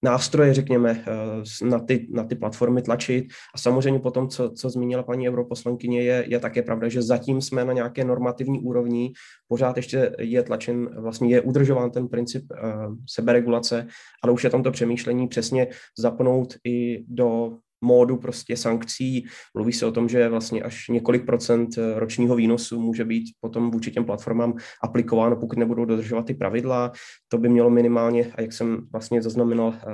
nástroje, 0.02 0.54
řekněme, 0.54 1.04
eh, 1.06 1.64
na 1.64 1.78
ty, 1.78 2.06
na 2.10 2.24
ty 2.24 2.34
platformy 2.34 2.82
tlačit. 2.82 3.24
A 3.54 3.58
samozřejmě 3.58 4.00
potom, 4.00 4.28
co, 4.28 4.50
co 4.50 4.70
zmínila 4.70 5.02
paní 5.02 5.28
europoslankyně, 5.28 6.02
je, 6.02 6.24
je 6.28 6.40
také 6.40 6.62
pravda, 6.62 6.88
že 6.88 7.02
zatím 7.02 7.40
jsme 7.40 7.64
na 7.64 7.72
nějaké 7.72 8.04
normativní 8.04 8.60
úrovni, 8.60 9.12
pořád 9.48 9.76
ještě 9.76 10.16
je 10.18 10.42
tlačen, 10.42 11.00
vlastně 11.00 11.34
je 11.34 11.40
udržován 11.40 11.90
ten 11.90 12.08
princip 12.08 12.44
uh, 12.50 12.94
seberegulace, 13.08 13.86
ale 14.22 14.32
už 14.32 14.44
je 14.44 14.50
tam 14.50 14.62
to 14.62 14.70
přemýšlení 14.70 15.28
přesně 15.28 15.66
zapnout 15.98 16.54
i 16.64 17.04
do 17.08 17.58
módu 17.80 18.16
prostě 18.16 18.56
sankcí. 18.56 19.24
Mluví 19.54 19.72
se 19.72 19.86
o 19.86 19.92
tom, 19.92 20.08
že 20.08 20.28
vlastně 20.28 20.62
až 20.62 20.88
několik 20.88 21.26
procent 21.26 21.78
eh, 21.78 22.00
ročního 22.00 22.36
výnosu 22.36 22.80
může 22.80 23.04
být 23.04 23.24
potom 23.40 23.70
vůči 23.70 23.90
těm 23.90 24.04
platformám 24.04 24.54
aplikováno, 24.82 25.36
pokud 25.36 25.58
nebudou 25.58 25.84
dodržovat 25.84 26.26
ty 26.26 26.34
pravidla. 26.34 26.92
To 27.28 27.38
by 27.38 27.48
mělo 27.48 27.70
minimálně, 27.70 28.32
a 28.34 28.40
jak 28.40 28.52
jsem 28.52 28.88
vlastně 28.92 29.22
zaznamenal 29.22 29.74
eh, 29.76 29.86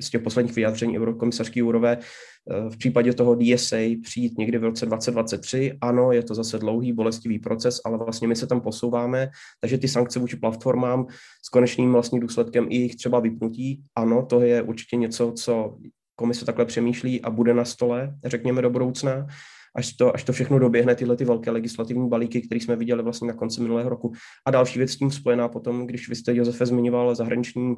z 0.00 0.10
těch 0.10 0.22
posledních 0.22 0.56
vyjádření 0.56 0.98
eurokomisařské 0.98 1.62
úrové, 1.62 1.98
eh, 1.98 2.70
v 2.70 2.76
případě 2.76 3.12
toho 3.12 3.34
DSA 3.34 4.00
přijít 4.02 4.38
někdy 4.38 4.58
v 4.58 4.64
roce 4.64 4.86
2023. 4.86 5.78
Ano, 5.80 6.12
je 6.12 6.22
to 6.22 6.34
zase 6.34 6.58
dlouhý, 6.58 6.92
bolestivý 6.92 7.38
proces, 7.38 7.80
ale 7.84 7.98
vlastně 7.98 8.28
my 8.28 8.36
se 8.36 8.46
tam 8.46 8.60
posouváme, 8.60 9.28
takže 9.60 9.78
ty 9.78 9.88
sankce 9.88 10.18
vůči 10.18 10.36
platformám 10.36 11.06
s 11.46 11.48
konečným 11.48 11.92
vlastním 11.92 12.20
důsledkem 12.20 12.66
i 12.70 12.76
jejich 12.76 12.96
třeba 12.96 13.20
vypnutí, 13.20 13.82
ano, 13.94 14.26
to 14.26 14.40
je 14.40 14.62
určitě 14.62 14.96
něco, 14.96 15.32
co 15.32 15.78
komise 16.16 16.44
takhle 16.44 16.64
přemýšlí 16.64 17.22
a 17.22 17.30
bude 17.30 17.54
na 17.54 17.64
stole, 17.64 18.14
řekněme, 18.24 18.62
do 18.62 18.70
budoucna, 18.70 19.26
až 19.76 19.92
to, 19.92 20.14
až 20.14 20.24
to 20.24 20.32
všechno 20.32 20.58
doběhne, 20.58 20.94
tyhle 20.94 21.16
ty 21.16 21.24
velké 21.24 21.50
legislativní 21.50 22.08
balíky, 22.08 22.40
které 22.40 22.60
jsme 22.60 22.76
viděli 22.76 23.02
vlastně 23.02 23.28
na 23.28 23.34
konci 23.34 23.60
minulého 23.60 23.88
roku. 23.88 24.12
A 24.46 24.50
další 24.50 24.78
věc 24.78 24.90
s 24.90 24.96
tím 24.96 25.10
spojená 25.10 25.48
potom, 25.48 25.86
když 25.86 26.08
vy 26.08 26.16
jste, 26.16 26.34
Josefe, 26.36 26.66
zmiňoval 26.66 27.14
zahraniční, 27.14 27.74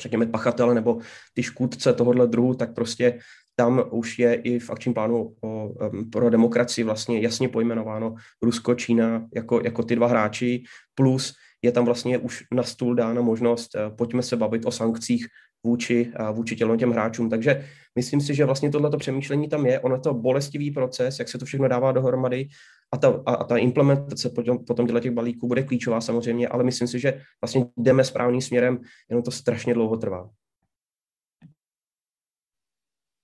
řekněme, 0.00 0.26
pachatele 0.26 0.74
nebo 0.74 0.98
ty 1.34 1.42
škůdce 1.42 1.92
tohohle 1.92 2.26
druhu, 2.26 2.54
tak 2.54 2.74
prostě 2.74 3.18
tam 3.56 3.84
už 3.90 4.18
je 4.18 4.34
i 4.34 4.58
v 4.58 4.70
akčním 4.70 4.94
plánu 4.94 5.34
o, 5.40 5.68
um, 5.68 6.10
pro 6.10 6.30
demokracii 6.30 6.84
vlastně 6.84 7.20
jasně 7.20 7.48
pojmenováno 7.48 8.14
Rusko, 8.42 8.74
Čína 8.74 9.26
jako, 9.34 9.60
jako 9.64 9.82
ty 9.82 9.96
dva 9.96 10.06
hráči, 10.06 10.62
plus 10.94 11.34
je 11.62 11.72
tam 11.72 11.84
vlastně 11.84 12.18
už 12.18 12.44
na 12.54 12.62
stůl 12.62 12.94
dána 12.94 13.22
možnost, 13.22 13.70
uh, 13.74 13.96
pojďme 13.96 14.22
se 14.22 14.36
bavit 14.36 14.66
o 14.66 14.70
sankcích 14.70 15.26
vůči, 15.64 16.12
vůči 16.32 16.56
těm, 16.56 16.78
těm 16.78 16.90
hráčům. 16.90 17.30
Takže 17.30 17.68
myslím 17.94 18.20
si, 18.20 18.34
že 18.34 18.44
vlastně 18.44 18.70
tohleto 18.70 18.96
přemýšlení 18.96 19.48
tam 19.48 19.66
je. 19.66 19.80
Ono 19.80 19.94
je 19.94 20.00
to 20.00 20.14
bolestivý 20.14 20.70
proces, 20.70 21.18
jak 21.18 21.28
se 21.28 21.38
to 21.38 21.44
všechno 21.44 21.68
dává 21.68 21.92
dohromady 21.92 22.48
a 22.92 22.96
ta, 22.96 23.22
a, 23.26 23.34
a 23.34 23.44
ta 23.44 23.56
implementace 23.56 24.30
potom, 24.30 24.64
potom 24.64 25.00
těch 25.00 25.10
balíků 25.10 25.48
bude 25.48 25.62
klíčová 25.62 26.00
samozřejmě, 26.00 26.48
ale 26.48 26.64
myslím 26.64 26.88
si, 26.88 26.98
že 26.98 27.22
vlastně 27.42 27.66
jdeme 27.76 28.04
správným 28.04 28.40
směrem, 28.40 28.80
jenom 29.10 29.22
to 29.22 29.30
strašně 29.30 29.74
dlouho 29.74 29.96
trvá. 29.96 30.30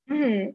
Hmm. 0.08 0.46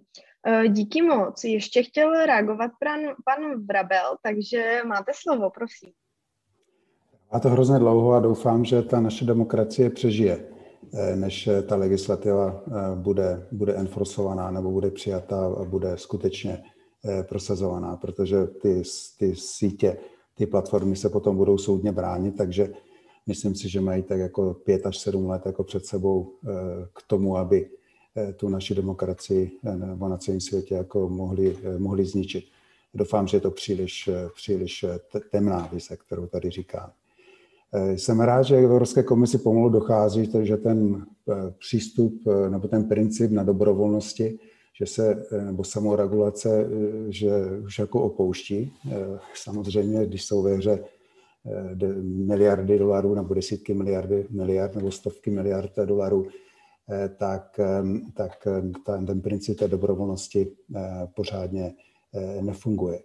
Díky 0.68 1.02
moc. 1.02 1.44
Ještě 1.44 1.84
chtěl 1.84 2.26
reagovat 2.26 2.72
pan, 2.84 3.00
pan 3.26 3.66
Vrabel, 3.66 4.18
takže 4.24 4.82
máte 4.88 5.12
slovo, 5.16 5.50
prosím. 5.50 5.92
A 7.32 7.40
to 7.40 7.50
hrozně 7.50 7.80
dlouho 7.80 8.14
a 8.14 8.20
doufám, 8.20 8.66
že 8.66 8.82
ta 8.82 9.02
naše 9.02 9.26
demokracie 9.26 9.90
přežije. 9.90 10.51
Eh, 10.94 11.16
než 11.16 11.48
eh, 11.48 11.62
ta 11.62 11.76
legislativa 11.76 12.64
eh, 12.68 12.96
bude, 12.96 13.48
bude 13.52 13.74
enforcovaná 13.74 14.52
nebo 14.52 14.72
bude 14.72 14.92
přijatá 14.92 15.46
a 15.46 15.64
bude 15.64 15.98
skutečně 15.98 16.64
prosazovaná, 17.30 17.98
protože 17.98 18.48
ty, 18.48 18.84
ty 19.18 19.36
sítě, 19.36 19.98
ty 20.36 20.46
platformy 20.46 20.96
se 20.96 21.10
potom 21.10 21.38
budou 21.38 21.58
soudně 21.58 21.92
bránit, 21.92 22.38
takže 22.38 22.74
myslím 23.28 23.56
si, 23.56 23.70
že 23.70 23.82
mají 23.82 24.04
tak 24.04 24.20
jako 24.20 24.54
pět 24.54 24.86
až 24.86 24.98
sedm 24.98 25.30
let 25.30 25.42
jako 25.46 25.64
před 25.64 25.86
sebou 25.86 26.34
k 26.94 27.02
tomu, 27.08 27.38
aby 27.38 27.70
tu 28.36 28.50
naši 28.50 28.76
demokracii 28.76 29.52
nebo 29.76 30.10
na 30.10 30.18
celém 30.18 30.42
světě 30.42 30.76
jako 30.76 31.10
mohli, 31.10 31.58
mohli 31.78 32.06
zničit. 32.06 32.46
Doufám, 32.94 33.28
že 33.28 33.38
je 33.38 33.42
to 33.42 33.52
příliš, 33.52 34.10
příliš 34.36 34.86
temná 35.32 35.70
vize, 35.74 35.98
kterou 35.98 36.28
tady 36.28 36.50
říkám. 36.50 36.92
Eh, 37.74 37.98
jsem 37.98 38.20
rád, 38.20 38.44
že 38.44 38.56
Evropské 38.58 39.04
komisi 39.04 39.38
pomalu 39.38 39.70
dochází, 39.70 40.32
že 40.42 40.58
ten 40.58 41.06
eh, 41.30 41.34
přístup 41.60 42.22
eh, 42.28 42.50
nebo 42.50 42.68
ten 42.68 42.84
princip 42.84 43.32
na 43.32 43.44
dobrovolnosti, 43.44 44.40
že 44.80 44.86
se, 44.86 45.26
nebo 45.46 45.64
samoregulace, 45.64 46.70
že 47.10 47.32
už 47.66 47.80
jako 47.80 48.04
opouští. 48.04 48.74
Samozřejmě, 49.36 50.06
když 50.06 50.26
jsou 50.26 50.42
ve 50.42 50.54
hře 50.54 50.84
miliardy 52.02 52.80
dolarů 52.80 53.16
nebo 53.16 53.34
desítky 53.34 53.74
miliardy, 53.74 54.28
miliard 54.30 54.76
nebo 54.76 54.92
stovky 54.92 55.32
miliard 55.32 55.72
dolarů, 55.86 56.28
tak, 57.18 57.60
tak 58.14 58.48
ten, 58.86 59.06
ten 59.06 59.22
princip 59.22 59.60
té 59.60 59.68
dobrovolnosti 59.68 60.52
pořádně 61.16 61.74
nefunguje. 62.42 63.00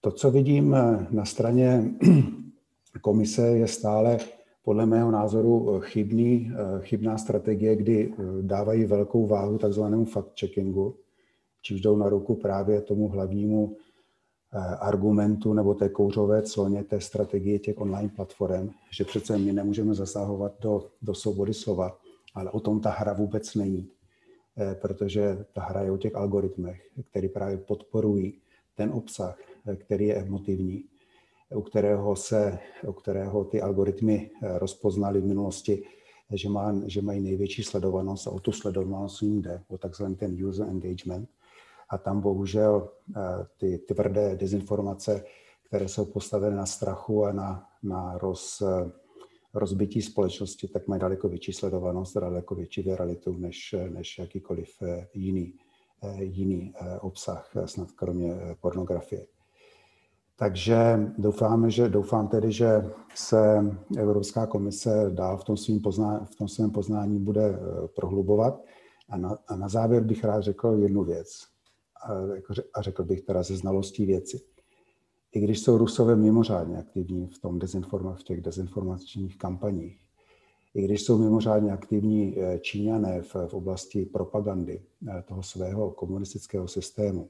To, 0.00 0.10
co 0.10 0.30
vidím 0.30 0.76
na 1.10 1.24
straně 1.24 1.84
komise 3.00 3.48
je 3.48 3.68
stále 3.68 4.18
podle 4.62 4.86
mého 4.86 5.10
názoru 5.10 5.80
chybný, 5.80 6.52
chybná 6.80 7.18
strategie, 7.18 7.76
kdy 7.76 8.12
eh, 8.12 8.22
dávají 8.42 8.84
velkou 8.84 9.26
váhu 9.26 9.58
takzvanému 9.58 10.04
fact-checkingu, 10.04 10.94
čiž 11.62 11.80
jdou 11.80 11.96
na 11.96 12.08
ruku 12.08 12.34
právě 12.34 12.80
tomu 12.80 13.08
hlavnímu 13.08 13.76
eh, 14.52 14.58
argumentu 14.76 15.52
nebo 15.52 15.74
té 15.74 15.88
kouřové 15.88 16.42
cloně 16.42 16.84
té 16.84 17.00
strategie 17.00 17.58
těch 17.58 17.80
online 17.80 18.10
platform, 18.16 18.70
že 18.92 19.04
přece 19.04 19.38
my 19.38 19.52
nemůžeme 19.52 19.94
zasahovat 19.94 20.52
do, 20.60 20.90
do 21.02 21.14
svobody 21.14 21.54
slova, 21.54 21.98
ale 22.34 22.50
o 22.50 22.60
tom 22.60 22.80
ta 22.80 22.90
hra 22.90 23.12
vůbec 23.12 23.54
není. 23.54 23.88
protože 24.80 25.44
ta 25.52 25.62
hra 25.62 25.82
je 25.82 25.90
o 25.90 25.96
těch 25.96 26.14
algoritmech, 26.14 26.90
které 27.10 27.28
právě 27.28 27.56
podporují 27.56 28.38
ten 28.74 28.90
obsah, 28.90 29.38
který 29.76 30.06
je 30.06 30.14
emotivní, 30.14 30.84
u 31.54 31.62
kterého, 31.62 32.16
se, 32.16 32.58
u 32.86 32.92
kterého 32.92 33.44
ty 33.44 33.60
algoritmy 33.60 34.30
rozpoznaly 34.42 35.20
v 35.20 35.24
minulosti, 35.24 35.82
že, 36.32 36.48
má, 36.48 36.74
že 36.86 37.02
mají 37.02 37.20
největší 37.20 37.62
sledovanost 37.62 38.26
a 38.26 38.30
o 38.30 38.40
tu 38.40 38.52
sledovanost 38.52 39.22
jim 39.22 39.42
jde, 39.42 39.62
o 39.68 39.78
takzvaný 39.78 40.16
ten 40.16 40.46
user 40.46 40.66
engagement. 40.68 41.28
A 41.88 41.98
tam 41.98 42.20
bohužel 42.20 42.88
ty 43.56 43.78
tvrdé 43.78 44.36
dezinformace, 44.36 45.24
které 45.66 45.88
jsou 45.88 46.04
postaveny 46.04 46.56
na 46.56 46.66
strachu 46.66 47.24
a 47.24 47.32
na, 47.32 47.68
na 47.82 48.18
roz, 48.18 48.62
rozbití 49.54 50.02
společnosti, 50.02 50.68
tak 50.68 50.88
mají 50.88 51.00
daleko 51.00 51.28
větší 51.28 51.52
sledovanost 51.52 52.16
daleko 52.16 52.54
větší 52.54 52.82
viralitu 52.82 53.36
než, 53.38 53.74
než 53.88 54.18
jakýkoliv 54.18 54.82
eh, 54.82 55.08
jiný, 55.14 55.54
eh, 56.02 56.24
jiný 56.24 56.74
eh, 56.74 56.98
obsah, 56.98 57.50
snad 57.64 57.90
kromě 57.90 58.34
pornografie. 58.60 59.26
Takže 60.40 61.12
doufáme, 61.18 61.70
že, 61.70 61.88
doufám 61.88 62.28
tedy, 62.28 62.52
že 62.52 62.90
se 63.14 63.64
Evropská 63.98 64.46
komise 64.46 65.10
dál 65.14 65.36
v 65.36 65.44
tom, 65.44 65.56
svým 65.56 65.80
pozná, 65.80 66.24
v 66.24 66.34
tom 66.34 66.48
svém 66.48 66.70
poznání 66.70 67.18
bude 67.18 67.58
prohlubovat. 67.96 68.64
A 69.08 69.16
na, 69.16 69.38
a 69.48 69.56
na 69.56 69.68
závěr 69.68 70.04
bych 70.04 70.24
rád 70.24 70.40
řekl 70.40 70.68
jednu 70.68 71.04
věc. 71.04 71.28
A, 72.04 72.12
jako 72.34 72.54
a 72.74 72.82
řekl 72.82 73.04
bych 73.04 73.20
teda 73.20 73.42
ze 73.42 73.56
znalostí 73.56 74.06
věci 74.06 74.40
i 75.32 75.40
když 75.40 75.60
jsou 75.60 75.78
Rusové 75.78 76.16
mimořádně 76.16 76.78
aktivní 76.78 77.26
v, 77.26 77.38
tom 77.38 77.58
dezinforma, 77.58 78.14
v 78.14 78.22
těch 78.22 78.40
dezinformačních 78.40 79.38
kampaních, 79.38 80.00
i 80.74 80.82
když 80.82 81.02
jsou 81.02 81.18
mimořádně 81.18 81.72
aktivní 81.72 82.38
eh, 82.38 82.58
Číňané 82.58 83.22
v, 83.22 83.34
v 83.46 83.54
oblasti 83.54 84.06
propagandy 84.06 84.82
eh, 85.08 85.22
toho 85.22 85.42
svého 85.42 85.90
komunistického 85.90 86.68
systému, 86.68 87.28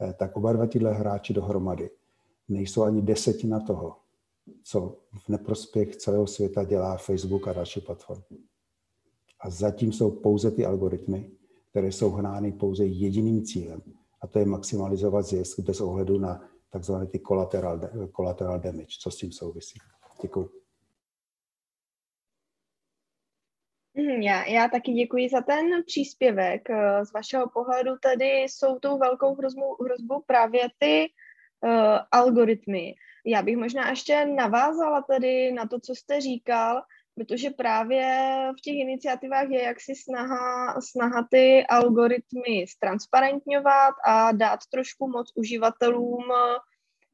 eh, 0.00 0.12
tak 0.18 0.36
oba 0.36 0.52
dva 0.52 0.66
tyhle 0.66 0.92
hráči 0.92 1.32
dohromady 1.32 1.90
nejsou 2.48 2.82
ani 2.82 3.02
desetina 3.02 3.60
toho, 3.60 3.96
co 4.64 4.96
v 5.24 5.28
neprospěch 5.28 5.96
celého 5.96 6.26
světa 6.26 6.64
dělá 6.64 6.96
Facebook 6.96 7.48
a 7.48 7.52
další 7.52 7.80
platformy. 7.80 8.38
A 9.40 9.50
zatím 9.50 9.92
jsou 9.92 10.10
pouze 10.10 10.50
ty 10.50 10.66
algoritmy, 10.66 11.30
které 11.70 11.92
jsou 11.92 12.10
hnány 12.10 12.52
pouze 12.52 12.86
jediným 12.86 13.44
cílem, 13.44 13.82
a 14.20 14.26
to 14.26 14.38
je 14.38 14.44
maximalizovat 14.44 15.26
zisk 15.26 15.58
bez 15.60 15.80
ohledu 15.80 16.18
na 16.18 16.48
takzvané 16.70 17.06
ty 17.06 17.20
collateral, 17.20 17.80
collateral 18.16 18.60
damage, 18.60 18.96
co 19.00 19.10
s 19.10 19.16
tím 19.16 19.32
souvisí. 19.32 19.78
Děkuji. 20.22 20.50
Mhm, 23.94 24.22
já, 24.22 24.44
já 24.48 24.68
taky 24.68 24.92
děkuji 24.92 25.28
za 25.28 25.40
ten 25.40 25.82
příspěvek. 25.86 26.68
Z 27.02 27.12
vašeho 27.12 27.50
pohledu 27.50 27.90
tedy 28.02 28.26
jsou 28.42 28.78
tou 28.78 28.98
velkou 28.98 29.34
hrozbou, 29.34 29.76
hrozbou 29.84 30.22
právě 30.26 30.62
ty 30.78 31.12
algoritmy. 32.10 32.94
Já 33.26 33.42
bych 33.42 33.56
možná 33.56 33.90
ještě 33.90 34.26
navázala 34.26 35.02
tedy 35.02 35.52
na 35.52 35.66
to, 35.66 35.80
co 35.80 35.94
jste 35.94 36.20
říkal, 36.20 36.82
protože 37.14 37.50
právě 37.50 38.06
v 38.58 38.60
těch 38.60 38.74
iniciativách 38.74 39.48
je 39.48 39.62
jaksi 39.62 39.94
snaha, 39.94 40.80
snaha 40.80 41.26
ty 41.30 41.66
algoritmy 41.66 42.66
ztransparentňovat 42.68 43.94
a 44.06 44.32
dát 44.32 44.60
trošku 44.70 45.08
moc 45.08 45.32
uživatelům 45.34 46.22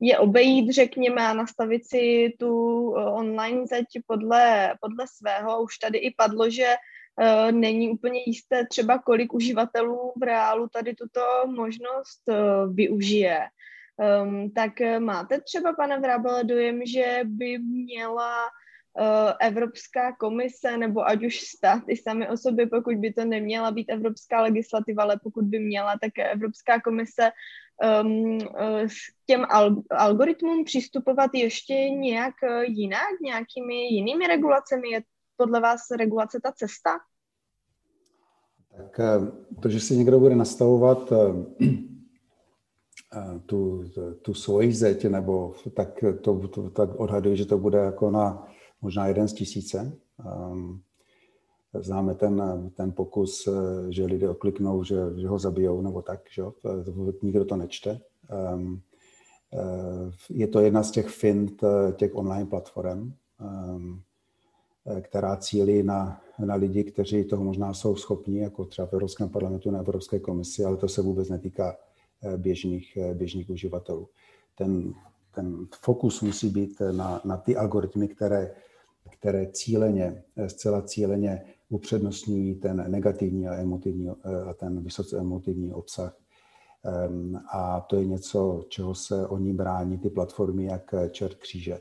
je 0.01 0.19
obejít, 0.19 0.71
řekněme, 0.71 1.27
a 1.27 1.33
nastavit 1.33 1.89
si 1.89 2.33
tu 2.39 2.95
eh, 2.97 3.05
online 3.05 3.67
zeď 3.67 3.87
podle, 4.07 4.75
podle 4.81 5.07
svého. 5.17 5.63
Už 5.63 5.79
tady 5.79 5.99
i 5.99 6.15
padlo, 6.15 6.51
že 6.51 6.75
uh, 7.21 7.53
není 7.53 7.91
úplně 7.91 8.21
jisté 8.27 8.67
třeba, 8.67 8.99
kolik 8.99 9.35
uživatelů 9.35 10.13
v 10.17 10.23
reálu 10.23 10.69
tady 10.69 10.95
tuto 10.95 11.21
možnost 11.47 12.23
uh, 12.29 12.75
využije. 12.75 13.41
Um, 13.99 14.51
tak 14.51 14.73
máte 14.99 15.41
třeba, 15.41 15.73
pane 15.73 16.01
Vrábele, 16.01 16.45
dojem, 16.45 16.87
že 16.87 17.21
by 17.25 17.59
měla 17.59 18.31
Eh, 19.01 19.35
Evropská 19.41 20.13
komise 20.13 20.77
nebo 20.77 21.07
ať 21.07 21.25
už 21.25 21.41
státy 21.41 21.97
sami 21.97 22.29
o 22.29 22.37
sobě, 22.37 22.67
pokud 22.67 22.95
by 22.95 23.13
to 23.13 23.25
neměla 23.25 23.71
být 23.71 23.89
evropská 23.89 24.43
legislativa, 24.43 25.03
ale 25.03 25.21
pokud 25.23 25.45
by 25.45 25.59
měla, 25.59 25.99
tak 26.01 26.19
Evropská 26.19 26.81
komise 26.81 27.31
um, 28.03 28.39
s 28.87 28.97
těm 29.27 29.43
al- 29.43 29.83
algoritmům 29.91 30.65
přistupovat 30.65 31.31
ještě 31.35 31.75
nějak 31.75 32.35
eh, 32.43 32.65
jinak, 32.65 33.21
nějakými 33.23 33.75
jinými 33.75 34.27
regulacemi? 34.27 34.89
Je 34.91 35.03
podle 35.37 35.61
vás 35.61 35.81
regulace 35.99 36.41
ta 36.43 36.53
cesta? 36.53 36.91
Tak 38.77 39.01
to, 39.63 39.69
že 39.69 39.81
si 39.81 39.97
někdo 39.97 40.19
bude 40.19 40.37
nastavovat 40.37 41.13
tu, 43.47 43.85
tu 44.23 44.35
svoji 44.35 44.73
zeď, 44.73 45.05
nebo 45.05 45.55
tak 45.75 46.05
to, 46.21 46.49
to 46.49 46.71
tak 46.71 47.01
odhaduji, 47.01 47.37
že 47.37 47.47
to 47.47 47.59
bude 47.59 47.79
jako 47.79 48.11
na 48.11 48.49
možná 48.83 49.07
jeden 49.07 49.29
z 49.29 49.33
tisíce. 49.33 49.93
Ehm, 50.27 50.81
známe 51.81 52.15
ten, 52.15 52.43
ten 52.75 52.93
pokus, 52.93 53.49
že 53.89 54.05
lidé 54.05 54.29
okliknou, 54.29 54.85
že, 54.85 54.97
že 55.17 55.29
ho 55.29 55.39
zabijou 55.39 55.83
nebo 55.83 56.03
tak, 56.03 56.21
že 56.31 56.43
nikdo 57.23 57.45
to 57.45 57.57
nečte. 57.57 58.01
Ehm, 58.31 58.81
eh, 59.53 60.11
je 60.31 60.47
to 60.47 60.61
jedna 60.61 60.83
z 60.83 60.91
těch 60.91 61.09
fint 61.09 61.65
těch 61.97 62.15
online 62.15 62.47
platform, 62.47 63.13
ehm, 63.41 64.01
která 65.01 65.37
cílí 65.37 65.83
na, 65.83 66.21
na 66.39 66.55
lidi, 66.55 66.85
kteří 66.85 67.25
toho 67.25 67.45
možná 67.45 67.75
jsou 67.75 67.97
schopní, 67.97 68.39
jako 68.39 68.65
třeba 68.65 68.87
v 68.87 68.93
Evropském 68.93 69.29
parlamentu 69.29 69.71
na 69.71 69.79
Evropské 69.79 70.19
komisi, 70.19 70.65
ale 70.65 70.77
to 70.77 70.89
se 70.89 71.03
vůbec 71.03 71.29
netýká 71.29 71.77
běžných, 72.37 72.99
běžných 73.15 73.51
uživatelů. 73.51 74.09
Ten, 74.55 74.95
ten 75.35 75.67
fokus 75.81 76.21
musí 76.21 76.51
být 76.51 76.83
na, 76.93 77.21
na 77.25 77.37
ty 77.37 77.57
algoritmy, 77.57 78.09
které 78.09 78.55
které 79.11 79.47
cíleně, 79.53 80.23
zcela 80.47 80.83
cíleně 80.83 81.45
upřednostňují 81.69 82.55
ten 82.55 82.91
negativní 82.91 83.49
a, 83.49 83.55
emotivní, 83.55 84.09
a 84.49 84.55
ten 84.55 84.85
vysoce 84.85 85.19
emotivní 85.19 85.73
obsah. 85.73 86.17
Ehm, 86.85 87.41
a 87.53 87.81
to 87.81 87.97
je 87.97 88.05
něco, 88.05 88.65
čeho 88.69 88.95
se 88.95 89.27
oni 89.27 89.53
brání, 89.53 89.99
ty 89.99 90.11
platformy, 90.11 90.65
jak 90.65 90.95
čert 91.11 91.35
kříže. 91.35 91.79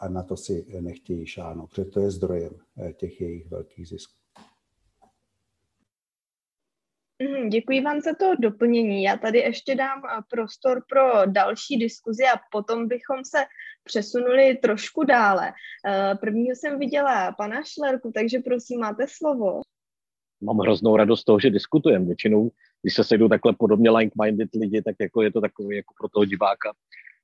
A 0.00 0.08
na 0.08 0.22
to 0.22 0.36
si 0.36 0.66
nechtějí 0.80 1.26
šáhnout, 1.26 1.70
protože 1.70 1.84
to 1.84 2.00
je 2.00 2.10
zdrojem 2.10 2.52
těch 2.96 3.20
jejich 3.20 3.50
velkých 3.50 3.88
zisků. 3.88 4.23
Děkuji 7.48 7.80
vám 7.80 8.00
za 8.00 8.14
to 8.14 8.34
doplnění. 8.38 9.02
Já 9.02 9.16
tady 9.16 9.38
ještě 9.38 9.74
dám 9.74 10.02
prostor 10.30 10.82
pro 10.88 11.26
další 11.26 11.76
diskuzi 11.76 12.22
a 12.34 12.40
potom 12.52 12.88
bychom 12.88 13.24
se 13.24 13.38
přesunuli 13.84 14.58
trošku 14.62 15.04
dále. 15.04 15.52
Eh, 15.86 16.14
prvního 16.14 16.56
jsem 16.56 16.78
viděla 16.78 17.32
pana 17.32 17.62
Šlerku, 17.64 18.12
takže 18.14 18.38
prosím, 18.38 18.80
máte 18.80 19.06
slovo. 19.08 19.60
Mám 20.40 20.58
hroznou 20.58 20.96
radost 20.96 21.24
toho, 21.24 21.40
že 21.40 21.50
diskutujeme. 21.50 22.04
Většinou, 22.04 22.50
když 22.82 22.94
se 22.94 23.04
sejdou 23.04 23.28
takhle 23.28 23.52
podobně 23.52 23.90
like-minded 23.90 24.48
lidi, 24.60 24.82
tak 24.82 24.96
jako 25.00 25.22
je 25.22 25.32
to 25.32 25.40
takový 25.40 25.76
jako 25.76 25.94
pro 26.00 26.08
toho 26.08 26.24
diváka, 26.24 26.72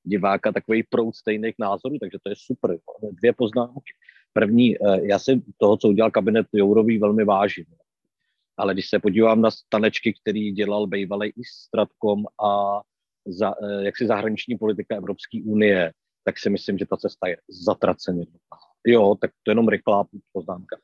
diváka 0.04 0.52
takový 0.52 0.82
proud 0.82 1.16
stejných 1.16 1.54
názorů, 1.58 1.98
takže 1.98 2.18
to 2.22 2.28
je 2.28 2.34
super. 2.38 2.78
Dvě 3.12 3.32
poznámky. 3.32 3.92
První, 4.32 4.76
eh, 4.76 5.00
já 5.02 5.18
si 5.18 5.42
toho, 5.58 5.76
co 5.76 5.88
udělal 5.88 6.10
kabinet 6.10 6.46
Jourový, 6.52 6.98
velmi 6.98 7.24
vážím 7.24 7.64
ale 8.60 8.74
když 8.74 8.88
se 8.88 8.98
podívám 8.98 9.40
na 9.40 9.50
stanečky, 9.50 10.14
který 10.20 10.52
dělal 10.52 10.86
bývalý 10.86 11.28
i 11.28 11.42
Stratkom 11.44 12.24
a 12.44 12.80
za, 13.26 13.54
eh, 13.64 13.84
jak 13.84 13.96
si 13.96 14.06
zahraniční 14.06 14.58
politika 14.58 14.96
Evropské 14.96 15.38
unie, 15.44 15.92
tak 16.24 16.38
si 16.38 16.50
myslím, 16.50 16.78
že 16.78 16.86
ta 16.86 16.96
cesta 16.96 17.28
je 17.28 17.36
zatraceně. 17.48 18.26
Jo, 18.86 19.14
tak 19.20 19.30
to 19.42 19.50
jenom 19.50 19.68
rychlá 19.68 20.04
poznámka. 20.32 20.76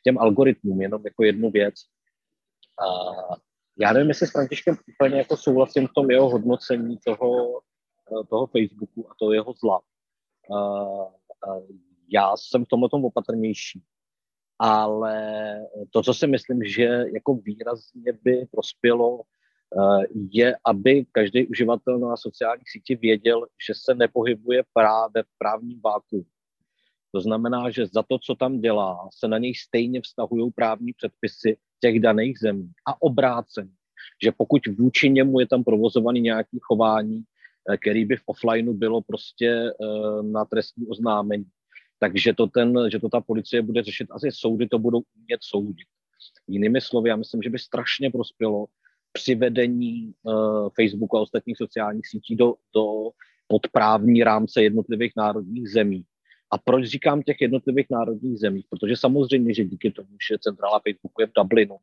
K 0.00 0.02
těm 0.04 0.18
algoritmům 0.18 0.82
jenom 0.82 1.02
jako 1.04 1.24
jednu 1.24 1.50
věc. 1.50 1.74
A 2.80 2.86
já 3.78 3.92
nevím, 3.92 4.08
jestli 4.08 4.26
s 4.26 4.30
Františkem 4.30 4.76
úplně 4.94 5.16
jako 5.16 5.36
souhlasím 5.36 5.88
v 5.88 5.92
tom 5.94 6.10
jeho 6.10 6.28
hodnocení 6.28 6.98
toho, 7.06 7.60
eh, 7.60 8.26
toho 8.30 8.46
Facebooku 8.46 9.10
a 9.10 9.14
toho 9.18 9.32
jeho 9.32 9.54
zla. 9.60 9.80
A, 10.54 10.58
a 11.48 11.60
já 12.08 12.36
jsem 12.36 12.64
v 12.64 12.68
tomhle 12.68 12.88
tom 12.88 13.04
opatrnější 13.04 13.82
ale 14.58 15.56
to, 15.90 16.02
co 16.02 16.14
si 16.14 16.26
myslím, 16.26 16.64
že 16.64 17.04
jako 17.14 17.34
výrazně 17.34 18.12
by 18.22 18.46
prospělo, 18.50 19.20
eh, 19.22 20.06
je, 20.32 20.56
aby 20.66 21.06
každý 21.12 21.46
uživatel 21.46 21.98
na 21.98 22.16
sociálních 22.16 22.70
sítích 22.70 23.00
věděl, 23.00 23.46
že 23.66 23.74
se 23.76 23.94
nepohybuje 23.94 24.62
právě 24.72 25.22
v 25.22 25.38
právním 25.38 25.80
váku. 25.84 26.26
To 27.12 27.20
znamená, 27.20 27.70
že 27.70 27.86
za 27.86 28.02
to, 28.02 28.18
co 28.18 28.34
tam 28.34 28.60
dělá, 28.60 29.08
se 29.18 29.28
na 29.28 29.38
něj 29.38 29.54
stejně 29.54 30.00
vztahují 30.00 30.50
právní 30.52 30.92
předpisy 30.92 31.56
těch 31.80 32.00
daných 32.00 32.38
zemí 32.38 32.70
a 32.88 33.02
obráceně. 33.02 33.70
Že 34.22 34.32
pokud 34.32 34.66
vůči 34.66 35.10
němu 35.10 35.40
je 35.40 35.46
tam 35.46 35.64
provozovaný 35.64 36.20
nějaký 36.20 36.58
chování, 36.62 37.22
eh, 37.70 37.76
který 37.76 38.04
by 38.04 38.16
v 38.16 38.22
offlineu 38.26 38.72
bylo 38.72 39.00
prostě 39.00 39.48
eh, 39.50 40.22
na 40.22 40.44
trestní 40.44 40.86
oznámení, 40.86 41.46
takže 41.98 42.32
to, 42.32 42.46
ten, 42.46 42.90
že 42.90 42.98
to 42.98 43.08
ta 43.08 43.20
policie 43.20 43.62
bude 43.62 43.82
řešit, 43.82 44.08
asi 44.10 44.28
soudy 44.32 44.68
to 44.68 44.78
budou 44.78 45.02
umět 45.16 45.40
soudit. 45.40 45.86
Jinými 46.48 46.80
slovy, 46.80 47.08
já 47.08 47.16
myslím, 47.16 47.42
že 47.42 47.50
by 47.50 47.58
strašně 47.58 48.10
prospělo 48.10 48.66
přivedení 49.12 50.12
uh, 50.22 50.68
Facebooku 50.74 51.16
a 51.16 51.20
ostatních 51.20 51.56
sociálních 51.56 52.06
sítí 52.08 52.36
do, 52.36 52.54
do 52.74 52.84
podprávní 53.48 54.24
rámce 54.24 54.62
jednotlivých 54.62 55.12
národních 55.16 55.68
zemí. 55.68 56.04
A 56.52 56.58
proč 56.58 56.84
říkám 56.84 57.22
těch 57.22 57.36
jednotlivých 57.40 57.86
národních 57.90 58.38
zemích? 58.38 58.66
Protože 58.70 58.96
samozřejmě, 58.96 59.54
že 59.54 59.64
díky 59.64 59.90
tomu, 59.90 60.08
že 60.28 60.38
centrála 60.38 60.80
Facebooku 60.80 61.20
je 61.20 61.26
v 61.26 61.32
Dublinu, 61.36 61.76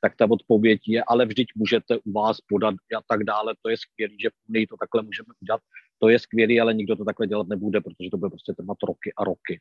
tak 0.00 0.16
ta 0.16 0.30
odpověď 0.30 0.80
je, 0.86 1.04
ale 1.04 1.26
vždyť 1.26 1.46
můžete 1.56 1.98
u 2.04 2.12
vás 2.12 2.40
podat 2.40 2.74
a 2.96 3.00
tak 3.08 3.24
dále. 3.24 3.54
To 3.62 3.70
je 3.70 3.76
skvělé, 3.76 4.14
že 4.22 4.30
v 4.30 4.66
to 4.66 4.76
takhle 4.76 5.02
můžeme 5.02 5.28
udělat. 5.42 5.60
To 6.02 6.08
je 6.08 6.18
skvělé, 6.18 6.60
ale 6.60 6.74
nikdo 6.74 6.96
to 6.96 7.04
takhle 7.04 7.26
dělat 7.26 7.48
nebude, 7.48 7.80
protože 7.80 8.10
to 8.10 8.16
bude 8.16 8.30
prostě 8.30 8.52
trvat 8.52 8.78
roky 8.88 9.12
a 9.16 9.24
roky. 9.24 9.60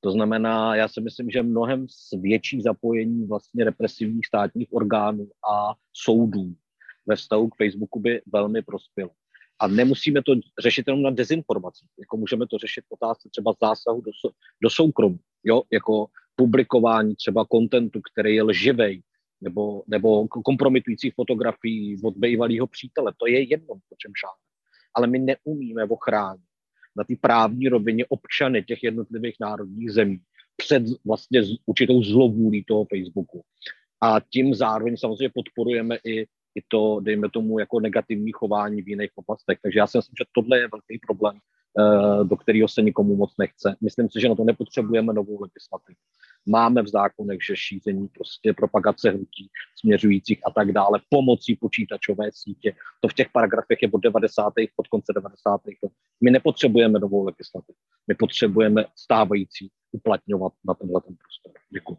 To 0.00 0.10
znamená, 0.10 0.76
já 0.76 0.88
si 0.88 1.00
myslím, 1.00 1.30
že 1.30 1.42
mnohem 1.42 1.86
větší 2.20 2.62
zapojení 2.62 3.26
vlastně 3.26 3.64
represivních 3.64 4.26
státních 4.26 4.72
orgánů 4.72 5.28
a 5.52 5.74
soudů 5.92 6.54
ve 7.06 7.16
vztahu 7.16 7.48
k 7.48 7.56
Facebooku 7.56 8.00
by 8.00 8.22
velmi 8.32 8.62
prospělo. 8.62 9.10
A 9.58 9.68
nemusíme 9.68 10.22
to 10.22 10.32
řešit 10.62 10.84
jenom 10.86 11.02
na 11.02 11.10
dezinformaci. 11.10 11.84
Jako 11.98 12.16
můžeme 12.16 12.46
to 12.46 12.58
řešit 12.58 12.84
otázce 12.88 13.28
třeba 13.32 13.54
zásahu 13.62 14.00
do, 14.00 14.10
do 14.62 14.70
soukromí, 14.70 15.18
jo? 15.44 15.62
jako 15.72 16.06
publikování 16.36 17.16
třeba 17.16 17.44
kontentu, 17.44 18.00
který 18.12 18.34
je 18.34 18.42
lživej, 18.42 19.02
nebo, 19.40 19.82
nebo 19.86 20.28
kompromitující 20.28 21.10
fotografií 21.10 22.00
od 22.04 22.14
bývalého 22.16 22.66
přítele. 22.66 23.12
To 23.16 23.26
je 23.26 23.42
jedno, 23.42 23.74
o 23.74 23.96
čem 23.98 24.12
šáme. 24.14 24.53
Ale 24.94 25.06
my 25.06 25.18
neumíme 25.18 25.84
ochránit 25.84 26.42
na 26.96 27.04
té 27.04 27.14
právní 27.20 27.68
rovině 27.68 28.06
občany 28.08 28.62
těch 28.62 28.82
jednotlivých 28.82 29.36
národních 29.40 29.90
zemí 29.90 30.20
před 30.56 30.82
vlastně 31.04 31.42
určitou 31.66 32.02
zlovůlí 32.02 32.64
toho 32.64 32.84
Facebooku. 32.84 33.42
A 34.00 34.20
tím 34.20 34.54
zároveň 34.54 34.96
samozřejmě 34.96 35.30
podporujeme 35.34 35.98
i 36.04 36.26
i 36.54 36.62
to, 36.68 37.00
dejme 37.00 37.30
tomu, 37.30 37.58
jako 37.58 37.80
negativní 37.80 38.32
chování 38.32 38.82
v 38.82 38.88
jiných 38.88 39.10
oblastech. 39.14 39.58
Takže 39.62 39.78
já 39.78 39.86
si 39.86 39.98
myslím, 39.98 40.14
že 40.18 40.24
tohle 40.32 40.58
je 40.58 40.68
velký 40.68 40.98
problém, 41.06 41.38
do 42.22 42.36
kterého 42.36 42.68
se 42.68 42.82
nikomu 42.82 43.16
moc 43.16 43.34
nechce. 43.38 43.76
Myslím 43.80 44.10
si, 44.10 44.20
že 44.20 44.28
na 44.28 44.34
to 44.34 44.44
nepotřebujeme 44.44 45.12
novou 45.12 45.42
legislativu. 45.42 45.98
Máme 46.46 46.82
v 46.82 46.88
zákonech, 46.88 47.38
že 47.46 47.56
šíření 47.56 48.08
prostě 48.08 48.52
propagace 48.52 49.10
hnutí 49.10 49.50
směřujících 49.76 50.40
a 50.46 50.50
tak 50.50 50.72
dále 50.72 51.00
pomocí 51.08 51.56
počítačové 51.56 52.30
sítě. 52.32 52.74
To 53.00 53.08
v 53.08 53.14
těch 53.14 53.28
paragrafech 53.32 53.82
je 53.82 53.90
od 53.92 53.98
90. 53.98 54.52
od 54.76 54.88
konce 54.88 55.12
90. 55.14 55.60
My 56.20 56.30
nepotřebujeme 56.30 56.98
novou 56.98 57.24
legislativu. 57.24 57.78
My 58.08 58.14
potřebujeme 58.14 58.84
stávající 58.96 59.70
uplatňovat 59.92 60.52
na 60.64 60.74
tenhle 60.74 61.00
ten 61.00 61.16
prostor. 61.16 61.52
Děkuji. 61.70 61.98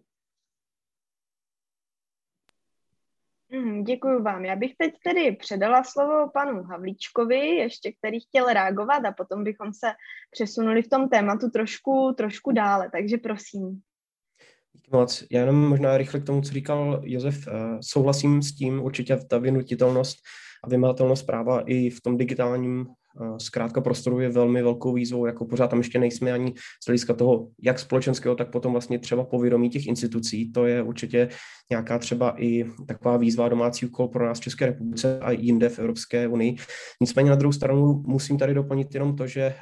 Mm, 3.45 3.45
děkuji 3.84 4.22
vám. 4.22 4.46
Já 4.46 4.56
bych 4.56 4.72
teď 4.78 4.94
tedy 5.04 5.32
předala 5.32 5.84
slovo 5.84 6.30
panu 6.34 6.64
Havlíčkovi, 6.64 7.40
ještě 7.40 7.92
který 7.92 8.20
chtěl 8.20 8.46
reagovat 8.46 9.06
a 9.06 9.12
potom 9.12 9.44
bychom 9.44 9.74
se 9.74 9.88
přesunuli 10.32 10.82
v 10.82 10.90
tom 10.90 11.10
tématu 11.10 11.50
trošku, 11.50 12.14
trošku 12.18 12.52
dále, 12.52 12.90
takže 12.92 13.18
prosím. 13.18 13.82
Díky 14.74 14.90
moc. 14.92 15.24
Já 15.32 15.40
jenom 15.40 15.70
možná 15.70 15.98
rychle 15.98 16.20
k 16.20 16.26
tomu, 16.26 16.42
co 16.42 16.54
říkal 16.54 17.02
Josef, 17.04 17.48
eh, 17.48 17.52
souhlasím 17.82 18.42
s 18.42 18.56
tím, 18.56 18.84
určitě 18.84 19.18
ta 19.18 19.38
vynutitelnost 19.38 20.18
a 20.64 20.70
vymahatelnost 20.70 21.26
práva 21.26 21.62
i 21.62 21.90
v 21.90 22.02
tom 22.02 22.18
digitálním 22.18 22.88
zkrátka 23.38 23.82
prostoru 23.82 24.20
je 24.20 24.30
velmi 24.30 24.64
velkou 24.64 24.94
výzvou, 24.94 25.26
jako 25.26 25.46
pořád 25.46 25.68
tam 25.68 25.80
ještě 25.80 26.00
nejsme 26.00 26.34
ani 26.34 26.54
z 26.84 26.88
hlediska 26.88 27.14
toho, 27.14 27.48
jak 27.62 27.80
společenského, 27.80 28.36
tak 28.36 28.52
potom 28.52 28.72
vlastně 28.72 29.00
třeba 29.00 29.24
povědomí 29.24 29.70
těch 29.70 29.88
institucí. 29.88 30.52
To 30.52 30.66
je 30.66 30.84
určitě 30.84 31.30
nějaká 31.70 32.00
třeba 32.00 32.42
i 32.42 32.66
taková 32.88 33.18
výzva 33.18 33.50
domácí 33.50 33.86
úkol 33.86 34.08
pro 34.08 34.26
nás 34.26 34.40
v 34.40 34.44
České 34.44 34.66
republice 34.66 35.20
a 35.20 35.32
jinde 35.32 35.70
v 35.70 35.80
Evropské 35.80 36.28
unii. 36.28 36.56
Nicméně 37.02 37.30
na 37.30 37.36
druhou 37.36 37.52
stranu 37.52 38.04
musím 38.08 38.38
tady 38.38 38.54
doplnit 38.54 38.94
jenom 38.94 39.16
to, 39.16 39.28
že 39.28 39.56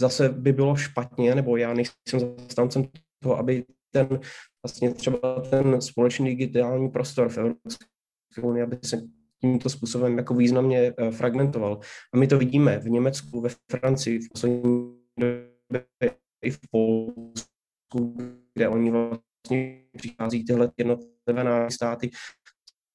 zase 0.00 0.28
by 0.28 0.52
bylo 0.52 0.76
špatně, 0.76 1.34
nebo 1.34 1.56
já 1.56 1.74
nejsem 1.74 2.20
zastáncem 2.20 2.84
toho, 3.22 3.38
aby 3.38 3.64
ten 3.90 4.20
vlastně 4.64 4.94
třeba 4.94 5.40
ten 5.50 5.80
společný 5.80 6.26
digitální 6.26 6.88
prostor 6.88 7.28
v 7.28 7.38
Evropské 7.38 7.86
unii, 8.42 8.62
aby 8.62 8.78
se 8.84 9.02
tímto 9.52 9.68
způsobem 9.68 10.18
jako 10.18 10.34
významně 10.34 10.92
eh, 10.98 11.10
fragmentoval. 11.10 11.80
A 12.14 12.16
my 12.16 12.26
to 12.26 12.38
vidíme 12.38 12.78
v 12.78 12.90
Německu, 12.90 13.40
ve 13.40 13.48
Francii, 13.70 14.18
v 14.18 14.28
poslední 14.32 14.62
době 15.70 16.10
i 16.44 16.50
v 16.50 16.58
Polsku, 16.70 18.16
kde 18.54 18.68
oni 18.68 18.90
vlastně 18.90 19.84
přichází 19.96 20.44
tyhle 20.44 20.70
jednotlivé 20.78 21.70
státy 21.70 22.10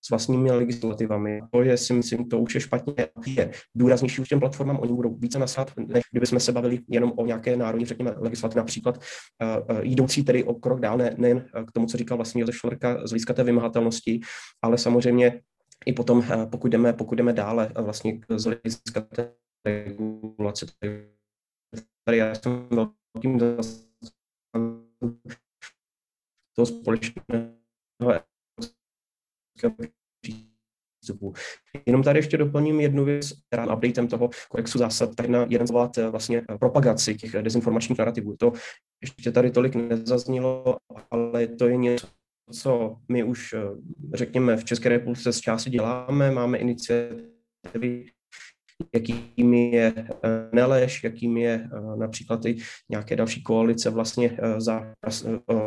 s 0.06 0.10
vlastními 0.10 0.52
legislativami. 0.52 1.42
To 1.52 1.62
je 1.62 1.78
si 1.78 1.94
myslím, 1.94 2.30
to 2.30 2.40
už 2.40 2.56
je 2.56 2.62
špatně. 2.62 3.08
Je 3.28 3.52
důraznější 3.76 4.22
už 4.22 4.30
těm 4.30 4.40
platformám, 4.40 4.80
oni 4.80 4.94
budou 4.94 5.16
více 5.16 5.40
nasát, 5.40 5.72
než 5.78 6.04
kdybychom 6.12 6.40
se 6.40 6.52
bavili 6.52 6.80
jenom 6.90 7.14
o 7.18 7.26
nějaké 7.26 7.58
národní, 7.58 7.86
řekněme, 7.86 8.14
legislativě, 8.18 8.62
například 8.62 8.98
uh, 8.98 9.76
uh, 9.78 9.84
jdoucí 9.84 10.24
tedy 10.24 10.44
o 10.44 10.54
krok 10.54 10.80
dál, 10.80 10.98
ne, 10.98 11.16
nejen 11.18 11.46
k 11.68 11.72
tomu, 11.72 11.86
co 11.86 11.98
říkal 11.98 12.18
vlastně 12.18 12.42
Josef 12.42 12.56
Šlerka 12.56 13.08
z 13.08 13.10
hlediska 13.10 13.34
té 13.34 13.44
vymahatelnosti, 13.44 14.20
ale 14.62 14.78
samozřejmě 14.78 15.42
i 15.86 15.94
potom, 15.94 16.24
eh, 16.32 16.46
pokud 16.46 16.72
jdeme, 16.72 16.94
pokud 16.94 17.16
jdeme 17.16 17.34
dále 17.34 17.72
eh, 17.76 17.82
vlastně 17.82 18.22
z 18.36 18.44
hlediska 18.44 19.02
té 19.02 19.34
regulace, 19.66 20.66
tady 22.06 22.18
já 22.18 22.36
jsem 22.36 22.68
velkým 22.70 23.40
toho 26.56 26.66
společného 26.66 27.54
přístupu. 30.22 31.34
Jenom 31.86 32.04
tady 32.04 32.20
ještě 32.20 32.38
doplním 32.38 32.80
jednu 32.80 33.06
věc, 33.06 33.34
která 33.48 33.76
updatem 33.76 34.08
toho 34.08 34.30
kodexu 34.50 34.78
zásad, 34.78 35.16
tady 35.16 35.30
na 35.30 35.46
jeden 35.50 35.68
zvolat 35.68 35.98
eh, 35.98 36.10
vlastně 36.10 36.42
propagaci 36.60 37.16
těch 37.16 37.32
dezinformačních 37.32 38.00
narrativů. 38.00 38.36
To 38.38 38.54
ještě 39.02 39.32
tady 39.32 39.52
tolik 39.52 39.76
nezaznělo, 39.76 40.78
ale 41.12 41.48
to 41.48 41.68
je 41.68 41.78
něco, 41.78 42.08
co 42.52 42.98
my 43.10 43.24
už, 43.24 43.54
eh, 43.54 43.62
řekněme, 44.14 44.58
v 44.58 44.66
České 44.66 44.90
republice 44.90 45.34
z 45.34 45.40
části 45.40 45.70
děláme, 45.70 46.32
máme 46.32 46.58
iniciativy 46.58 48.06
jakým 48.94 49.54
je 49.54 49.94
eh, 49.98 50.50
Neleš, 50.54 51.04
jakým 51.04 51.38
je 51.38 51.68
eh, 51.74 51.98
například 51.98 52.46
i 52.46 52.58
nějaké 52.90 53.16
další 53.16 53.44
koalice 53.44 53.90
vlastně 53.90 54.38
eh, 54.38 54.62
za, 54.62 54.94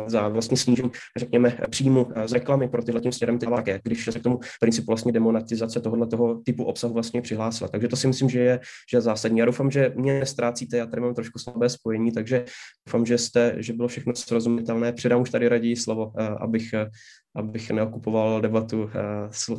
za 0.07 0.27
vlastně 0.27 0.57
snížení, 0.57 0.91
řekněme, 1.17 1.57
příjmu 1.69 2.07
z 2.25 2.31
reklamy 2.31 2.69
pro 2.69 2.83
tyhle 2.83 3.01
tím 3.01 3.11
směrem 3.11 3.39
ty 3.39 3.47
když 3.83 4.05
se 4.05 4.19
k 4.19 4.23
tomu 4.23 4.39
principu 4.59 4.85
vlastně 4.87 5.11
demonetizace 5.11 5.81
tohohle 5.81 6.07
toho 6.07 6.41
typu 6.45 6.63
obsahu 6.63 6.93
vlastně 6.93 7.21
přihlásila. 7.21 7.67
Takže 7.67 7.87
to 7.87 7.95
si 7.95 8.07
myslím, 8.07 8.29
že 8.29 8.39
je, 8.39 8.59
že 8.91 9.01
zásadní. 9.01 9.39
Já 9.39 9.45
doufám, 9.45 9.71
že 9.71 9.93
mě 9.95 10.19
nestrácíte, 10.19 10.77
já 10.77 10.85
tady 10.85 11.01
mám 11.01 11.13
trošku 11.13 11.39
slabé 11.39 11.69
spojení, 11.69 12.11
takže 12.11 12.45
doufám, 12.87 13.05
že 13.05 13.17
jste, 13.17 13.55
že 13.57 13.73
bylo 13.73 13.87
všechno 13.87 14.15
srozumitelné. 14.15 14.93
Předám 14.93 15.21
už 15.21 15.29
tady 15.29 15.47
raději 15.47 15.75
slovo, 15.75 16.13
abych 16.39 16.73
abych 17.35 17.71
neokupoval 17.71 18.41
debatu 18.41 18.89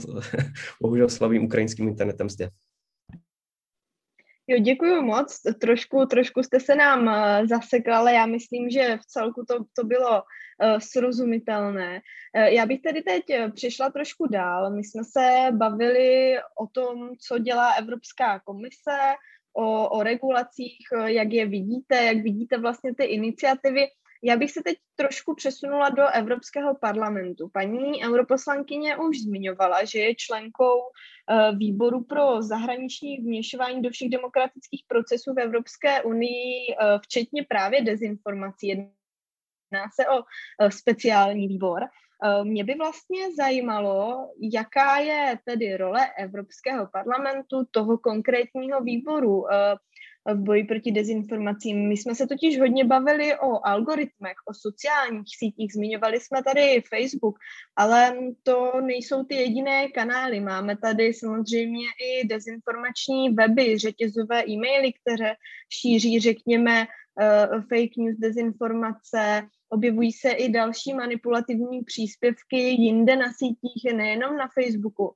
bohužel 0.82 1.08
slavým 1.08 1.44
ukrajinským 1.44 1.88
internetem 1.88 2.30
zde. 2.30 2.50
Jo, 4.46 4.58
děkuji 4.58 5.02
moc. 5.02 5.40
Trošku, 5.60 6.06
trošku 6.06 6.42
jste 6.42 6.60
se 6.60 6.74
nám 6.74 7.06
uh, 7.06 7.46
zasekl, 7.46 7.94
ale 7.94 8.12
já 8.12 8.26
myslím, 8.26 8.70
že 8.70 8.96
v 8.96 9.06
celku 9.06 9.44
to, 9.48 9.64
to 9.76 9.84
bylo 9.84 10.22
uh, 10.22 10.78
srozumitelné. 10.78 12.00
Uh, 12.36 12.42
já 12.42 12.66
bych 12.66 12.80
tedy 12.80 13.02
teď 13.02 13.24
přišla 13.54 13.90
trošku 13.90 14.26
dál. 14.26 14.70
My 14.70 14.84
jsme 14.84 15.04
se 15.04 15.48
bavili 15.52 16.36
o 16.60 16.66
tom, 16.66 17.10
co 17.28 17.38
dělá 17.38 17.72
Evropská 17.72 18.40
komise, 18.40 18.98
o, 19.56 19.88
o 19.88 20.02
regulacích, 20.02 20.78
jak 21.04 21.32
je 21.32 21.46
vidíte, 21.46 22.04
jak 22.04 22.16
vidíte 22.16 22.58
vlastně 22.58 22.94
ty 22.94 23.04
iniciativy. 23.04 23.86
Já 24.22 24.36
bych 24.36 24.50
se 24.50 24.62
teď 24.62 24.76
trošku 24.96 25.34
přesunula 25.34 25.88
do 25.88 26.08
Evropského 26.08 26.74
parlamentu. 26.74 27.48
Paní 27.48 28.04
europoslankyně 28.04 28.96
už 28.96 29.20
zmiňovala, 29.20 29.84
že 29.84 29.98
je 29.98 30.14
členkou 30.14 30.80
eh, 31.30 31.56
výboru 31.56 32.04
pro 32.04 32.42
zahraniční 32.42 33.16
vměšování 33.16 33.82
do 33.82 33.90
všech 33.90 34.08
demokratických 34.08 34.84
procesů 34.88 35.34
v 35.34 35.40
Evropské 35.40 36.02
unii, 36.02 36.54
eh, 36.70 36.98
včetně 37.02 37.44
právě 37.48 37.82
dezinformací. 37.82 38.68
Jedná 38.68 39.90
se 39.94 40.08
o 40.08 40.22
eh, 40.60 40.70
speciální 40.70 41.48
výbor. 41.48 41.82
Mě 42.42 42.64
by 42.64 42.74
vlastně 42.74 43.34
zajímalo, 43.36 44.28
jaká 44.52 44.98
je 44.98 45.38
tedy 45.44 45.76
role 45.76 46.00
Evropského 46.18 46.86
parlamentu, 46.86 47.64
toho 47.70 47.98
konkrétního 47.98 48.80
výboru 48.80 49.44
v 50.32 50.38
boji 50.38 50.64
proti 50.64 50.92
dezinformacím. 50.92 51.88
My 51.88 51.96
jsme 51.96 52.14
se 52.14 52.26
totiž 52.26 52.60
hodně 52.60 52.84
bavili 52.84 53.38
o 53.38 53.66
algoritmech, 53.66 54.36
o 54.48 54.54
sociálních 54.54 55.36
sítích, 55.38 55.72
zmiňovali 55.72 56.20
jsme 56.20 56.42
tady 56.42 56.82
Facebook, 56.88 57.38
ale 57.76 58.16
to 58.42 58.80
nejsou 58.80 59.24
ty 59.24 59.34
jediné 59.34 59.88
kanály. 59.88 60.40
Máme 60.40 60.76
tady 60.76 61.14
samozřejmě 61.14 61.86
i 62.06 62.26
dezinformační 62.26 63.30
weby, 63.30 63.78
řetězové 63.78 64.44
e-maily, 64.48 64.92
které 64.92 65.34
šíří, 65.72 66.20
řekněme, 66.20 66.86
uh, 66.86 67.60
fake 67.60 67.96
news, 67.96 68.16
dezinformace, 68.18 69.48
objevují 69.68 70.12
se 70.12 70.30
i 70.30 70.48
další 70.48 70.94
manipulativní 70.94 71.82
příspěvky 71.84 72.58
jinde 72.58 73.16
na 73.16 73.32
sítích, 73.32 73.92
nejenom 73.94 74.36
na 74.36 74.48
Facebooku. 74.54 75.14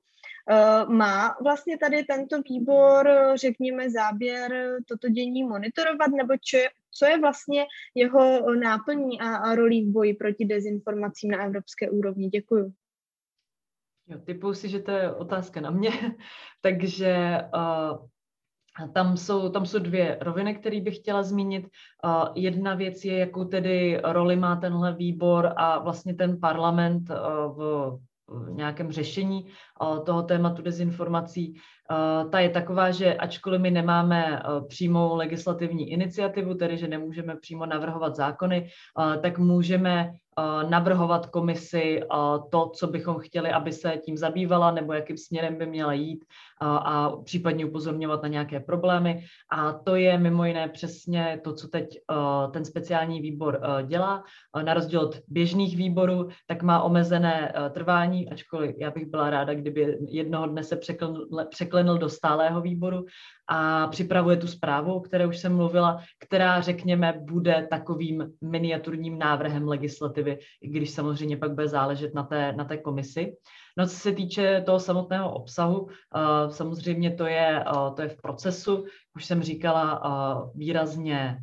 Má 0.87 1.35
vlastně 1.43 1.77
tady 1.77 2.03
tento 2.03 2.41
výbor, 2.49 3.09
řekněme, 3.35 3.89
záběr 3.89 4.77
toto 4.87 5.09
dění 5.09 5.43
monitorovat, 5.43 6.07
nebo 6.07 6.33
čo, 6.41 6.57
co 6.91 7.05
je 7.05 7.19
vlastně 7.19 7.65
jeho 7.95 8.55
náplní 8.55 9.21
a, 9.21 9.35
a 9.35 9.55
rolí 9.55 9.85
v 9.85 9.91
boji 9.91 10.13
proti 10.13 10.45
dezinformacím 10.45 11.31
na 11.31 11.43
evropské 11.43 11.89
úrovni? 11.89 12.29
Děkuju. 12.29 12.73
Jo, 14.07 14.19
typuji 14.25 14.53
si, 14.53 14.69
že 14.69 14.79
to 14.79 14.91
je 14.91 15.13
otázka 15.13 15.61
na 15.61 15.71
mě, 15.71 15.91
takže 16.61 17.41
uh, 17.55 18.07
tam 18.93 19.17
jsou, 19.17 19.49
tam 19.49 19.65
jsou 19.65 19.79
dvě 19.79 20.17
roviny, 20.21 20.55
které 20.55 20.81
bych 20.81 20.95
chtěla 20.95 21.23
zmínit. 21.23 21.67
Uh, 22.03 22.25
jedna 22.35 22.75
věc 22.75 23.05
je, 23.05 23.17
jakou 23.17 23.45
tedy 23.45 24.01
roli 24.03 24.35
má 24.35 24.55
tenhle 24.55 24.95
výbor 24.95 25.53
a 25.55 25.79
vlastně 25.79 26.13
ten 26.13 26.39
parlament 26.39 27.09
uh, 27.09 27.15
v, 27.57 27.91
v 28.27 28.51
nějakém 28.51 28.91
řešení 28.91 29.51
toho 30.05 30.23
tématu 30.23 30.61
dezinformací. 30.61 31.55
Ta 32.31 32.39
je 32.39 32.49
taková, 32.49 32.91
že 32.91 33.15
ačkoliv 33.15 33.61
my 33.61 33.71
nemáme 33.71 34.41
přímou 34.67 35.15
legislativní 35.15 35.91
iniciativu, 35.91 36.53
tedy 36.53 36.77
že 36.77 36.87
nemůžeme 36.87 37.35
přímo 37.35 37.65
navrhovat 37.65 38.15
zákony, 38.15 38.69
tak 39.21 39.37
můžeme 39.37 40.11
navrhovat 40.69 41.25
komisi 41.25 42.01
to, 42.51 42.69
co 42.75 42.87
bychom 42.87 43.17
chtěli, 43.17 43.51
aby 43.51 43.71
se 43.71 43.93
tím 44.05 44.17
zabývala, 44.17 44.71
nebo 44.71 44.93
jakým 44.93 45.17
směrem 45.17 45.57
by 45.57 45.65
měla 45.65 45.93
jít 45.93 46.25
a 46.61 47.11
případně 47.23 47.65
upozorňovat 47.65 48.23
na 48.23 48.27
nějaké 48.27 48.59
problémy. 48.59 49.23
A 49.51 49.73
to 49.73 49.95
je 49.95 50.17
mimo 50.17 50.45
jiné 50.45 50.69
přesně 50.69 51.39
to, 51.43 51.53
co 51.53 51.67
teď 51.67 51.99
ten 52.51 52.65
speciální 52.65 53.21
výbor 53.21 53.61
dělá. 53.87 54.23
Na 54.63 54.73
rozdíl 54.73 55.01
od 55.01 55.15
běžných 55.27 55.77
výborů, 55.77 56.27
tak 56.47 56.63
má 56.63 56.81
omezené 56.81 57.53
trvání, 57.71 58.29
ačkoliv 58.29 58.75
já 58.79 58.91
bych 58.91 59.05
byla 59.05 59.29
ráda, 59.29 59.53
kdyby 59.53 59.68
jednoho 60.07 60.47
dne 60.47 60.63
se 60.63 60.79
překlenul 61.49 61.97
do 61.97 62.09
stálého 62.09 62.61
výboru 62.61 63.05
a 63.49 63.87
připravuje 63.87 64.37
tu 64.37 64.47
zprávu, 64.47 64.93
o 64.93 64.99
které 64.99 65.27
už 65.27 65.37
jsem 65.37 65.55
mluvila, 65.55 65.99
která, 66.19 66.61
řekněme, 66.61 67.13
bude 67.21 67.67
takovým 67.69 68.31
miniaturním 68.41 69.19
návrhem 69.19 69.67
legislativy, 69.67 70.39
i 70.61 70.69
když 70.69 70.89
samozřejmě 70.89 71.37
pak 71.37 71.53
bude 71.53 71.67
záležet 71.67 72.13
na 72.13 72.23
té, 72.23 72.53
na 72.53 72.65
té 72.65 72.77
komisi. 72.77 73.33
No, 73.77 73.87
co 73.87 73.95
se 73.95 74.11
týče 74.11 74.63
toho 74.65 74.79
samotného 74.79 75.33
obsahu, 75.33 75.79
uh, 75.79 75.89
samozřejmě 76.49 77.15
to 77.15 77.25
je, 77.25 77.63
uh, 77.75 77.95
to 77.95 78.01
je 78.01 78.09
v 78.09 78.21
procesu. 78.21 78.85
Už 79.15 79.25
jsem 79.25 79.43
říkala, 79.43 80.05
uh, 80.05 80.49
výrazně 80.55 81.37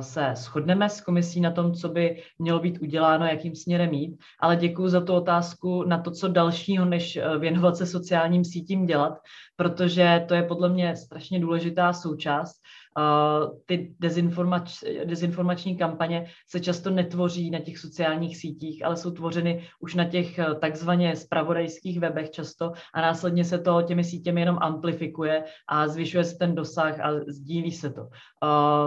se 0.00 0.32
shodneme 0.36 0.88
s 0.88 1.00
komisí 1.00 1.40
na 1.40 1.50
tom, 1.50 1.74
co 1.74 1.88
by 1.88 2.22
mělo 2.38 2.60
být 2.60 2.78
uděláno, 2.82 3.26
jakým 3.26 3.54
směrem 3.54 3.92
jít, 3.92 4.18
ale 4.40 4.56
děkuji 4.56 4.88
za 4.88 5.00
tu 5.00 5.12
otázku 5.12 5.84
na 5.84 5.98
to, 5.98 6.10
co 6.10 6.28
dalšího, 6.28 6.84
než 6.84 7.18
věnovat 7.38 7.76
se 7.76 7.86
sociálním 7.86 8.44
sítím 8.44 8.86
dělat, 8.86 9.18
protože 9.56 10.24
to 10.28 10.34
je 10.34 10.42
podle 10.42 10.68
mě 10.68 10.96
strašně 10.96 11.40
důležitá 11.40 11.92
součást 11.92 12.56
ty 13.66 13.94
dezinformač, 14.00 14.84
dezinformační 15.04 15.76
kampaně 15.76 16.26
se 16.48 16.60
často 16.60 16.90
netvoří 16.90 17.50
na 17.50 17.58
těch 17.58 17.78
sociálních 17.78 18.36
sítích, 18.36 18.84
ale 18.84 18.96
jsou 18.96 19.10
tvořeny 19.10 19.64
už 19.80 19.94
na 19.94 20.04
těch 20.04 20.38
eh, 20.38 20.54
takzvaně 20.54 21.16
spravodajských 21.16 22.00
webech 22.00 22.30
často 22.30 22.72
a 22.94 23.00
následně 23.00 23.44
se 23.44 23.58
to 23.58 23.82
těmi 23.82 24.04
sítěmi 24.04 24.40
jenom 24.40 24.58
amplifikuje 24.60 25.44
a 25.68 25.88
zvyšuje 25.88 26.24
se 26.24 26.38
ten 26.38 26.54
dosah 26.54 27.00
a 27.00 27.10
sdílí 27.28 27.72
se 27.72 27.90
to. 27.90 28.08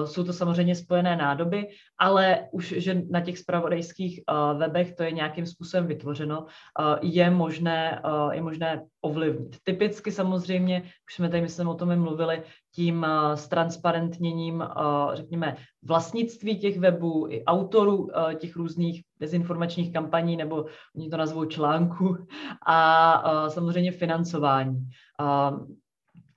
Jsou 0.06 0.24
to 0.24 0.34
samozřejmě 0.34 0.76
spojené 0.76 1.16
nádoby, 1.16 1.68
ale 2.04 2.52
už, 2.52 2.74
že 2.78 3.04
na 3.10 3.22
těch 3.22 3.40
spravodajských 3.40 4.28
uh, 4.28 4.60
webech 4.60 4.96
to 4.96 5.04
je 5.04 5.12
nějakým 5.12 5.46
způsobem 5.46 5.88
vytvořeno, 5.88 6.40
uh, 6.42 6.46
je 7.02 7.30
možné, 7.30 8.02
uh, 8.04 8.34
je 8.34 8.42
možné 8.42 8.84
ovlivnit. 9.02 9.56
Typicky 9.64 10.12
samozřejmě, 10.12 10.84
už 10.84 11.16
jsme 11.16 11.30
tady, 11.30 11.42
myslím, 11.42 11.68
o 11.68 11.76
tom 11.76 11.92
i 11.92 11.96
mluvili, 11.96 12.44
tím 12.76 13.06
uh, 13.08 13.40
transparentněním, 13.50 14.56
uh, 14.60 15.14
řekněme, 15.14 15.56
vlastnictví 15.84 16.60
těch 16.60 16.80
webů, 16.80 17.28
i 17.30 17.46
autorů 17.46 17.98
uh, 17.98 18.34
těch 18.34 18.56
různých 18.56 19.02
dezinformačních 19.20 19.94
kampaní, 19.94 20.38
nebo 20.38 20.66
oni 20.96 21.10
to 21.10 21.18
nazvou 21.18 21.46
článku, 21.46 22.18
a 22.68 23.24
uh, 23.24 23.50
samozřejmě 23.50 23.92
financování. 23.92 24.90
Uh, 25.22 25.83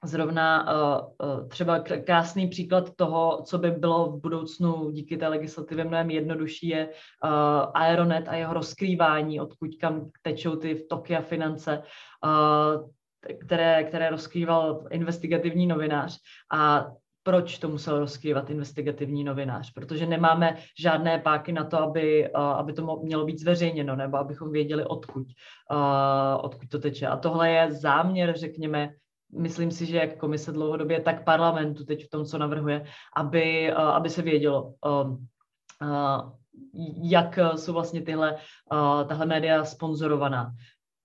Zrovna 0.05 0.67
uh, 0.67 1.29
uh, 1.29 1.49
třeba 1.49 1.79
krásný 1.79 2.49
příklad 2.49 2.91
toho, 2.97 3.43
co 3.45 3.59
by 3.59 3.71
bylo 3.71 4.11
v 4.11 4.21
budoucnu 4.21 4.91
díky 4.91 5.17
té 5.17 5.29
legislativě 5.29 5.85
mnohem 5.85 6.11
jednodušší, 6.11 6.69
je 6.69 6.89
uh, 6.89 7.31
Aeronet 7.75 8.29
a 8.29 8.35
jeho 8.35 8.55
rozkrývání, 8.55 9.41
odkud 9.41 9.71
kam 9.81 10.11
tečou 10.23 10.57
ty 10.57 10.87
toky 10.91 11.17
a 11.17 11.21
finance, 11.21 11.83
které, 13.41 13.85
které 13.85 14.11
rozkrýval 14.11 14.85
investigativní 14.91 15.67
novinář. 15.67 16.19
A 16.53 16.87
proč 17.23 17.59
to 17.59 17.69
musel 17.69 17.99
rozkrývat 17.99 18.51
investigativní 18.51 19.25
novinář? 19.25 19.73
Protože 19.73 20.07
nemáme 20.07 20.57
žádné 20.79 21.19
páky 21.19 21.53
na 21.53 21.65
to, 21.65 21.83
aby, 21.83 22.33
aby 22.35 22.73
to 22.73 23.01
mělo 23.03 23.25
být 23.25 23.41
zveřejněno, 23.41 23.97
nebo 23.97 24.17
abychom 24.17 24.53
věděli, 24.53 24.85
odkud, 24.85 25.27
odkud 26.41 26.69
to 26.69 26.79
teče. 26.79 27.07
A 27.07 27.17
tohle 27.17 27.51
je 27.51 27.73
záměr, 27.73 28.37
řekněme, 28.37 28.91
myslím 29.33 29.71
si, 29.71 29.87
že 29.87 29.97
jak 29.97 30.17
komise 30.17 30.53
dlouhodobě, 30.53 31.01
tak 31.01 31.25
parlamentu 31.25 31.85
teď 31.85 32.07
v 32.07 32.11
tom, 32.11 32.25
co 32.25 32.39
navrhuje, 32.39 32.85
aby, 33.17 33.73
aby 33.73 34.11
se 34.11 34.23
vědělo, 34.23 34.75
jak 37.03 37.39
jsou 37.57 37.73
vlastně 37.73 38.03
tyhle, 38.03 38.37
tahle 39.09 39.27
média 39.27 39.65
sponzorovaná. 39.65 40.53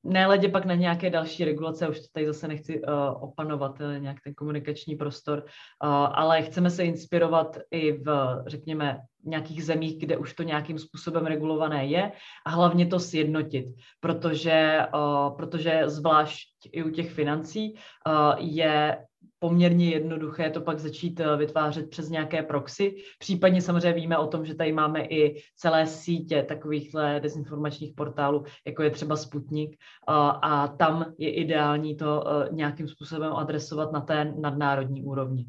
Nehledě 0.03 0.49
pak 0.49 0.65
na 0.65 0.75
nějaké 0.75 1.09
další 1.09 1.45
regulace, 1.45 1.89
už 1.89 1.99
tady 2.13 2.27
zase 2.27 2.47
nechci 2.47 2.81
uh, 2.81 3.23
opanovat 3.23 3.81
uh, 3.81 3.99
nějak 3.99 4.17
ten 4.23 4.33
komunikační 4.33 4.95
prostor, 4.95 5.39
uh, 5.39 5.89
ale 5.91 6.41
chceme 6.41 6.69
se 6.69 6.83
inspirovat 6.83 7.57
i 7.71 7.91
v, 7.91 8.37
řekněme, 8.47 8.99
nějakých 9.23 9.65
zemích, 9.65 9.99
kde 9.99 10.17
už 10.17 10.33
to 10.33 10.43
nějakým 10.43 10.79
způsobem 10.79 11.25
regulované 11.25 11.85
je 11.85 12.11
a 12.45 12.49
hlavně 12.49 12.85
to 12.85 12.99
sjednotit, 12.99 13.65
protože, 13.99 14.79
uh, 14.95 15.37
protože 15.37 15.81
zvlášť 15.85 16.47
i 16.71 16.83
u 16.83 16.89
těch 16.89 17.11
financí 17.11 17.73
uh, 17.73 18.33
je 18.37 18.97
poměrně 19.39 19.89
jednoduché 19.89 20.49
to 20.49 20.61
pak 20.61 20.79
začít 20.79 21.19
eh, 21.19 21.37
vytvářet 21.37 21.89
přes 21.89 22.09
nějaké 22.09 22.43
proxy. 22.43 22.95
Případně 23.19 23.61
samozřejmě 23.61 23.93
víme 23.93 24.17
o 24.17 24.27
tom, 24.27 24.45
že 24.45 24.55
tady 24.55 24.71
máme 24.71 25.05
i 25.05 25.41
celé 25.55 25.87
sítě 25.87 26.43
takovýchhle 26.43 27.19
dezinformačních 27.19 27.93
portálů, 27.95 28.43
jako 28.67 28.83
je 28.83 28.89
třeba 28.89 29.15
Sputnik, 29.15 29.77
a 30.41 30.67
tam 30.67 31.13
je 31.17 31.33
ideální 31.33 31.95
to 31.95 32.23
eh, 32.27 32.49
nějakým 32.51 32.87
způsobem 32.87 33.33
adresovat 33.33 33.91
na 33.91 34.01
té 34.01 34.33
nadnárodní 34.39 35.03
úrovni. 35.03 35.45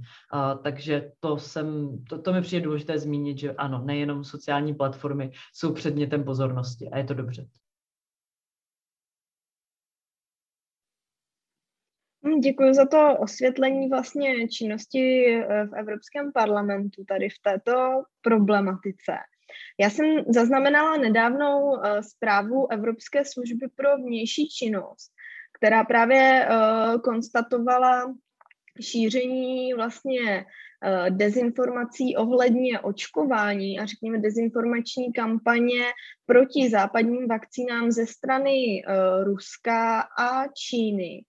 Takže 0.62 1.10
to, 1.20 1.38
jsem, 1.38 1.98
to, 2.08 2.22
to 2.22 2.32
mi 2.32 2.42
přijde 2.42 2.64
důležité 2.64 2.98
zmínit, 2.98 3.38
že 3.38 3.52
ano, 3.52 3.82
nejenom 3.84 4.24
sociální 4.24 4.74
platformy 4.74 5.30
jsou 5.54 5.72
předmětem 5.72 6.24
pozornosti 6.24 6.88
a 6.88 6.98
je 6.98 7.04
to 7.04 7.14
dobře. 7.14 7.46
Děkuji 12.40 12.74
za 12.74 12.86
to 12.86 13.16
osvětlení 13.18 13.88
vlastně 13.88 14.48
činnosti 14.48 15.26
eh, 15.26 15.66
v 15.66 15.74
Evropském 15.74 16.32
parlamentu 16.32 17.04
tady 17.04 17.28
v 17.28 17.38
této 17.42 18.02
problematice. 18.22 19.12
Já 19.80 19.90
jsem 19.90 20.06
zaznamenala 20.28 20.96
nedávnou 20.96 21.76
eh, 21.76 22.02
zprávu 22.02 22.72
Evropské 22.72 23.24
služby 23.24 23.66
pro 23.76 23.96
vnější 23.96 24.48
činnost, 24.48 25.12
která 25.58 25.84
právě 25.84 26.46
eh, 26.46 26.48
konstatovala 27.04 28.14
šíření 28.80 29.74
vlastně 29.74 30.46
dezinformací 31.10 32.16
ohledně 32.16 32.80
očkování 32.80 33.78
a 33.78 33.86
řekněme 33.86 34.18
dezinformační 34.18 35.12
kampaně 35.12 35.82
proti 36.26 36.70
západním 36.70 37.28
vakcínám 37.28 37.90
ze 37.90 38.06
strany 38.06 38.82
Ruska 39.24 40.00
a 40.00 40.46
Číny. 40.48 41.24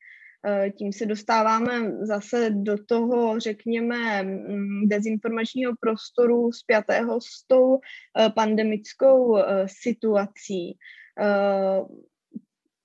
Eh, 0.45 0.69
tím 0.71 0.93
se 0.93 1.05
dostáváme 1.05 1.91
zase 2.05 2.49
do 2.49 2.83
toho, 2.85 3.39
řekněme, 3.39 4.23
mm, 4.23 4.87
dezinformačního 4.89 5.73
prostoru 5.79 6.51
spjatého 6.51 7.21
s 7.21 7.47
tou 7.47 7.79
eh, 8.19 8.29
pandemickou 8.29 9.37
eh, 9.37 9.65
situací. 9.67 10.77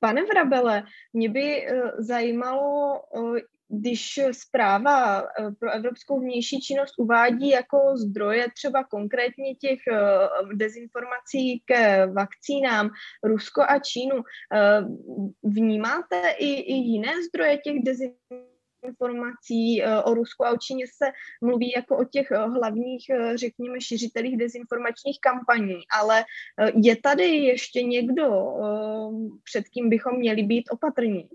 Pane 0.00 0.24
Vrabele, 0.24 0.82
mě 1.12 1.28
by 1.28 1.66
zajímalo, 1.98 3.00
když 3.68 4.20
zpráva 4.32 5.20
eh, 5.20 5.24
pro 5.58 5.70
evropskou 5.70 6.20
vnější 6.20 6.60
činnost 6.60 6.94
uvádí 6.98 7.48
jako 7.48 7.96
zdroje 7.96 8.46
třeba 8.54 8.84
konkrétně 8.84 9.54
těch 9.54 9.78
eh, 9.92 10.54
dezinformací 10.54 11.62
k 11.64 12.06
vakcínám 12.06 12.90
Rusko 13.22 13.62
a 13.68 13.78
Čínu, 13.78 14.16
eh, 14.52 14.80
vnímáte 15.42 16.22
i, 16.38 16.52
i 16.54 16.74
jiné 16.74 17.12
zdroje 17.28 17.58
těch 17.58 17.76
dezinformací? 17.82 18.38
o 20.04 20.14
Rusku 20.14 20.44
a 20.44 20.50
o 20.50 20.56
Číně 20.56 20.84
se 20.86 21.10
mluví 21.40 21.72
jako 21.76 21.96
o 21.96 22.04
těch 22.04 22.30
hlavních, 22.30 23.04
řekněme, 23.34 23.80
šiřitelích 23.80 24.36
dezinformačních 24.36 25.18
kampaní, 25.20 25.80
ale 26.00 26.24
je 26.74 26.96
tady 26.96 27.24
ještě 27.24 27.82
někdo, 27.82 28.54
před 29.44 29.68
kým 29.68 29.88
bychom 29.88 30.18
měli 30.18 30.42
být 30.42 30.64
opatrní? 30.70 31.28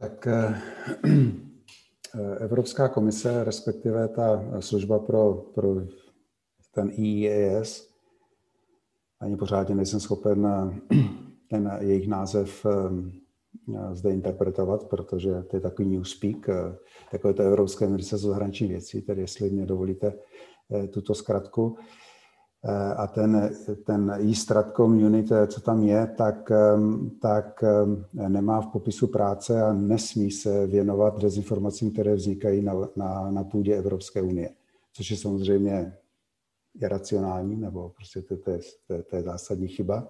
Tak 0.00 0.28
Evropská 2.38 2.88
komise, 2.88 3.44
respektive 3.44 4.08
ta 4.08 4.44
služba 4.60 4.98
pro, 4.98 5.34
pro 5.34 5.74
ten 6.74 6.90
IES, 6.92 7.88
ani 9.20 9.36
pořádně 9.36 9.74
nejsem 9.74 10.00
schopen 10.00 10.46
ten 11.50 11.78
jejich 11.80 12.08
název 12.08 12.66
eh, 12.66 13.94
zde 13.94 14.10
interpretovat, 14.10 14.84
protože 14.84 15.42
to 15.42 15.56
je 15.56 15.60
takový 15.60 15.88
newspeak, 15.88 16.48
eh, 16.48 16.76
takové 17.10 17.34
to 17.34 17.42
Evropské 17.42 17.86
ministerstvo 17.86 18.30
zahraničních 18.30 18.70
věcí, 18.70 19.02
tedy 19.02 19.20
jestli 19.20 19.50
mě 19.50 19.66
dovolíte 19.66 20.12
eh, 20.70 20.88
tuto 20.88 21.14
zkratku. 21.14 21.76
A 22.96 23.06
ten, 23.06 23.50
ten 23.86 24.10
e-stratcom 24.20 25.04
unit, 25.04 25.32
co 25.46 25.60
tam 25.60 25.82
je, 25.82 26.06
tak, 26.16 26.52
tak 27.20 27.64
nemá 28.28 28.60
v 28.60 28.66
popisu 28.66 29.06
práce 29.06 29.62
a 29.62 29.72
nesmí 29.72 30.30
se 30.30 30.66
věnovat 30.66 31.20
dezinformacím, 31.20 31.92
které 31.92 32.14
vznikají 32.14 32.62
na, 32.62 32.74
na, 32.96 33.30
na 33.30 33.44
půdě 33.44 33.76
Evropské 33.76 34.22
unie, 34.22 34.50
což 34.92 35.10
je 35.10 35.16
samozřejmě 35.16 35.92
iracionální, 36.80 37.56
nebo 37.56 37.88
prostě 37.88 38.22
to, 38.22 38.36
to, 38.36 38.50
je, 38.50 38.58
to, 38.86 38.94
je, 38.94 39.02
to 39.02 39.16
je 39.16 39.22
zásadní 39.22 39.68
chyba. 39.68 40.08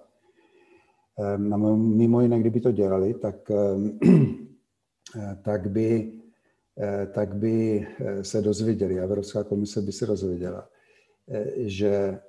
Ehm, 1.19 1.97
mimo 1.97 2.21
jiné, 2.21 2.41
kdyby 2.41 2.61
to 2.61 2.73
dělali, 2.73 3.15
tak, 3.15 3.51
ehm, 3.51 3.99
tak, 5.43 5.71
by, 5.71 6.13
eh, 6.79 7.07
tak 7.07 7.37
by 7.37 7.87
eh, 8.01 8.25
se 8.25 8.43
dozvěděli, 8.43 9.01
Evropská 9.01 9.45
komise 9.45 9.83
by 9.83 9.93
se 9.93 10.07
dozvěděla, 10.07 10.69
eh, 10.69 10.78
že 11.57 12.21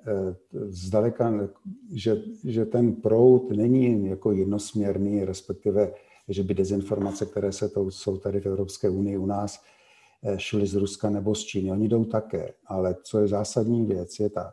zdaleka, 0.68 1.48
že, 1.92 2.22
že 2.44 2.64
ten 2.64 2.92
proud 2.92 3.50
není 3.50 4.06
jako 4.06 4.32
jednosměrný, 4.32 5.24
respektive, 5.24 5.92
že 6.28 6.42
by 6.42 6.54
dezinformace, 6.54 7.26
které 7.26 7.52
se 7.52 7.68
to, 7.68 7.90
jsou 7.90 8.16
tady 8.16 8.40
v 8.40 8.46
Evropské 8.46 8.90
unii 8.90 9.16
u 9.16 9.26
nás, 9.26 9.60
šly 10.36 10.66
z 10.66 10.74
Ruska 10.74 11.10
nebo 11.10 11.34
z 11.34 11.44
Číny. 11.44 11.72
Oni 11.72 11.88
jdou 11.88 12.04
také, 12.04 12.52
ale 12.66 12.96
co 13.02 13.18
je 13.18 13.28
zásadní 13.28 13.86
věc, 13.86 14.20
je 14.20 14.30
ta, 14.30 14.52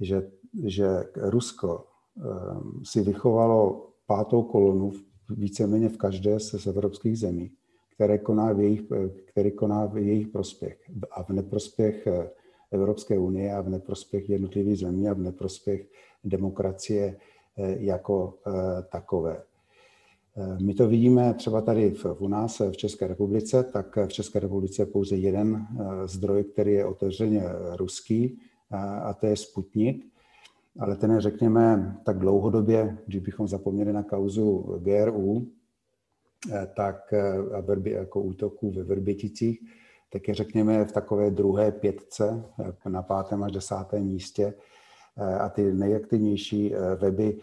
že, 0.00 0.30
že 0.64 1.04
Rusko 1.16 1.84
Ehm, 2.18 2.84
si 2.84 3.00
vychovalo 3.00 3.88
pátou 4.06 4.42
kolonu 4.42 4.92
víceméně 5.30 5.88
v 5.88 5.96
každé 5.96 6.40
z 6.40 6.66
evropských 6.66 7.18
zemí, 7.18 7.50
které 7.94 8.18
koná 8.18 8.52
v 8.52 8.60
jejich, 8.60 8.82
který 9.24 9.50
koná 9.50 9.86
v 9.86 9.98
jejich 9.98 10.28
prospěch 10.28 10.78
a 11.10 11.22
v 11.22 11.30
neprospěch 11.30 12.06
eh, 12.06 12.30
Evropské 12.70 13.18
unie 13.18 13.54
a 13.54 13.60
v 13.60 13.68
neprospěch 13.68 14.30
jednotlivých 14.30 14.78
zemí 14.78 15.08
a 15.08 15.14
v 15.14 15.18
neprospěch 15.18 15.88
demokracie 16.24 17.16
eh, 17.56 17.76
jako 17.80 18.34
eh, 18.46 18.52
takové. 18.92 19.42
My 20.62 20.74
to 20.74 20.88
vidíme 20.88 21.34
třeba 21.34 21.60
tady 21.60 21.90
v, 21.90 22.06
u 22.18 22.28
nás 22.28 22.60
v 22.60 22.76
České 22.76 23.06
republice, 23.06 23.64
tak 23.72 23.96
v 23.96 24.08
České 24.08 24.38
republice 24.38 24.82
je 24.82 24.86
pouze 24.86 25.16
jeden 25.16 25.66
zdroj, 26.04 26.44
který 26.44 26.72
je 26.72 26.84
otevřeně 26.84 27.42
ruský, 27.76 28.38
a 29.02 29.14
to 29.14 29.26
je 29.26 29.36
Sputnik 29.36 30.04
ale 30.78 30.96
ten 30.96 31.20
řekněme 31.20 31.96
tak 32.04 32.18
dlouhodobě, 32.18 32.98
když 33.06 33.20
bychom 33.20 33.48
zapomněli 33.48 33.92
na 33.92 34.02
kauzu 34.02 34.80
GRU, 34.82 35.48
eh, 36.52 36.68
tak 36.76 37.12
eh, 37.12 37.38
a 37.38 37.64
jako 37.84 38.22
útoků 38.22 38.70
ve 38.70 38.82
Vrběticích, 38.82 39.60
tak 40.12 40.28
je 40.28 40.34
řekněme 40.34 40.84
v 40.84 40.92
takové 40.92 41.30
druhé 41.30 41.72
pětce 41.72 42.44
eh, 42.60 42.90
na 42.90 43.02
pátém 43.02 43.42
až 43.42 43.52
desátém 43.52 44.04
místě 44.04 44.54
a 45.40 45.48
ty 45.48 45.72
nejaktivnější 45.72 46.74
weby 46.96 47.40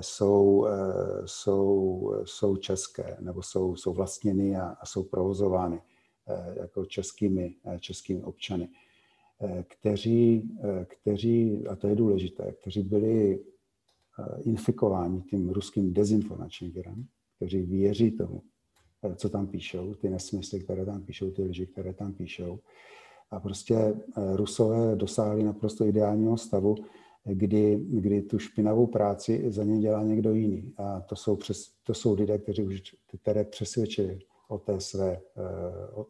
jsou, 0.00 0.66
jsou, 1.24 2.12
jsou 2.24 2.56
české 2.56 3.16
nebo 3.20 3.42
jsou, 3.42 3.76
jsou 3.76 3.92
vlastněny 3.92 4.56
a, 4.56 4.76
a 4.80 4.86
jsou 4.86 5.02
provozovány 5.02 5.82
jako 6.56 6.84
českými, 6.84 7.54
českými 7.80 8.22
občany. 8.22 8.68
Eh, 9.40 9.64
kteří, 9.68 10.50
eh, 10.64 10.84
kteří, 10.84 11.66
a 11.66 11.76
to 11.76 11.88
je 11.88 11.94
důležité, 11.94 12.52
kteří 12.52 12.82
byli 12.82 13.40
eh, 13.40 14.42
infikováni 14.42 15.22
tím 15.22 15.50
ruským 15.50 15.92
dezinformačním 15.92 16.70
virem, 16.70 17.06
kteří 17.36 17.62
věří 17.62 18.10
tomu, 18.10 18.42
co 19.16 19.28
tam 19.28 19.46
píšou, 19.46 19.94
ty 19.94 20.10
nesmysly, 20.10 20.60
které 20.60 20.84
tam 20.84 21.02
píšou, 21.02 21.30
ty 21.30 21.42
lži, 21.42 21.66
které 21.66 21.92
tam 21.92 22.12
píšou. 22.12 22.58
A 23.30 23.40
prostě 23.40 23.94
Rusové 24.34 24.96
dosáhli 24.96 25.42
naprosto 25.42 25.84
ideálního 25.84 26.36
stavu, 26.36 26.74
kdy, 27.24 27.80
kdy 27.90 28.22
tu 28.22 28.38
špinavou 28.38 28.86
práci 28.86 29.44
za 29.48 29.64
ně 29.64 29.78
dělá 29.78 30.02
někdo 30.02 30.34
jiný. 30.34 30.72
A 30.76 31.00
to 31.00 31.16
jsou, 31.16 31.36
přes, 31.36 31.72
to 31.82 31.94
jsou 31.94 32.14
lidé, 32.14 32.38
kteří 32.38 32.62
už 32.62 32.82
které 33.22 33.44
přesvědčili 33.44 34.18
o, 34.48 34.58
té 34.58 34.80
své, 34.80 35.20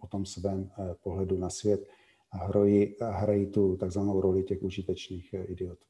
o 0.01 0.07
tom 0.07 0.27
svém 0.27 0.71
pohledu 1.03 1.39
na 1.39 1.51
svět, 1.51 1.87
a 2.35 2.47
hrají, 2.47 2.99
a 3.01 3.11
hrají 3.11 3.47
tu 3.47 3.77
takzvanou 3.77 4.21
roli 4.21 4.43
těch 4.43 4.63
užitečných 4.63 5.35
eh, 5.35 5.45
idiotů. 5.45 5.87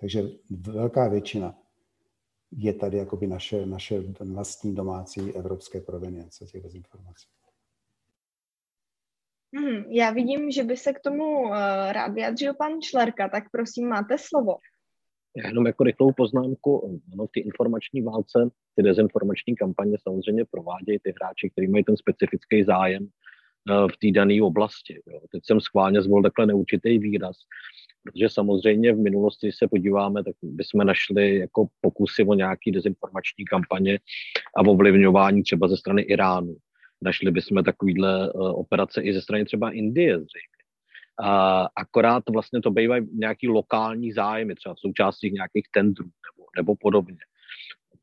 Takže 0.00 0.30
velká 0.50 1.08
většina 1.08 1.58
je 2.52 2.72
tady 2.72 2.96
jakoby 2.96 3.26
naše, 3.26 3.66
naše 3.66 4.00
vlastní 4.34 4.74
domácí 4.74 5.32
evropské 5.36 5.80
provenience 5.80 6.44
těch 6.44 6.62
dezinformací. 6.62 7.26
Hmm, 9.56 9.92
já 9.92 10.10
vidím, 10.10 10.50
že 10.50 10.64
by 10.64 10.76
se 10.76 10.92
k 10.92 11.00
tomu 11.00 11.42
uh, 11.42 11.50
rád 11.92 12.08
vyjadřil 12.08 12.54
pan 12.54 12.80
Člerka, 12.80 13.28
tak 13.28 13.44
prosím, 13.52 13.88
máte 13.88 14.18
slovo. 14.18 14.56
Já 15.36 15.48
jenom 15.48 15.66
jako 15.66 15.84
rychlou 15.84 16.12
poznámku, 16.12 17.00
ano, 17.12 17.26
ty 17.32 17.40
informační 17.40 18.02
válce, 18.02 18.50
ty 18.74 18.82
dezinformační 18.82 19.56
kampaně 19.56 19.96
samozřejmě 20.02 20.44
provádějí 20.44 20.98
ty 21.02 21.14
hráči, 21.20 21.50
kteří 21.50 21.68
mají 21.68 21.84
ten 21.84 21.96
specifický 21.96 22.64
zájem 22.64 23.08
v 23.66 23.96
té 24.00 24.10
dané 24.10 24.42
oblasti. 24.42 25.00
Jo. 25.06 25.20
Teď 25.32 25.42
jsem 25.44 25.60
schválně 25.60 26.02
zvolil 26.02 26.22
takhle 26.22 26.46
neurčitý 26.46 26.98
výraz, 26.98 27.36
protože 28.02 28.28
samozřejmě 28.28 28.92
v 28.92 28.98
minulosti, 28.98 29.46
když 29.46 29.56
se 29.56 29.68
podíváme, 29.68 30.24
tak 30.24 30.34
bychom 30.42 30.86
našli 30.86 31.38
jako 31.38 31.66
pokusy 31.80 32.24
o 32.24 32.34
nějaký 32.34 32.72
dezinformační 32.72 33.44
kampaně 33.44 33.98
a 34.56 34.60
ovlivňování 34.60 35.42
třeba 35.42 35.68
ze 35.68 35.76
strany 35.76 36.02
Iránu. 36.02 36.56
Našli 37.02 37.30
bychom 37.30 37.64
takovýhle 37.64 38.32
uh, 38.32 38.60
operace 38.60 39.02
i 39.02 39.12
ze 39.12 39.22
strany 39.22 39.44
třeba 39.44 39.70
Indie 39.70 40.14
zřejmě. 40.14 40.56
A 41.22 41.62
akorát 41.76 42.22
vlastně 42.30 42.60
to 42.60 42.70
bývají 42.70 43.06
nějaký 43.12 43.48
lokální 43.48 44.12
zájmy, 44.12 44.54
třeba 44.54 44.74
v 44.74 44.80
součástí 44.80 45.30
nějakých 45.30 45.66
tendrů 45.72 46.04
nebo, 46.04 46.46
nebo 46.56 46.74
podobně 46.80 47.18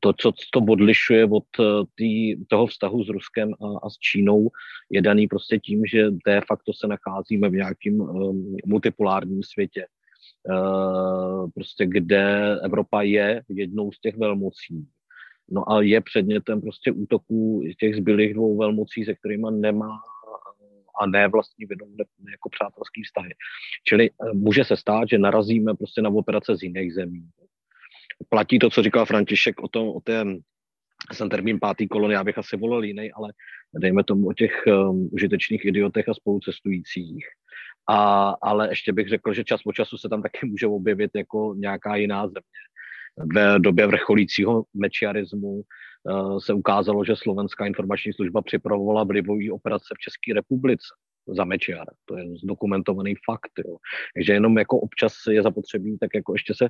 to, 0.04 0.32
co 0.32 0.32
to 0.52 0.60
odlišuje 0.60 1.24
od 1.24 1.44
eh, 1.60 1.64
tý, 1.94 2.44
toho 2.46 2.66
vztahu 2.66 3.04
s 3.04 3.08
Ruskem 3.08 3.52
a, 3.52 3.86
a 3.86 3.90
s 3.90 3.98
Čínou, 3.98 4.50
je 4.90 5.02
daný 5.02 5.28
prostě 5.28 5.58
tím, 5.58 5.82
že 5.86 6.10
de 6.26 6.40
facto 6.48 6.72
se 6.72 6.86
nacházíme 6.86 7.48
v 7.48 7.52
nějakém 7.52 8.00
um, 8.00 8.56
multipolárním 8.66 9.42
světě, 9.42 9.86
uh, 10.50 11.50
prostě 11.54 11.86
kde 11.86 12.56
Evropa 12.64 13.02
je 13.02 13.42
jednou 13.48 13.92
z 13.92 14.00
těch 14.00 14.16
velmocí. 14.16 14.86
No 15.50 15.72
a 15.72 15.82
je 15.82 16.00
předmětem 16.00 16.60
prostě 16.60 16.92
útoků 16.92 17.62
těch 17.80 17.96
zbylých 17.96 18.34
dvou 18.34 18.58
velmocí, 18.58 19.04
se 19.04 19.14
kterými 19.14 19.46
nemá 19.50 19.98
a 21.00 21.06
ne 21.06 21.28
vlastní 21.28 21.66
vinou, 21.66 21.86
ne, 21.86 22.04
ne 22.20 22.32
jako 22.32 22.48
přátelský 22.48 23.02
vztahy. 23.02 23.30
Čili 23.86 24.10
může 24.32 24.64
se 24.64 24.76
stát, 24.76 25.08
že 25.08 25.18
narazíme 25.18 25.74
prostě 25.74 26.02
na 26.02 26.10
operace 26.10 26.56
z 26.56 26.62
jiných 26.62 26.94
zemí 26.94 27.28
platí 28.28 28.58
to, 28.58 28.70
co 28.70 28.82
říkal 28.82 29.06
František 29.06 29.62
o, 29.62 29.68
tom, 29.68 29.88
o 29.88 30.00
té 30.00 30.24
jsem 31.12 31.28
termín 31.28 31.58
pátý 31.60 31.88
kolon, 31.88 32.10
já 32.10 32.24
bych 32.24 32.38
asi 32.38 32.56
volil 32.56 32.84
jiný, 32.84 33.12
ale 33.12 33.32
dejme 33.74 34.04
tomu 34.04 34.28
o 34.28 34.32
těch 34.32 34.62
um, 34.66 35.08
užitečných 35.12 35.64
idiotech 35.64 36.08
a 36.08 36.14
spolucestujících. 36.14 37.26
A, 37.88 38.28
ale 38.42 38.68
ještě 38.68 38.92
bych 38.92 39.08
řekl, 39.08 39.32
že 39.32 39.44
čas 39.44 39.62
po 39.62 39.72
času 39.72 39.98
se 39.98 40.08
tam 40.08 40.22
taky 40.22 40.46
může 40.46 40.66
objevit 40.66 41.10
jako 41.14 41.54
nějaká 41.58 41.96
jiná 41.96 42.26
země. 42.26 42.60
V 43.34 43.58
době 43.58 43.86
vrcholícího 43.86 44.64
mečiarismu 44.74 45.50
uh, 45.50 46.38
se 46.38 46.52
ukázalo, 46.52 47.04
že 47.04 47.16
slovenská 47.16 47.66
informační 47.66 48.12
služba 48.12 48.42
připravovala 48.42 49.04
vlivové 49.04 49.52
operace 49.52 49.94
v 49.94 49.98
České 49.98 50.34
republice 50.34 50.86
za 51.36 51.44
Mečiar. 51.44 51.86
To 52.04 52.18
je 52.18 52.24
zdokumentovaný 52.42 53.14
fakt. 53.30 53.52
Jo. 53.66 53.76
Takže 54.14 54.32
jenom 54.32 54.58
jako 54.58 54.80
občas 54.80 55.14
je 55.30 55.42
zapotřebí 55.42 55.98
tak 55.98 56.10
jako 56.14 56.34
ještě 56.34 56.54
se 56.54 56.68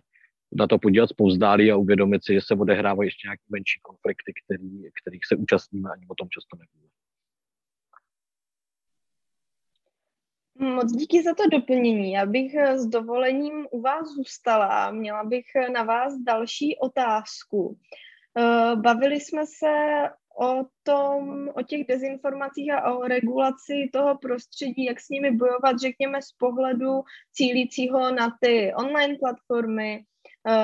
na 0.54 0.66
to 0.66 0.78
podívat 0.78 1.08
zpovzdálí 1.08 1.72
a 1.72 1.76
uvědomit 1.76 2.24
si, 2.24 2.34
že 2.34 2.40
se 2.40 2.54
odehrávají 2.54 3.06
ještě 3.06 3.28
nějaké 3.28 3.42
menší 3.48 3.80
konflikty, 3.82 4.32
který, 4.44 4.82
kterých 5.02 5.26
se 5.26 5.36
účastníme, 5.36 5.90
ani 5.90 6.06
o 6.08 6.14
tom 6.14 6.28
často 6.30 6.56
nevíme. 6.56 6.84
Moc 10.58 10.92
díky 10.92 11.22
za 11.22 11.34
to 11.34 11.42
doplnění. 11.52 12.12
Já 12.12 12.26
bych 12.26 12.54
eh, 12.54 12.78
s 12.78 12.86
dovolením 12.86 13.66
u 13.70 13.80
vás 13.80 14.08
zůstala. 14.08 14.90
Měla 14.90 15.24
bych 15.24 15.44
eh, 15.56 15.70
na 15.70 15.82
vás 15.82 16.14
další 16.26 16.78
otázku. 16.78 17.78
Eh, 18.38 18.76
bavili 18.76 19.20
jsme 19.20 19.46
se 19.46 19.74
o 20.40 20.66
tom, 20.82 21.48
o 21.54 21.62
těch 21.62 21.86
dezinformacích 21.86 22.72
a 22.72 22.94
o 22.94 23.02
regulaci 23.02 23.90
toho 23.92 24.18
prostředí, 24.18 24.84
jak 24.84 25.00
s 25.00 25.08
nimi 25.08 25.30
bojovat, 25.30 25.78
řekněme, 25.78 26.22
z 26.22 26.32
pohledu 26.32 27.02
cílícího 27.32 28.14
na 28.14 28.36
ty 28.40 28.72
online 28.74 29.16
platformy, 29.20 30.04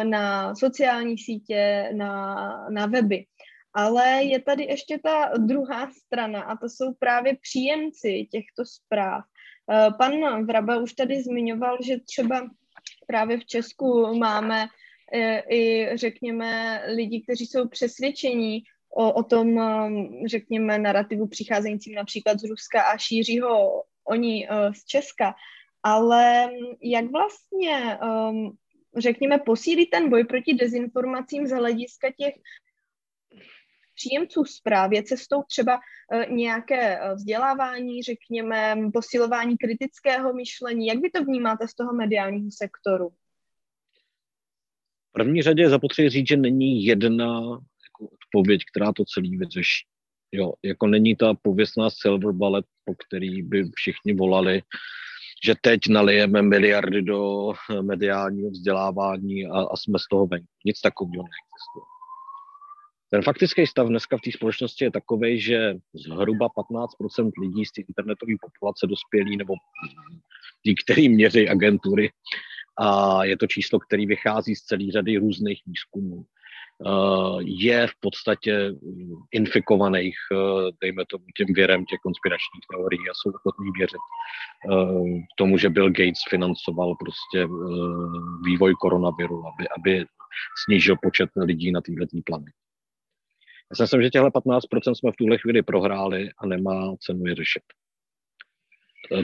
na 0.02 0.54
sociální 0.54 1.18
sítě, 1.18 1.90
na, 1.94 2.34
na 2.70 2.86
weby. 2.86 3.24
Ale 3.74 4.22
je 4.22 4.40
tady 4.40 4.64
ještě 4.64 4.98
ta 4.98 5.30
druhá 5.38 5.90
strana 5.90 6.42
a 6.42 6.56
to 6.56 6.68
jsou 6.68 6.94
právě 6.94 7.36
příjemci 7.42 8.28
těchto 8.30 8.64
zpráv. 8.64 9.24
Eh, 9.70 9.90
pan 9.98 10.46
Vraba 10.46 10.76
už 10.76 10.92
tady 10.92 11.22
zmiňoval, 11.22 11.78
že 11.82 12.00
třeba 12.00 12.50
právě 13.06 13.38
v 13.38 13.46
Česku 13.46 14.18
máme 14.18 14.66
eh, 15.14 15.42
i, 15.50 15.90
řekněme, 15.96 16.82
lidi, 16.86 17.20
kteří 17.20 17.46
jsou 17.46 17.68
přesvědčení 17.68 18.62
o, 18.94 19.12
o 19.12 19.22
tom, 19.22 19.60
řekněme, 20.26 20.78
narrativu 20.78 21.26
přicházejícím 21.26 21.94
například 21.94 22.40
z 22.40 22.44
Ruska 22.44 22.82
a 22.82 22.96
šíří 22.96 23.40
ho 23.40 23.82
oni 24.04 24.48
z 24.72 24.84
Česka. 24.84 25.34
Ale 25.82 26.50
jak 26.82 27.04
vlastně, 27.10 27.98
řekněme, 28.98 29.38
posílit 29.38 29.90
ten 29.90 30.10
boj 30.10 30.24
proti 30.24 30.54
dezinformacím 30.54 31.46
z 31.46 31.50
hlediska 31.50 32.08
těch 32.18 32.34
příjemců 33.94 34.44
zprávě 34.44 35.02
cestou 35.02 35.42
třeba 35.42 35.76
uh, 35.76 36.36
nějaké 36.36 37.00
uh, 37.00 37.14
vzdělávání, 37.14 38.02
řekněme, 38.02 38.76
posilování 38.92 39.56
kritického 39.56 40.34
myšlení. 40.34 40.86
Jak 40.86 40.98
vy 40.98 41.10
to 41.10 41.24
vnímáte 41.24 41.68
z 41.68 41.74
toho 41.74 41.92
mediálního 41.92 42.50
sektoru? 42.50 43.08
V 45.08 45.12
první 45.12 45.42
řadě 45.42 45.62
je 45.62 45.70
zapotřebí 45.70 46.08
říct, 46.08 46.28
že 46.28 46.36
není 46.36 46.84
jedna 46.84 47.40
odpověď, 48.00 48.60
která 48.72 48.92
to 48.92 49.04
celý 49.04 49.36
vyřeší. 49.36 49.86
Jo, 50.32 50.52
jako 50.62 50.86
není 50.86 51.16
ta 51.16 51.34
pověstná 51.42 51.90
silver 51.90 52.32
bullet, 52.32 52.64
po 52.84 52.94
který 52.94 53.42
by 53.42 53.64
všichni 53.74 54.14
volali, 54.14 54.62
že 55.44 55.54
teď 55.60 55.80
nalijeme 55.88 56.42
miliardy 56.42 57.02
do 57.02 57.52
mediálního 57.82 58.50
vzdělávání 58.50 59.46
a, 59.46 59.60
a 59.60 59.76
jsme 59.76 59.98
z 59.98 60.06
toho 60.10 60.26
ven. 60.26 60.42
Nic 60.64 60.80
takového 60.80 61.22
neexistuje. 61.22 61.84
Ten 63.10 63.22
faktický 63.22 63.66
stav 63.66 63.88
dneska 63.88 64.16
v 64.16 64.20
té 64.20 64.32
společnosti 64.32 64.84
je 64.84 64.90
takový, 64.90 65.40
že 65.40 65.74
zhruba 65.94 66.48
15% 66.48 67.30
lidí 67.40 67.64
z 67.64 67.72
té 67.72 67.80
internetové 67.80 68.32
populace 68.40 68.86
dospělí 68.86 69.36
nebo 69.36 69.54
tí, 70.62 70.74
který 70.84 71.08
měří 71.08 71.48
agentury, 71.48 72.10
a 72.78 73.24
je 73.24 73.36
to 73.36 73.46
číslo, 73.46 73.78
který 73.78 74.06
vychází 74.06 74.54
z 74.54 74.62
celé 74.62 74.84
řady 74.92 75.16
různých 75.16 75.62
výzkumů, 75.66 76.24
Eh, 76.24 76.39
je 77.40 77.86
v 77.86 78.00
podstatě 78.00 78.72
infikovaných, 79.32 80.16
eh, 80.32 80.36
dejme 80.80 81.04
tomu, 81.06 81.24
tím 81.36 81.54
věrem 81.54 81.84
těch 81.84 81.98
konspiračních 82.02 82.64
teorií 82.70 83.00
a 83.00 83.14
jsou 83.14 83.30
ochotní 83.30 83.70
věřit 83.78 84.00
eh, 84.00 85.26
tomu, 85.36 85.58
že 85.58 85.70
Bill 85.70 85.90
Gates 85.90 86.22
financoval 86.28 86.94
prostě 86.94 87.48
vývoj 88.44 88.74
koronaviru, 88.74 89.42
aby, 89.46 89.68
aby 89.78 90.06
snížil 90.64 90.96
počet 91.02 91.30
lidí 91.36 91.72
na 91.72 91.80
této 91.80 92.16
planetě. 92.26 92.52
Já 93.70 93.76
si 93.76 93.82
myslím, 93.82 94.02
že 94.02 94.10
těhle 94.10 94.30
15% 94.30 94.94
jsme 94.94 95.12
v 95.12 95.16
tuhle 95.16 95.38
chvíli 95.38 95.62
prohráli 95.62 96.30
a 96.38 96.46
nemá 96.46 96.96
cenu 96.96 97.26
je 97.26 97.34
řešit. 97.34 97.62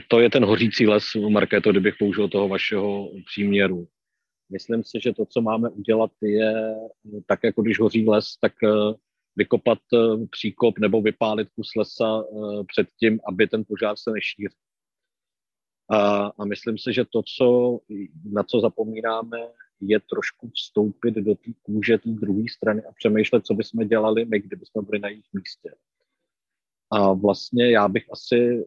To 0.09 0.21
je 0.21 0.31
ten 0.31 0.45
hořící 0.45 0.87
les, 0.87 1.05
Markéto, 1.29 1.71
kdybych 1.71 1.95
použil 1.99 2.29
toho 2.29 2.49
vašeho 2.49 3.11
příměru. 3.27 3.87
Myslím 4.51 4.85
si, 4.85 5.01
že 5.03 5.13
to, 5.13 5.27
co 5.27 5.41
máme 5.41 5.71
udělat, 5.71 6.11
je 6.23 6.77
tak, 7.27 7.41
jako 7.45 7.63
když 7.63 7.81
hoří 7.81 8.09
les, 8.09 8.37
tak 8.41 8.53
eh, 8.65 8.69
vykopat 9.37 9.79
eh, 9.95 10.27
příkop 10.31 10.79
nebo 10.79 11.03
vypálit 11.03 11.49
kus 11.51 11.71
lesa 11.77 12.25
eh, 12.25 12.65
před 12.67 12.89
tím, 13.01 13.21
aby 13.29 13.47
ten 13.47 13.65
požár 13.69 13.97
se 13.97 14.11
nešířil. 14.11 14.51
A, 15.91 16.27
a 16.39 16.45
myslím 16.45 16.79
si, 16.79 16.93
že 16.93 17.05
to, 17.05 17.23
co, 17.37 17.79
na 18.33 18.43
co 18.43 18.61
zapomínáme, 18.61 19.39
je 19.81 20.01
trošku 20.01 20.51
vstoupit 20.55 21.15
do 21.15 21.35
té 21.35 21.51
kůže 21.63 21.99
té 21.99 22.11
druhé 22.11 22.43
strany 22.51 22.83
a 22.85 22.93
přemýšlet, 22.93 23.47
co 23.47 23.55
bychom 23.55 23.89
dělali 23.89 24.25
my, 24.25 24.41
kdybychom 24.41 24.85
byli 24.85 24.99
na 24.99 25.09
jejich 25.09 25.27
místě. 25.33 25.75
A 26.91 27.13
vlastně 27.13 27.71
já 27.71 27.89
bych 27.89 28.13
asi 28.13 28.67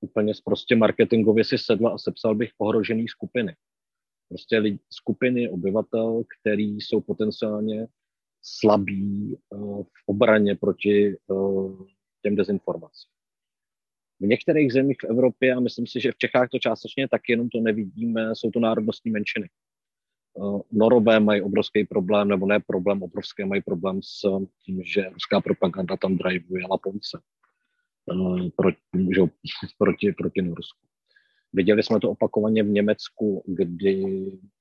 úplně 0.00 0.32
prostě 0.44 0.76
marketingově 0.76 1.44
si 1.44 1.58
sedla 1.58 1.90
a 1.90 1.98
sepsal 1.98 2.34
bych 2.34 2.50
ohrožený 2.58 3.08
skupiny 3.08 3.56
prostě 4.28 4.58
lidi, 4.58 4.78
skupiny 4.90 5.50
obyvatel, 5.50 6.24
který 6.40 6.80
jsou 6.80 7.00
potenciálně 7.00 7.86
slabí 8.42 9.38
uh, 9.50 9.82
v 9.82 10.02
obraně 10.06 10.56
proti 10.56 11.16
uh, 11.26 11.86
těm 12.22 12.36
dezinformacím. 12.36 13.10
V 14.20 14.26
některých 14.26 14.72
zemích 14.72 14.96
v 15.02 15.10
Evropě, 15.10 15.54
a 15.54 15.60
myslím 15.60 15.86
si, 15.86 16.00
že 16.00 16.12
v 16.12 16.18
Čechách 16.18 16.48
to 16.48 16.58
částečně 16.58 17.08
tak 17.08 17.22
jenom 17.28 17.48
to 17.48 17.60
nevidíme, 17.60 18.30
jsou 18.34 18.50
to 18.50 18.60
národnostní 18.60 19.10
menšiny. 19.10 19.48
Uh, 20.34 20.60
Norové 20.72 21.20
mají 21.20 21.42
obrovský 21.42 21.84
problém, 21.84 22.28
nebo 22.28 22.46
ne 22.46 22.60
problém 22.66 23.02
obrovský, 23.02 23.44
mají 23.44 23.62
problém 23.62 24.02
s 24.02 24.20
tím, 24.64 24.82
že 24.84 25.10
ruská 25.10 25.40
propaganda 25.40 25.96
tam 25.96 26.16
drivuje 26.16 26.62
Laponce 26.70 27.20
proti, 28.56 28.78
proti, 29.78 30.12
proti 30.12 30.42
Norsku. 30.42 30.83
Viděli 31.54 31.82
jsme 31.82 32.00
to 32.00 32.10
opakovaně 32.10 32.62
v 32.62 32.68
Německu, 32.68 33.44
kdy 33.46 34.02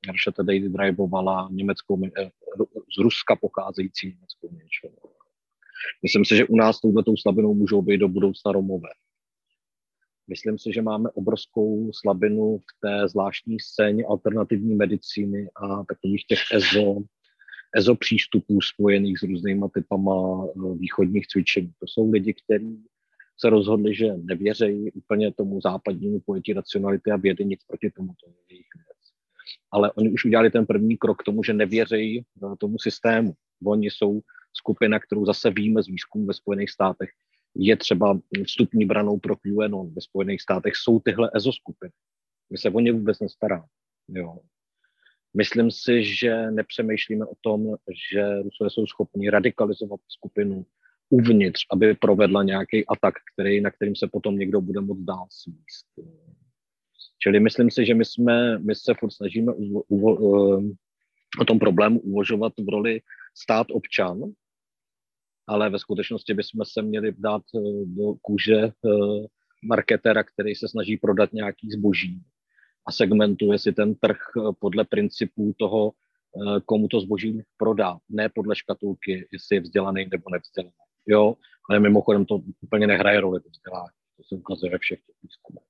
Russia 0.07 0.33
Today 0.35 0.59
drivovala 0.59 1.49
německou, 1.51 2.01
eh, 2.05 2.29
z 2.97 3.03
Ruska 3.03 3.35
pocházející 3.35 4.07
německou 4.07 4.49
menšinu. 4.51 4.93
Myslím 6.03 6.25
si, 6.25 6.35
že 6.35 6.45
u 6.45 6.55
nás 6.55 6.79
touhletou 6.79 7.17
slabinou 7.17 7.53
můžou 7.53 7.81
být 7.81 7.97
do 7.97 8.07
budoucna 8.07 8.51
Romové. 8.51 8.89
Myslím 10.27 10.59
si, 10.59 10.73
že 10.73 10.81
máme 10.81 11.09
obrovskou 11.09 11.91
slabinu 11.93 12.57
v 12.57 12.79
té 12.81 13.07
zvláštní 13.07 13.59
scéně 13.59 14.05
alternativní 14.05 14.75
medicíny 14.75 15.49
a 15.55 15.83
takových 15.83 16.25
těch 16.25 16.39
EZO, 16.53 16.95
EZO 17.75 17.95
přístupů 17.95 18.61
spojených 18.61 19.19
s 19.19 19.23
různýma 19.23 19.67
typama 19.73 20.45
eh, 20.45 20.75
východních 20.77 21.27
cvičení. 21.27 21.73
To 21.79 21.85
jsou 21.87 22.11
lidi, 22.11 22.33
kteří 22.33 22.83
se 23.38 23.49
rozhodli, 23.49 23.95
že 23.95 24.17
nevěřejí 24.17 24.91
úplně 24.91 25.34
tomu 25.34 25.61
západnímu 25.61 26.19
pojetí 26.19 26.53
racionality 26.53 27.11
a 27.11 27.17
vědy, 27.17 27.45
nic 27.45 27.63
proti 27.67 27.89
tomu, 27.89 28.07
to 28.07 28.29
je 28.29 28.36
jejich 28.49 28.67
věc. 28.75 28.97
Ale 29.71 29.91
oni 29.91 30.11
už 30.11 30.25
udělali 30.25 30.51
ten 30.51 30.65
první 30.65 30.97
krok 30.97 31.21
k 31.21 31.23
tomu, 31.23 31.43
že 31.43 31.53
nevěřejí 31.53 32.19
eh, 32.19 32.55
tomu 32.59 32.79
systému. 32.79 33.34
Oni 33.65 33.89
jsou 33.91 34.21
skupina, 34.53 34.99
kterou 34.99 35.25
zase 35.25 35.51
víme 35.51 35.84
z 35.84 35.88
výzkumu 35.88 36.25
ve 36.25 36.34
Spojených 36.34 36.69
státech, 36.69 37.09
je 37.55 37.77
třeba 37.77 38.19
vstupní 38.45 38.86
branou 38.86 39.19
pro 39.19 39.36
QAnon 39.36 39.93
ve 39.93 40.01
Spojených 40.01 40.41
státech, 40.41 40.73
jsou 40.75 40.99
tyhle 40.99 41.31
EZO 41.34 41.53
skupiny. 41.53 41.91
My 42.49 42.57
se 42.57 42.69
o 42.69 42.79
ně 42.79 42.91
vůbec 42.91 43.19
nestaráme. 43.19 43.65
Jo. 44.07 44.39
Myslím 45.38 45.71
si, 45.71 46.03
že 46.03 46.51
nepřemýšlíme 46.51 47.25
o 47.25 47.34
tom, 47.41 47.75
že 48.11 48.41
Rusové 48.41 48.69
jsou 48.69 48.88
schopni 48.88 49.29
radikalizovat 49.29 49.99
skupinu, 50.07 50.65
uvnitř, 51.14 51.66
aby 51.72 51.93
provedla 51.93 52.43
nějaký 52.43 52.88
atak, 52.88 53.14
který, 53.34 53.61
na 53.61 53.72
kterým 53.72 53.95
se 53.95 54.07
potom 54.11 54.38
někdo 54.38 54.61
bude 54.61 54.82
moct 54.82 55.03
dál 55.03 55.28
svíst. 55.30 55.86
Čili 57.24 57.39
myslím 57.39 57.72
si, 57.72 57.86
že 57.86 57.93
my, 57.93 58.05
jsme, 58.05 58.59
my 58.59 58.76
se 58.76 58.93
furt 58.99 59.11
snažíme 59.11 59.53
uvo, 59.53 59.84
uvo, 59.88 60.16
uh, 60.16 60.64
o 61.39 61.45
tom 61.45 61.59
problému 61.59 61.99
uvažovat 61.99 62.53
v 62.57 62.70
roli 62.70 63.01
stát 63.38 63.68
občan, 63.72 64.22
ale 65.47 65.70
ve 65.70 65.80
skutečnosti 65.80 66.34
bychom 66.34 66.66
se 66.66 66.82
měli 66.82 67.14
dát 67.18 67.41
uh, 67.53 67.88
do 67.88 68.14
kůže 68.22 68.64
uh, 68.66 69.26
marketera, 69.64 70.24
který 70.24 70.55
se 70.55 70.68
snaží 70.68 70.97
prodat 70.97 71.34
nějaký 71.34 71.70
zboží 71.70 72.22
a 72.88 72.91
segmentuje 72.91 73.59
si 73.59 73.72
ten 73.72 73.95
trh 73.95 74.18
podle 74.59 74.84
principů 74.84 75.55
toho, 75.57 75.91
komu 76.66 76.88
to 76.88 76.99
zboží 76.99 77.41
prodá, 77.57 77.97
ne 78.09 78.30
podle 78.30 78.55
škatulky, 78.55 79.28
jestli 79.32 79.55
je 79.55 79.61
vzdělaný 79.61 80.07
nebo 80.11 80.30
nevzdělaný 80.32 80.82
jo, 81.07 81.35
ale 81.69 81.79
mimochodem 81.79 82.25
to 82.25 82.39
úplně 82.61 82.87
nehraje 82.87 83.21
roli 83.21 83.39
to 83.41 83.49
vzdělání. 83.49 83.95
To 84.17 84.23
se 84.23 84.35
ukazuje 84.35 84.71
ve 84.71 84.77
všech 84.77 84.99
těch 84.99 85.15
výzkumech. 85.23 85.63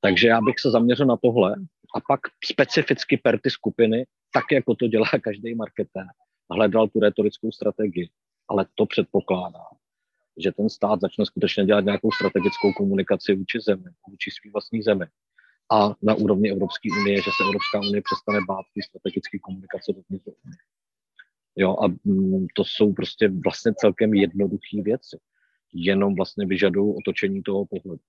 Takže 0.00 0.28
já 0.28 0.40
bych 0.40 0.60
se 0.60 0.70
zaměřil 0.70 1.06
na 1.06 1.16
tohle 1.16 1.54
a 1.94 2.00
pak 2.08 2.20
specificky 2.44 3.16
per 3.16 3.40
ty 3.40 3.50
skupiny, 3.50 4.06
tak 4.32 4.44
jako 4.52 4.74
to 4.74 4.86
dělá 4.86 5.06
každý 5.22 5.54
marketér, 5.54 6.06
hledal 6.50 6.88
tu 6.88 7.00
retorickou 7.00 7.52
strategii. 7.52 8.10
Ale 8.48 8.66
to 8.74 8.86
předpokládá, 8.86 9.64
že 10.38 10.52
ten 10.52 10.68
stát 10.68 11.00
začne 11.00 11.26
skutečně 11.26 11.64
dělat 11.64 11.84
nějakou 11.84 12.12
strategickou 12.12 12.72
komunikaci 12.72 13.34
vůči 13.34 13.58
zemi, 13.60 13.90
vůči 14.08 14.30
svým 14.30 14.52
vlastní 14.52 14.82
zemi. 14.82 15.06
A 15.72 15.94
na 16.02 16.14
úrovni 16.14 16.50
Evropské 16.50 16.88
unie, 17.00 17.16
že 17.16 17.30
se 17.36 17.44
Evropská 17.44 17.78
unie 17.78 18.02
přestane 18.02 18.38
bát 18.48 18.64
ty 18.74 18.82
strategické 18.82 19.38
komunikace 19.38 19.92
do 19.92 20.02
unie. 20.08 20.56
Jo, 21.60 21.76
a 21.84 21.88
mm, 22.04 22.46
to 22.56 22.64
jsou 22.64 22.92
prostě 22.92 23.28
vlastně 23.44 23.72
celkem 23.76 24.14
jednoduché 24.14 24.82
věci. 24.82 25.18
Jenom 25.74 26.14
vlastně 26.14 26.46
vyžadují 26.46 26.94
otočení 26.98 27.42
toho 27.42 27.66
pohledu. 27.66 28.02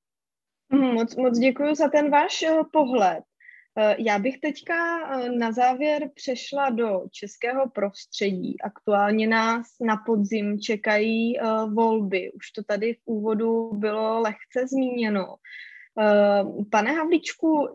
Mm, 0.73 0.93
moc, 0.93 1.15
moc 1.15 1.39
děkuji 1.39 1.75
za 1.75 1.89
ten 1.89 2.11
váš 2.11 2.45
uh, 2.49 2.63
pohled. 2.73 3.23
Eh, 3.77 3.95
já 3.99 4.19
bych 4.19 4.39
teďka 4.39 4.75
eh, 4.75 5.29
na 5.29 5.51
závěr 5.51 6.09
přešla 6.15 6.69
do 6.69 7.01
českého 7.11 7.69
prostředí. 7.69 8.61
Aktuálně 8.61 9.27
nás 9.27 9.67
na 9.81 9.97
podzim 10.05 10.59
čekají 10.59 11.39
eh, 11.39 11.43
volby. 11.73 12.31
Už 12.31 12.51
to 12.51 12.63
tady 12.63 12.93
v 12.93 13.01
úvodu 13.05 13.71
bylo 13.73 14.19
lehce 14.19 14.67
zmíněno. 14.67 15.35
Pane 16.71 16.91
Havličku, 16.91 17.67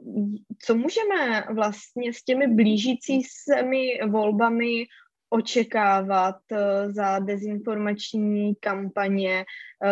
co 0.64 0.74
můžeme 0.74 1.44
vlastně 1.54 2.12
s 2.12 2.22
těmi 2.22 2.48
blížící 2.48 3.22
se 3.22 3.62
mi 3.62 3.98
volbami 4.08 4.84
očekávat 5.37 6.37
za 6.87 7.18
dezinformační 7.18 8.55
kampaně? 8.55 9.45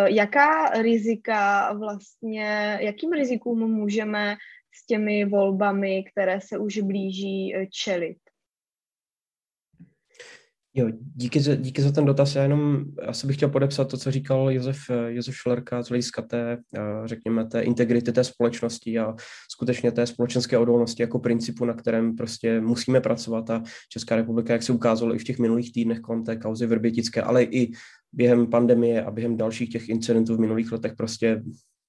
Jaká 0.06 0.68
rizika 0.82 1.72
vlastně, 1.72 2.78
jakým 2.80 3.12
rizikům 3.12 3.72
můžeme 3.72 4.36
s 4.74 4.86
těmi 4.86 5.24
volbami, 5.24 6.04
které 6.12 6.40
se 6.40 6.58
už 6.58 6.78
blíží 6.78 7.56
eh, 7.56 7.66
čelit. 7.66 8.23
Jo, 10.76 10.88
díky, 11.14 11.40
za, 11.40 11.54
díky 11.54 11.82
za 11.82 11.92
ten 11.92 12.04
dotaz. 12.04 12.34
Já 12.34 12.42
jenom 12.42 12.84
asi 13.06 13.26
bych 13.26 13.36
chtěl 13.36 13.48
podepsat 13.48 13.84
to, 13.84 13.96
co 13.96 14.10
říkal 14.10 14.50
Josef, 14.50 14.78
Josef 15.08 15.36
Šlerka 15.36 15.82
z 15.82 15.88
hlediska 15.88 16.22
té, 16.22 16.58
eh, 16.76 16.80
řekněme, 17.04 17.46
té 17.46 17.62
integrity 17.62 18.12
té 18.12 18.24
společnosti 18.24 18.98
a 18.98 19.14
skutečně 19.50 19.92
té 19.92 20.06
společenské 20.06 20.58
odolnosti 20.58 21.02
jako 21.02 21.18
principu, 21.18 21.64
na 21.64 21.74
kterém 21.74 22.16
prostě 22.16 22.60
musíme 22.60 23.00
pracovat 23.00 23.50
a 23.50 23.62
Česká 23.88 24.16
republika, 24.16 24.52
jak 24.52 24.62
se 24.62 24.72
ukázalo 24.72 25.14
i 25.14 25.18
v 25.18 25.24
těch 25.24 25.38
minulých 25.38 25.72
týdnech 25.72 26.00
kolem 26.00 26.24
té 26.24 26.36
kauzy 26.36 26.66
Vrbětické, 26.66 27.22
ale 27.22 27.42
i 27.42 27.72
během 28.12 28.46
pandemie 28.46 29.04
a 29.04 29.10
během 29.10 29.36
dalších 29.36 29.70
těch 29.70 29.88
incidentů 29.88 30.36
v 30.36 30.40
minulých 30.40 30.72
letech 30.72 30.92
prostě 30.96 31.42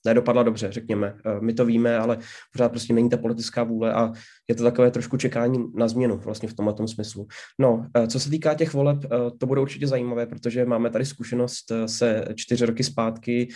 nedopadla 0.05 0.43
dobře, 0.43 0.71
řekněme. 0.71 1.15
Eh, 1.25 1.39
my 1.41 1.53
to 1.53 1.65
víme, 1.65 1.97
ale 1.97 2.17
pořád 2.51 2.69
prostě 2.69 2.93
není 2.93 3.09
ta 3.09 3.17
politická 3.17 3.63
vůle 3.63 3.93
a 3.93 4.11
je 4.47 4.55
to 4.55 4.63
takové 4.63 4.91
trošku 4.91 5.17
čekání 5.17 5.65
na 5.75 5.87
změnu 5.87 6.17
vlastně 6.17 6.49
v 6.49 6.53
tomhle 6.53 6.73
tom 6.73 6.87
smyslu. 6.87 7.27
No, 7.59 7.87
eh, 7.97 8.07
co 8.07 8.19
se 8.19 8.29
týká 8.29 8.53
těch 8.53 8.73
voleb, 8.73 8.97
eh, 9.05 9.09
to 9.37 9.45
bude 9.45 9.61
určitě 9.61 9.87
zajímavé, 9.87 10.25
protože 10.25 10.65
máme 10.65 10.89
tady 10.89 11.05
zkušenost 11.05 11.71
se 11.85 12.25
čtyři 12.35 12.65
roky 12.65 12.83
zpátky, 12.83 13.47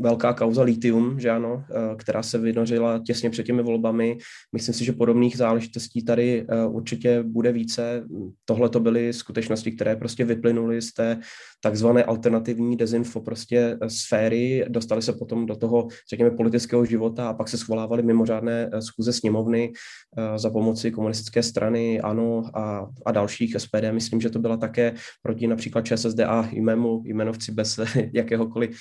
velká 0.00 0.32
kauza 0.32 0.62
litium, 0.62 1.20
že 1.20 1.30
ano, 1.30 1.64
která 1.96 2.22
se 2.22 2.38
vynořila 2.38 2.98
těsně 3.06 3.30
před 3.30 3.42
těmi 3.42 3.62
volbami. 3.62 4.18
Myslím 4.52 4.74
si, 4.74 4.84
že 4.84 4.92
podobných 4.92 5.36
záležitostí 5.36 6.04
tady 6.04 6.46
určitě 6.68 7.22
bude 7.22 7.52
více. 7.52 8.04
Tohle 8.44 8.68
to 8.68 8.80
byly 8.80 9.12
skutečnosti, 9.12 9.72
které 9.72 9.96
prostě 9.96 10.24
vyplynuly 10.24 10.82
z 10.82 10.92
té 10.92 11.20
takzvané 11.62 12.04
alternativní 12.04 12.76
dezinfo 12.76 13.20
prostě 13.20 13.78
sféry, 13.88 14.64
dostali 14.90 15.02
se 15.02 15.18
potom 15.18 15.46
do 15.46 15.56
toho, 15.56 15.88
řekněme, 16.10 16.30
politického 16.30 16.84
života 16.84 17.28
a 17.28 17.34
pak 17.34 17.48
se 17.48 17.58
schovávaly 17.58 18.02
mimořádné 18.02 18.70
schůze 18.80 19.12
s 19.12 19.16
sněmovny 19.16 19.72
eh, 19.72 20.38
za 20.38 20.50
pomoci 20.50 20.90
komunistické 20.90 21.42
strany, 21.42 22.00
ANO 22.00 22.42
a, 22.54 22.90
a 23.06 23.12
dalších 23.12 23.56
SPD. 23.58 23.92
Myslím, 23.92 24.20
že 24.20 24.30
to 24.30 24.38
byla 24.38 24.56
také 24.56 24.94
proti 25.22 25.46
například 25.46 25.84
ČSSD 25.86 26.20
a 26.20 26.48
jmému, 26.52 27.02
jmenovci 27.04 27.52
bez 27.52 27.80
jakéhokoliv 28.14 28.76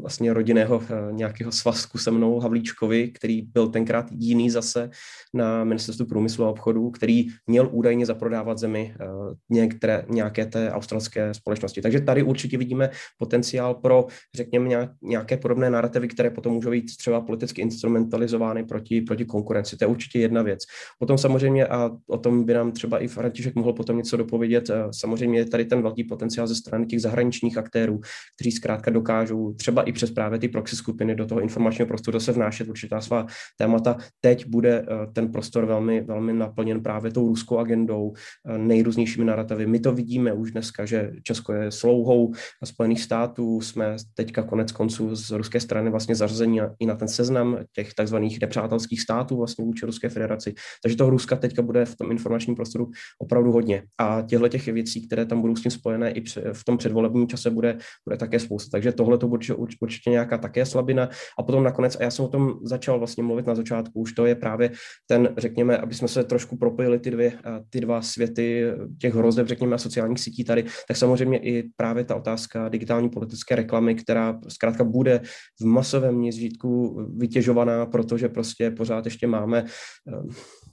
vlastně 0.00 0.32
rodinného 0.32 0.82
eh, 0.90 1.12
nějakého 1.12 1.52
svazku 1.52 1.98
se 1.98 2.10
mnou 2.10 2.40
Havlíčkovi, 2.40 3.08
který 3.08 3.42
byl 3.42 3.68
tenkrát 3.68 4.06
jiný 4.10 4.50
zase 4.50 4.90
na 5.34 5.64
ministerstvu 5.64 6.06
průmyslu 6.06 6.44
a 6.44 6.50
obchodu, 6.50 6.90
který 6.90 7.26
měl 7.46 7.68
údajně 7.72 8.06
zaprodávat 8.06 8.58
zemi 8.58 8.94
eh, 9.00 9.06
některé, 9.50 10.04
nějaké 10.08 10.46
té 10.46 10.72
australské 10.72 11.34
společnosti. 11.34 11.82
Takže 11.82 12.00
tady 12.00 12.22
určitě 12.22 12.58
vidíme 12.58 12.90
potenciál 13.18 13.74
pro, 13.74 14.06
řekněme, 14.34 14.88
nějaké 15.02 15.36
podobné 15.36 15.70
narrativy, 15.70 16.08
které 16.08 16.30
potom 16.30 16.52
můžou 16.52 16.70
být 16.70 16.96
třeba 16.96 17.20
politicky 17.20 17.62
instrumentalizovány 17.62 18.64
proti, 18.64 19.00
proti 19.00 19.24
konkurenci. 19.24 19.76
To 19.76 19.84
je 19.84 19.88
určitě 19.88 20.18
jedna 20.18 20.42
věc. 20.42 20.60
Potom 20.98 21.18
samozřejmě, 21.18 21.66
a 21.66 21.90
o 22.06 22.18
tom 22.18 22.44
by 22.44 22.54
nám 22.54 22.72
třeba 22.72 22.98
i 22.98 23.08
František 23.08 23.54
mohl 23.54 23.72
potom 23.72 23.96
něco 23.96 24.16
dopovědět, 24.16 24.70
eh, 24.70 24.84
samozřejmě 24.90 25.38
je 25.38 25.46
tady 25.46 25.64
ten 25.64 25.82
velký 25.82 26.04
potenciál 26.04 26.46
ze 26.46 26.54
strany 26.54 26.86
těch 26.86 27.00
zahraničních 27.00 27.58
aktérů, 27.58 28.00
kteří 28.36 28.52
zkrátka 28.52 28.90
dokážou 28.98 29.52
třeba 29.52 29.82
i 29.82 29.92
přes 29.92 30.10
právě 30.10 30.38
ty 30.38 30.48
proxy 30.48 30.76
skupiny 30.76 31.14
do 31.14 31.26
toho 31.26 31.40
informačního 31.40 31.86
prostoru 31.86 32.20
se 32.20 32.32
vnášet 32.32 32.68
určitá 32.68 33.00
svá 33.00 33.26
témata. 33.56 33.96
Teď 34.20 34.46
bude 34.46 34.82
eh, 34.82 35.06
ten 35.12 35.32
prostor 35.32 35.66
velmi, 35.66 36.00
velmi 36.00 36.32
naplněn 36.32 36.82
právě 36.82 37.10
tou 37.10 37.28
ruskou 37.28 37.58
agendou, 37.58 38.12
eh, 38.14 38.58
nejrůznějšími 38.58 39.24
narrativy. 39.24 39.66
My 39.66 39.80
to 39.80 39.92
vidíme 39.92 40.32
už 40.32 40.52
dneska, 40.52 40.86
že 40.86 41.12
Česko 41.22 41.52
je 41.52 41.70
slouhou 41.70 42.32
Spojených 42.64 43.00
států, 43.02 43.60
jsme 43.60 43.96
teďka 44.14 44.42
konec 44.42 44.72
konců 44.72 45.16
z 45.16 45.30
ruské 45.30 45.60
strany 45.60 45.90
vlastně 45.90 46.14
zařazení 46.14 46.60
i 46.80 46.86
na 46.86 46.94
ten 46.94 47.08
seznam 47.08 47.58
těch 47.72 47.94
takzvaných 47.94 48.40
nepřátelských 48.40 49.00
států 49.00 49.36
vlastně 49.36 49.64
vůči 49.64 49.86
Ruské 49.86 50.08
federaci. 50.08 50.54
Takže 50.82 50.96
toho 50.96 51.10
Ruska 51.10 51.36
teďka 51.36 51.62
bude 51.62 51.84
v 51.84 51.96
tom 51.96 52.10
informačním 52.10 52.56
prostoru 52.56 52.90
opravdu 53.18 53.52
hodně. 53.52 53.82
A 53.98 54.22
těchto 54.22 54.48
těch 54.48 54.66
věcí, 54.66 55.06
které 55.06 55.26
tam 55.26 55.40
budou 55.40 55.56
s 55.56 55.62
tím 55.62 55.70
spojené 55.70 56.10
i 56.10 56.24
v 56.52 56.64
tom 56.64 56.78
předvolebním 56.78 57.28
čase, 57.28 57.50
bude, 57.50 57.78
bude 58.06 58.16
také 58.16 58.40
spousta. 58.40 58.70
Takže 58.72 58.87
takže 58.88 58.96
tohle 58.96 59.18
to 59.18 59.28
určitě, 59.28 59.54
určitě 59.80 60.10
nějaká 60.10 60.38
také 60.38 60.66
slabina. 60.66 61.08
A 61.38 61.42
potom 61.42 61.64
nakonec, 61.64 61.96
a 62.00 62.02
já 62.02 62.10
jsem 62.10 62.24
o 62.24 62.28
tom 62.28 62.54
začal 62.64 62.98
vlastně 62.98 63.22
mluvit 63.22 63.46
na 63.46 63.54
začátku, 63.54 64.00
už 64.00 64.12
to 64.12 64.26
je 64.26 64.34
právě 64.34 64.70
ten, 65.06 65.34
řekněme, 65.38 65.76
aby 65.76 65.94
jsme 65.94 66.08
se 66.08 66.24
trošku 66.24 66.56
propojili 66.56 66.98
ty, 66.98 67.10
dvě, 67.10 67.32
ty 67.70 67.80
dva 67.80 68.02
světy 68.02 68.64
těch 69.00 69.14
hrozeb, 69.14 69.46
řekněme, 69.46 69.74
a 69.74 69.78
sociálních 69.78 70.20
sítí 70.20 70.44
tady, 70.44 70.64
tak 70.88 70.96
samozřejmě 70.96 71.38
i 71.38 71.68
právě 71.76 72.04
ta 72.04 72.16
otázka 72.16 72.68
digitální 72.68 73.08
politické 73.08 73.56
reklamy, 73.56 73.94
která 73.94 74.40
zkrátka 74.48 74.84
bude 74.84 75.20
v 75.60 75.64
masovém 75.64 76.14
měřítku 76.14 77.00
vytěžovaná, 77.16 77.86
protože 77.86 78.28
prostě 78.28 78.70
pořád 78.70 79.04
ještě 79.04 79.26
máme 79.26 79.64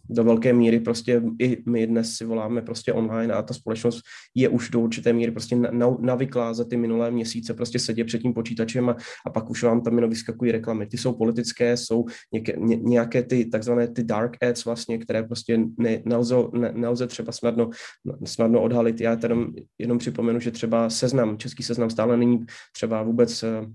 do 0.10 0.24
velké 0.24 0.54
míry 0.54 0.80
prostě 0.80 1.22
i 1.40 1.64
my 1.70 1.88
dnes 1.88 2.16
si 2.16 2.26
voláme 2.26 2.62
prostě 2.62 2.94
online 2.94 3.34
a 3.34 3.42
ta 3.42 3.54
společnost 3.54 4.02
je 4.36 4.50
už 4.50 4.70
do 4.70 4.80
určité 4.80 5.14
míry 5.14 5.32
prostě 5.32 5.56
navyklá 6.00 6.54
za 6.54 6.66
ty 6.66 6.78
minulé 6.78 7.12
měsíce 7.12 7.54
prostě 7.54 7.80
sedět 7.80 8.04
před 8.04 8.22
tím 8.22 8.34
počítačem 8.34 8.90
a, 8.90 8.96
a 9.26 9.30
pak 9.30 9.50
už 9.50 9.64
vám 9.64 9.82
tam 9.82 9.96
jenom 9.96 10.10
vyskakují 10.10 10.52
reklamy. 10.52 10.88
Ty 10.88 10.98
jsou 10.98 11.14
politické, 11.14 11.78
jsou 11.78 12.06
něké, 12.34 12.54
ně, 12.58 12.76
nějaké 12.76 13.24
ty 13.24 13.46
takzvané 13.46 13.88
ty 13.88 14.04
dark 14.04 14.44
ads 14.44 14.66
vlastně, 14.66 14.98
které 14.98 15.24
prostě 15.24 15.60
ne, 15.78 16.02
nelze, 16.06 16.36
ne, 16.54 16.72
nelze 16.76 17.08
třeba 17.08 17.32
snadno, 17.32 17.70
snadno 18.26 18.62
odhalit. 18.62 19.02
Já 19.02 19.18
jenom, 19.24 19.48
jenom 19.80 19.98
připomenu, 19.98 20.40
že 20.40 20.52
třeba 20.52 20.90
seznam, 20.90 21.38
český 21.38 21.64
seznam 21.64 21.90
stále 21.90 22.18
není 22.18 22.46
třeba 22.74 23.04
vůbec 23.04 23.44
eh, 23.44 23.66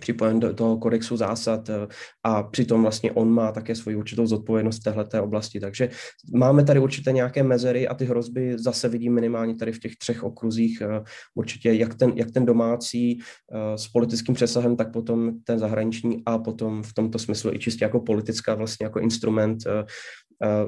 připojen 0.00 0.40
do 0.40 0.54
toho 0.54 0.78
kodexu 0.78 1.16
zásad 1.16 1.68
eh, 1.68 1.86
a 2.24 2.42
přitom 2.42 2.82
vlastně 2.82 3.12
on 3.12 3.30
má 3.30 3.52
také 3.52 3.74
svoji 3.74 3.96
určitou 3.96 4.26
zodpovědnost 4.26 4.78
v 4.78 4.82
téhleté 4.82 5.20
oblasti. 5.20 5.60
Takže 5.60 5.90
máme 6.34 6.64
tady 6.64 6.80
určité 6.80 7.12
nějaké 7.12 7.42
mezery 7.42 7.88
a 7.88 7.94
ty 7.94 8.04
hrozby 8.04 8.58
zase 8.58 8.88
vidím 8.88 9.14
minimálně 9.14 9.54
tady 9.54 9.72
v 9.72 9.80
těch 9.80 9.96
třech 9.96 10.22
okruzích 10.22 10.80
eh, 10.80 11.02
určitě 11.34 11.72
jak 11.72 11.94
ten, 11.94 12.12
jak 12.14 12.30
ten 12.30 12.46
domácí 12.46 13.18
eh, 13.18 13.78
s 13.78 13.88
politickým 13.88 14.34
přesahem, 14.34 14.76
tak 14.76 14.92
potom 14.92 15.32
ten 15.44 15.58
zahraniční 15.58 16.22
a 16.26 16.38
potom 16.38 16.82
v 16.82 16.94
tomto 16.94 17.18
smyslu 17.18 17.54
i 17.54 17.58
čistě 17.58 17.84
jako 17.84 18.00
politická 18.00 18.54
vlastně 18.54 18.86
jako 18.86 19.00
instrument 19.00 19.58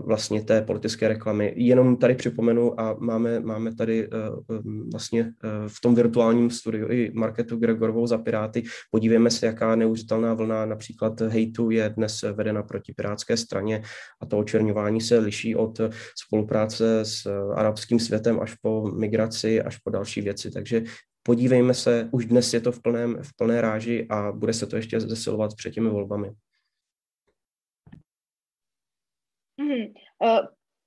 vlastně 0.05 0.43
té 0.43 0.63
politické 0.63 1.09
reklamy. 1.09 1.53
Jenom 1.57 1.97
tady 1.97 2.15
připomenu 2.15 2.81
a 2.81 2.97
máme, 3.01 3.41
máme 3.41 3.75
tady 3.75 4.09
vlastně 4.93 5.33
v 5.67 5.81
tom 5.81 5.95
virtuálním 5.95 6.51
studiu 6.51 6.89
i 6.91 7.13
Marketu 7.15 7.57
Gregorovou 7.57 8.07
za 8.07 8.19
Piráty. 8.19 8.63
Podívejme 8.91 9.31
se, 9.31 9.47
jaká 9.47 9.77
neuvěřitelná 9.77 10.35
vlna 10.35 10.67
například 10.67 11.21
hejtu 11.21 11.71
je 11.71 11.95
dnes 11.97 12.23
vedena 12.23 12.63
proti 12.63 12.93
pirátské 12.97 13.37
straně 13.37 13.83
a 14.21 14.27
to 14.27 14.39
očerňování 14.39 15.01
se 15.01 15.19
liší 15.19 15.57
od 15.57 15.81
spolupráce 16.27 17.01
s 17.01 17.27
arabským 17.55 18.01
světem 18.01 18.41
až 18.41 18.55
po 18.55 18.91
migraci, 18.91 19.63
až 19.63 19.79
po 19.79 19.91
další 19.91 20.21
věci. 20.21 20.51
Takže 20.51 20.83
podívejme 21.23 21.75
se, 21.75 22.09
už 22.13 22.27
dnes 22.27 22.55
je 22.55 22.61
to 22.61 22.73
v, 22.73 22.83
plném, 22.83 23.19
v 23.23 23.37
plné 23.37 23.61
ráži 23.61 24.07
a 24.11 24.33
bude 24.33 24.53
se 24.53 24.67
to 24.67 24.77
ještě 24.77 25.01
zesilovat 25.01 25.55
před 25.55 25.71
těmi 25.71 25.89
volbami. 25.89 26.31
Mm-hmm. 29.59 29.93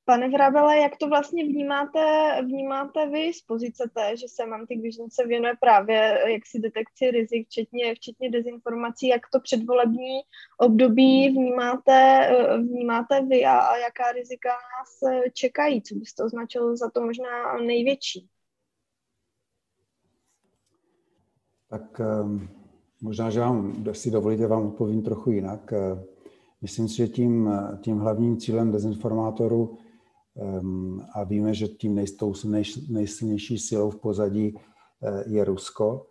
Pane 0.09 0.29
Vrabele, 0.29 0.77
jak 0.77 0.97
to 0.97 1.07
vlastně 1.07 1.45
vnímáte, 1.45 2.01
vnímáte 2.41 3.09
vy 3.09 3.33
z 3.33 3.41
pozice 3.41 3.89
té, 3.93 4.17
že 4.17 4.27
se 4.27 4.45
Mantic 4.45 4.81
Vision 4.81 5.09
se 5.09 5.27
věnuje 5.27 5.53
právě 5.59 6.19
jaksi 6.27 6.59
detekci 6.59 7.11
rizik, 7.11 7.47
včetně, 7.47 7.95
včetně 7.95 8.31
dezinformací, 8.31 9.07
jak 9.07 9.21
to 9.33 9.39
předvolební 9.39 10.19
období 10.57 11.29
vnímáte, 11.29 12.27
eh, 12.27 12.57
vnímáte 12.57 13.21
vy 13.21 13.45
a, 13.45 13.57
a 13.57 13.77
jaká 13.77 14.11
rizika 14.11 14.49
nás 14.49 15.13
eh, 15.13 15.29
čekají? 15.29 15.81
Co 15.81 15.95
byste 15.95 16.23
označil 16.23 16.77
za 16.77 16.89
to 16.89 17.01
možná 17.01 17.57
největší? 17.57 18.29
Tak 21.69 21.99
ehm, 21.99 22.49
možná, 23.01 23.29
že 23.29 23.39
vám, 23.39 23.85
si 23.91 24.11
dovolíte, 24.11 24.47
vám 24.47 24.67
odpovím 24.67 25.03
trochu 25.03 25.31
jinak. 25.31 25.73
Myslím 26.67 26.87
si, 26.87 26.95
že 26.95 27.07
tím, 27.07 27.51
tím 27.81 27.99
hlavním 27.99 28.37
cílem 28.37 28.71
dezinformátorů 28.71 29.77
um, 30.35 31.01
a 31.13 31.23
víme, 31.23 31.53
že 31.53 31.67
tím 31.67 31.95
nejstou, 31.95 32.33
nej, 32.45 32.63
nejsilnější 32.89 33.57
silou 33.57 33.89
v 33.89 33.95
pozadí 33.95 34.55
eh, 34.55 35.23
je 35.27 35.43
Rusko 35.43 36.07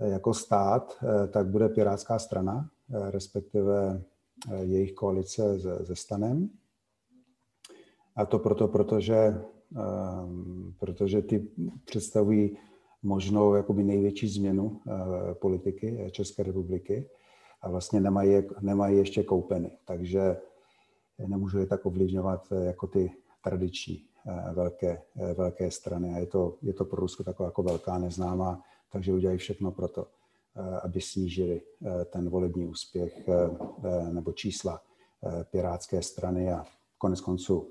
jako 0.00 0.34
stát, 0.34 0.98
eh, 1.02 1.28
tak 1.28 1.46
bude 1.46 1.68
Pirátská 1.68 2.18
strana, 2.18 2.70
eh, 2.90 3.10
respektive 3.10 4.02
jejich 4.60 4.92
koalice 4.92 5.60
se, 5.60 5.86
se 5.86 5.96
stanem. 5.96 6.50
A 8.16 8.26
to 8.26 8.38
proto, 8.38 8.68
protože, 8.68 9.42
protože 10.78 11.22
ty 11.22 11.48
představují 11.84 12.56
možnou 13.02 13.54
jakoby 13.54 13.84
největší 13.84 14.28
změnu 14.28 14.80
politiky 15.40 16.08
České 16.12 16.42
republiky 16.42 17.08
a 17.62 17.70
vlastně 17.70 18.00
nemají, 18.00 18.42
nemají 18.60 18.96
ještě 18.96 19.22
koupeny. 19.22 19.78
Takže 19.84 20.36
nemůžu 21.26 21.58
je 21.58 21.66
tak 21.66 21.86
ovlivňovat 21.86 22.52
jako 22.62 22.86
ty 22.86 23.12
tradiční 23.44 24.04
velké, 24.52 25.02
velké 25.34 25.70
strany. 25.70 26.14
A 26.14 26.18
je 26.18 26.26
to, 26.26 26.56
je 26.62 26.72
to 26.72 26.84
pro 26.84 27.00
Rusko 27.00 27.24
taková 27.24 27.46
jako 27.46 27.62
velká 27.62 27.98
neznámá, 27.98 28.62
takže 28.92 29.12
udělají 29.12 29.38
všechno 29.38 29.72
pro 29.72 29.88
to, 29.88 30.06
aby 30.82 31.00
snížili 31.00 31.62
ten 32.10 32.30
volební 32.30 32.66
úspěch 32.66 33.28
nebo 34.12 34.32
čísla 34.32 34.82
Pirátské 35.50 36.02
strany 36.02 36.52
a 36.52 36.64
konec 36.98 37.20
konců 37.20 37.68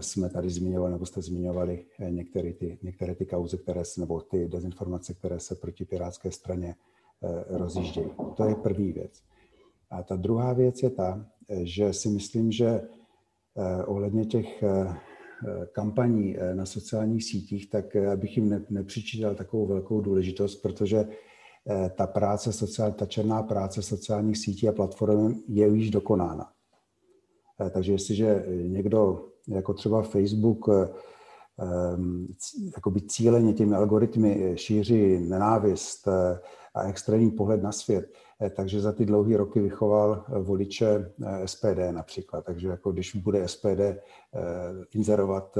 jsme 0.00 0.30
tady 0.30 0.50
zmiňovali, 0.50 0.92
nebo 0.92 1.06
jste 1.06 1.22
zmiňovali 1.22 1.86
některé 2.10 2.52
ty, 2.52 2.78
některé 2.82 3.14
ty 3.14 3.26
kauzy, 3.26 3.58
které 3.58 3.84
se, 3.84 4.00
nebo 4.00 4.20
ty 4.20 4.48
dezinformace, 4.48 5.14
které 5.14 5.40
se 5.40 5.54
proti 5.54 5.84
Pirátské 5.84 6.30
straně 6.30 6.74
rozjíždějí. 7.48 8.10
To 8.36 8.44
je 8.44 8.54
první 8.54 8.92
věc. 8.92 9.22
A 9.90 10.02
ta 10.02 10.16
druhá 10.16 10.52
věc 10.52 10.82
je 10.82 10.90
ta, 10.90 11.26
že 11.62 11.92
si 11.92 12.08
myslím, 12.08 12.52
že 12.52 12.82
ohledně 13.86 14.24
těch 14.24 14.64
kampaní 15.72 16.36
na 16.54 16.66
sociálních 16.66 17.24
sítích, 17.24 17.70
tak 17.70 17.96
bych 18.16 18.36
jim 18.36 18.66
nepřičítal 18.70 19.34
takovou 19.34 19.66
velkou 19.66 20.00
důležitost, 20.00 20.56
protože 20.56 21.08
ta 21.96 22.06
práce, 22.06 22.52
sociál, 22.52 22.92
ta 22.92 23.06
černá 23.06 23.42
práce 23.42 23.82
sociálních 23.82 24.38
sítí 24.38 24.68
a 24.68 24.72
platform 24.72 25.34
je 25.48 25.68
již 25.68 25.90
dokonána. 25.90 26.50
Takže 27.70 27.92
jestliže 27.92 28.44
někdo, 28.48 29.24
jako 29.48 29.74
třeba 29.74 30.02
Facebook, 30.02 30.68
cíleně 33.08 33.52
těmi 33.52 33.76
algoritmy 33.76 34.52
šíří 34.54 35.18
nenávist 35.18 36.08
a 36.74 36.82
extrémní 36.82 37.30
pohled 37.30 37.62
na 37.62 37.72
svět, 37.72 38.12
takže 38.56 38.80
za 38.80 38.92
ty 38.92 39.06
dlouhé 39.06 39.36
roky 39.36 39.60
vychoval 39.60 40.24
voliče 40.28 41.12
SPD 41.44 41.78
například. 41.90 42.44
Takže 42.44 42.68
jako 42.68 42.92
když 42.92 43.16
bude 43.16 43.48
SPD 43.48 43.80
inzerovat, 44.94 45.58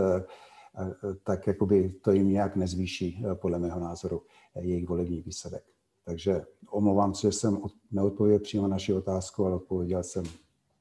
tak 1.25 1.47
jakoby 1.47 1.93
to 2.03 2.13
jim 2.13 2.29
nějak 2.29 2.57
nezvýší, 2.57 3.25
podle 3.35 3.59
mého 3.59 3.81
názoru, 3.81 4.23
jejich 4.61 4.89
volební 4.89 5.23
výsledek. 5.23 5.65
Takže 6.05 6.43
omlouvám 6.71 7.15
se, 7.15 7.27
že 7.27 7.33
jsem 7.33 7.59
neodpověděl 7.91 8.41
přímo 8.41 8.63
na 8.63 8.69
naši 8.69 8.93
otázku, 8.93 9.47
ale 9.47 9.55
odpověděl 9.55 10.03
jsem, 10.03 10.25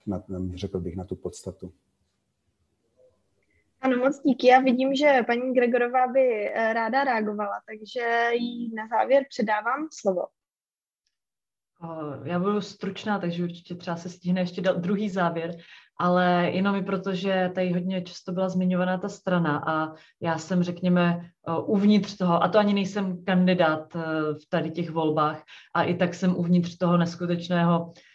na, 0.07 0.23
řekl 0.55 0.79
bych, 0.79 0.95
na 0.95 1.03
tu 1.03 1.15
podstatu. 1.15 1.71
Ano, 3.81 3.97
moc 3.97 4.21
díky. 4.23 4.47
Já 4.47 4.59
vidím, 4.59 4.95
že 4.95 5.23
paní 5.27 5.53
Gregorová 5.53 6.07
by 6.07 6.51
eh, 6.53 6.73
ráda 6.73 7.03
reagovala, 7.03 7.61
takže 7.67 8.29
jí 8.33 8.75
na 8.75 8.87
závěr 8.87 9.23
předávám 9.29 9.87
slovo. 9.91 10.21
Já 12.23 12.39
budu 12.39 12.61
stručná, 12.61 13.19
takže 13.19 13.43
určitě 13.43 13.75
třeba 13.75 13.97
se 13.97 14.09
stihne 14.09 14.41
ještě 14.41 14.61
druhý 14.61 15.09
závěr, 15.09 15.57
ale 15.99 16.51
jenom 16.53 16.75
i 16.75 16.83
proto, 16.83 17.13
že 17.15 17.51
tady 17.55 17.71
hodně 17.71 18.01
často 18.01 18.31
byla 18.31 18.49
zmiňovaná 18.49 18.97
ta 18.97 19.09
strana 19.09 19.63
a 19.67 19.93
já 20.21 20.37
jsem, 20.37 20.63
řekněme, 20.63 21.29
uvnitř 21.65 22.17
toho, 22.17 22.43
a 22.43 22.47
to 22.47 22.59
ani 22.59 22.73
nejsem 22.73 23.23
kandidát 23.23 23.95
eh, 23.95 23.99
v 24.33 24.49
tady 24.49 24.71
těch 24.71 24.89
volbách, 24.91 25.43
a 25.75 25.83
i 25.83 25.93
tak 25.93 26.13
jsem 26.13 26.35
uvnitř 26.35 26.77
toho 26.77 26.97
neskutečného 26.97 27.93
eh, 27.95 28.08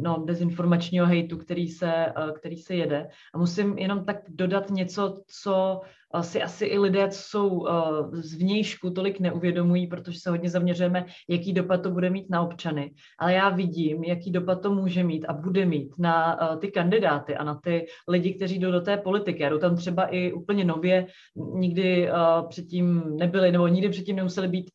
no, 0.00 0.24
dezinformačního 0.26 1.06
hejtu, 1.06 1.38
který 1.38 1.68
se, 1.68 1.92
eh, 1.92 2.12
který 2.32 2.56
se 2.56 2.74
jede. 2.74 3.08
A 3.34 3.38
musím 3.38 3.78
jenom 3.78 4.04
tak 4.04 4.16
dodat 4.28 4.70
něco, 4.70 5.22
co 5.26 5.80
si 6.20 6.42
asi 6.42 6.64
i 6.64 6.78
lidé, 6.78 7.08
co 7.08 7.18
jsou 7.18 7.66
z 8.12 8.34
vnějšku, 8.34 8.90
tolik 8.90 9.20
neuvědomují, 9.20 9.86
protože 9.86 10.20
se 10.20 10.30
hodně 10.30 10.50
zaměřujeme, 10.50 11.06
jaký 11.28 11.52
dopad 11.52 11.82
to 11.82 11.90
bude 11.90 12.10
mít 12.10 12.30
na 12.30 12.42
občany. 12.42 12.92
Ale 13.18 13.32
já 13.32 13.48
vidím, 13.48 14.04
jaký 14.04 14.30
dopad 14.30 14.62
to 14.62 14.74
může 14.74 15.04
mít 15.04 15.24
a 15.24 15.32
bude 15.32 15.66
mít 15.66 15.92
na 15.98 16.38
ty 16.60 16.70
kandidáty 16.70 17.36
a 17.36 17.44
na 17.44 17.54
ty 17.54 17.86
lidi, 18.08 18.34
kteří 18.34 18.58
jdou 18.58 18.70
do 18.70 18.80
té 18.80 18.96
politiky. 18.96 19.46
Jdou 19.50 19.58
tam 19.58 19.76
třeba 19.76 20.06
i 20.06 20.32
úplně 20.32 20.64
nově, 20.64 21.06
nikdy 21.54 22.08
předtím 22.48 23.02
nebyli, 23.18 23.52
nebo 23.52 23.68
nikdy 23.68 23.88
předtím 23.88 24.16
nemuseli 24.16 24.48
být 24.48 24.70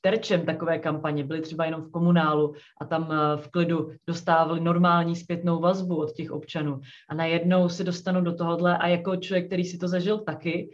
terčem 0.00 0.46
takové 0.46 0.78
kampaně, 0.78 1.24
byli 1.24 1.40
třeba 1.40 1.64
jenom 1.64 1.82
v 1.82 1.90
komunálu 1.90 2.54
a 2.80 2.84
tam 2.84 3.12
v 3.36 3.48
klidu 3.50 3.90
dostávali 4.08 4.60
normální 4.60 5.16
zpětnou 5.16 5.60
vazbu 5.60 5.96
od 5.96 6.12
těch 6.12 6.30
občanů. 6.30 6.80
A 7.08 7.14
najednou 7.14 7.68
se 7.68 7.84
dostanou 7.84 8.20
do 8.20 8.34
tohohle 8.34 8.78
a 8.78 8.88
jako 8.88 9.16
člověk, 9.16 9.46
který 9.46 9.64
si 9.64 9.78
to 9.78 9.88
zažil 9.88 10.18
taky, 10.18 10.65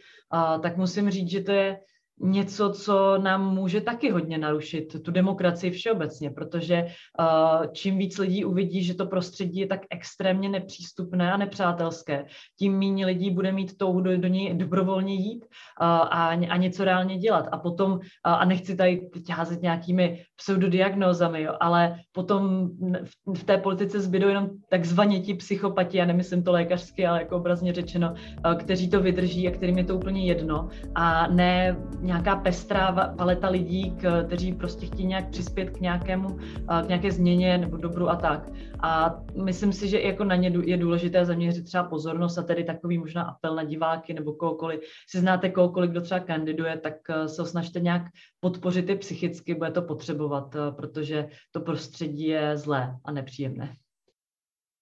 tak 0.62 0.76
musím 0.76 1.10
říct, 1.10 1.30
že 1.30 1.40
to 1.40 1.52
je 1.52 1.78
něco, 2.22 2.70
co 2.70 3.18
nám 3.18 3.54
může 3.54 3.80
taky 3.80 4.10
hodně 4.10 4.38
narušit 4.38 5.02
tu 5.02 5.10
demokracii 5.10 5.70
všeobecně, 5.70 6.30
protože 6.30 6.86
uh, 7.20 7.66
čím 7.72 7.98
víc 7.98 8.18
lidí 8.18 8.44
uvidí, 8.44 8.84
že 8.84 8.94
to 8.94 9.06
prostředí 9.06 9.60
je 9.60 9.66
tak 9.66 9.80
extrémně 9.90 10.48
nepřístupné 10.48 11.32
a 11.32 11.36
nepřátelské, 11.36 12.24
tím 12.58 12.78
méně 12.78 13.06
lidí 13.06 13.30
bude 13.30 13.52
mít 13.52 13.76
touhu 13.76 14.00
do, 14.00 14.18
do 14.18 14.28
něj 14.28 14.54
dobrovolně 14.54 15.14
jít 15.14 15.44
uh, 15.44 15.86
a, 15.86 16.28
a 16.28 16.56
něco 16.56 16.84
reálně 16.84 17.18
dělat. 17.18 17.48
A 17.52 17.58
potom, 17.58 17.92
uh, 17.92 17.98
a 18.24 18.44
nechci 18.44 18.76
tady 18.76 19.10
házet 19.30 19.62
nějakými 19.62 20.24
pseudodiagnózami, 20.36 21.42
jo, 21.42 21.54
ale 21.60 21.96
potom 22.12 22.70
v, 23.04 23.38
v 23.38 23.44
té 23.44 23.58
politice 23.58 24.00
zbydou 24.00 24.28
jenom 24.28 24.48
takzvaně 24.70 25.20
ti 25.20 25.34
psychopati, 25.34 25.98
já 25.98 26.04
nemyslím 26.04 26.42
to 26.42 26.52
lékařsky, 26.52 27.06
ale 27.06 27.18
jako 27.18 27.36
obrazně 27.36 27.72
řečeno, 27.72 28.14
uh, 28.46 28.54
kteří 28.54 28.90
to 28.90 29.00
vydrží 29.00 29.48
a 29.48 29.50
kterým 29.50 29.78
je 29.78 29.84
to 29.84 29.96
úplně 29.96 30.26
jedno 30.26 30.68
a 30.94 31.26
ne 31.26 31.76
nějaká 32.12 32.36
pestrá 32.36 32.92
paleta 33.16 33.48
lidí, 33.48 33.96
kteří 34.26 34.52
prostě 34.52 34.86
chtějí 34.86 35.06
nějak 35.06 35.30
přispět 35.30 35.70
k 35.70 35.80
nějakému, 35.80 36.38
k 36.84 36.88
nějaké 36.88 37.12
změně 37.12 37.58
nebo 37.58 37.76
dobru 37.76 38.08
a 38.08 38.16
tak. 38.16 38.48
A 38.80 39.20
myslím 39.44 39.72
si, 39.72 39.88
že 39.88 40.00
jako 40.00 40.24
na 40.24 40.36
ně 40.36 40.52
je 40.64 40.76
důležité 40.76 41.24
zaměřit 41.24 41.64
třeba 41.64 41.84
pozornost 41.84 42.38
a 42.38 42.42
tedy 42.42 42.64
takový 42.64 42.98
možná 42.98 43.22
apel 43.22 43.54
na 43.54 43.64
diváky 43.64 44.14
nebo 44.14 44.32
kohokoliv. 44.32 44.80
Si 45.08 45.20
znáte 45.20 45.50
kohokoliv, 45.50 45.90
kdo 45.90 46.00
třeba 46.00 46.20
kandiduje, 46.20 46.76
tak 46.76 46.94
eh, 47.10 47.28
se 47.28 47.46
snažte 47.46 47.80
nějak 47.80 48.02
podpořit 48.40 48.90
i 48.90 48.96
psychicky, 48.96 49.54
bude 49.54 49.70
to 49.70 49.82
potřebovat, 49.82 50.56
eh, 50.56 50.72
protože 50.72 51.28
to 51.50 51.60
prostředí 51.60 52.26
je 52.26 52.56
zlé 52.56 52.96
a 53.04 53.12
nepříjemné 53.12 53.81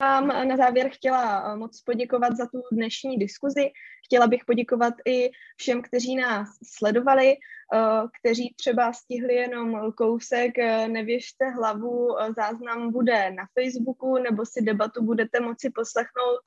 vám 0.00 0.48
na 0.48 0.56
závěr 0.56 0.88
chtěla 0.92 1.52
eh, 1.52 1.56
moc 1.56 1.80
poděkovat 1.80 2.36
za 2.36 2.46
tu 2.46 2.62
dnešní 2.72 3.16
diskuzi. 3.16 3.70
Chtěla 4.04 4.26
bych 4.26 4.44
poděkovat 4.44 4.94
i 5.06 5.30
všem, 5.56 5.82
kteří 5.82 6.16
nás 6.16 6.48
sledovali, 6.76 7.32
eh, 7.32 7.78
kteří 8.20 8.54
třeba 8.58 8.92
stihli 8.92 9.34
jenom 9.34 9.92
kousek 9.92 10.58
eh, 10.58 10.88
Nevěžte 10.88 11.48
hlavu, 11.50 12.08
záznam 12.36 12.92
bude 12.92 13.30
na 13.30 13.44
Facebooku, 13.58 14.18
nebo 14.18 14.46
si 14.46 14.62
debatu 14.62 15.02
budete 15.02 15.40
moci 15.40 15.70
poslechnout 15.70 16.40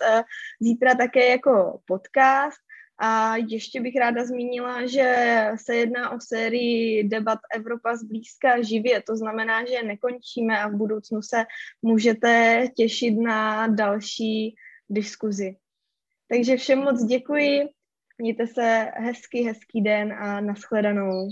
zítra 0.62 0.95
také 0.95 1.30
jako 1.30 1.80
podcast. 1.86 2.60
A 2.97 3.35
ještě 3.35 3.81
bych 3.81 3.95
ráda 3.95 4.25
zmínila, 4.25 4.85
že 4.87 5.47
se 5.55 5.75
jedná 5.75 6.11
o 6.11 6.19
sérii 6.19 7.03
debat 7.03 7.39
Evropa 7.55 7.95
zblízka 7.95 8.61
živě. 8.61 9.01
To 9.01 9.15
znamená, 9.15 9.65
že 9.65 9.83
nekončíme 9.83 10.59
a 10.59 10.67
v 10.67 10.75
budoucnu 10.75 11.21
se 11.21 11.43
můžete 11.81 12.63
těšit 12.77 13.17
na 13.17 13.67
další 13.67 14.55
diskuzi. 14.89 15.55
Takže 16.27 16.57
všem 16.57 16.79
moc 16.79 17.03
děkuji, 17.03 17.69
mějte 18.17 18.47
se 18.47 18.91
hezký, 18.95 19.43
hezký 19.43 19.81
den 19.81 20.13
a 20.13 20.41
nashledanou. 20.41 21.27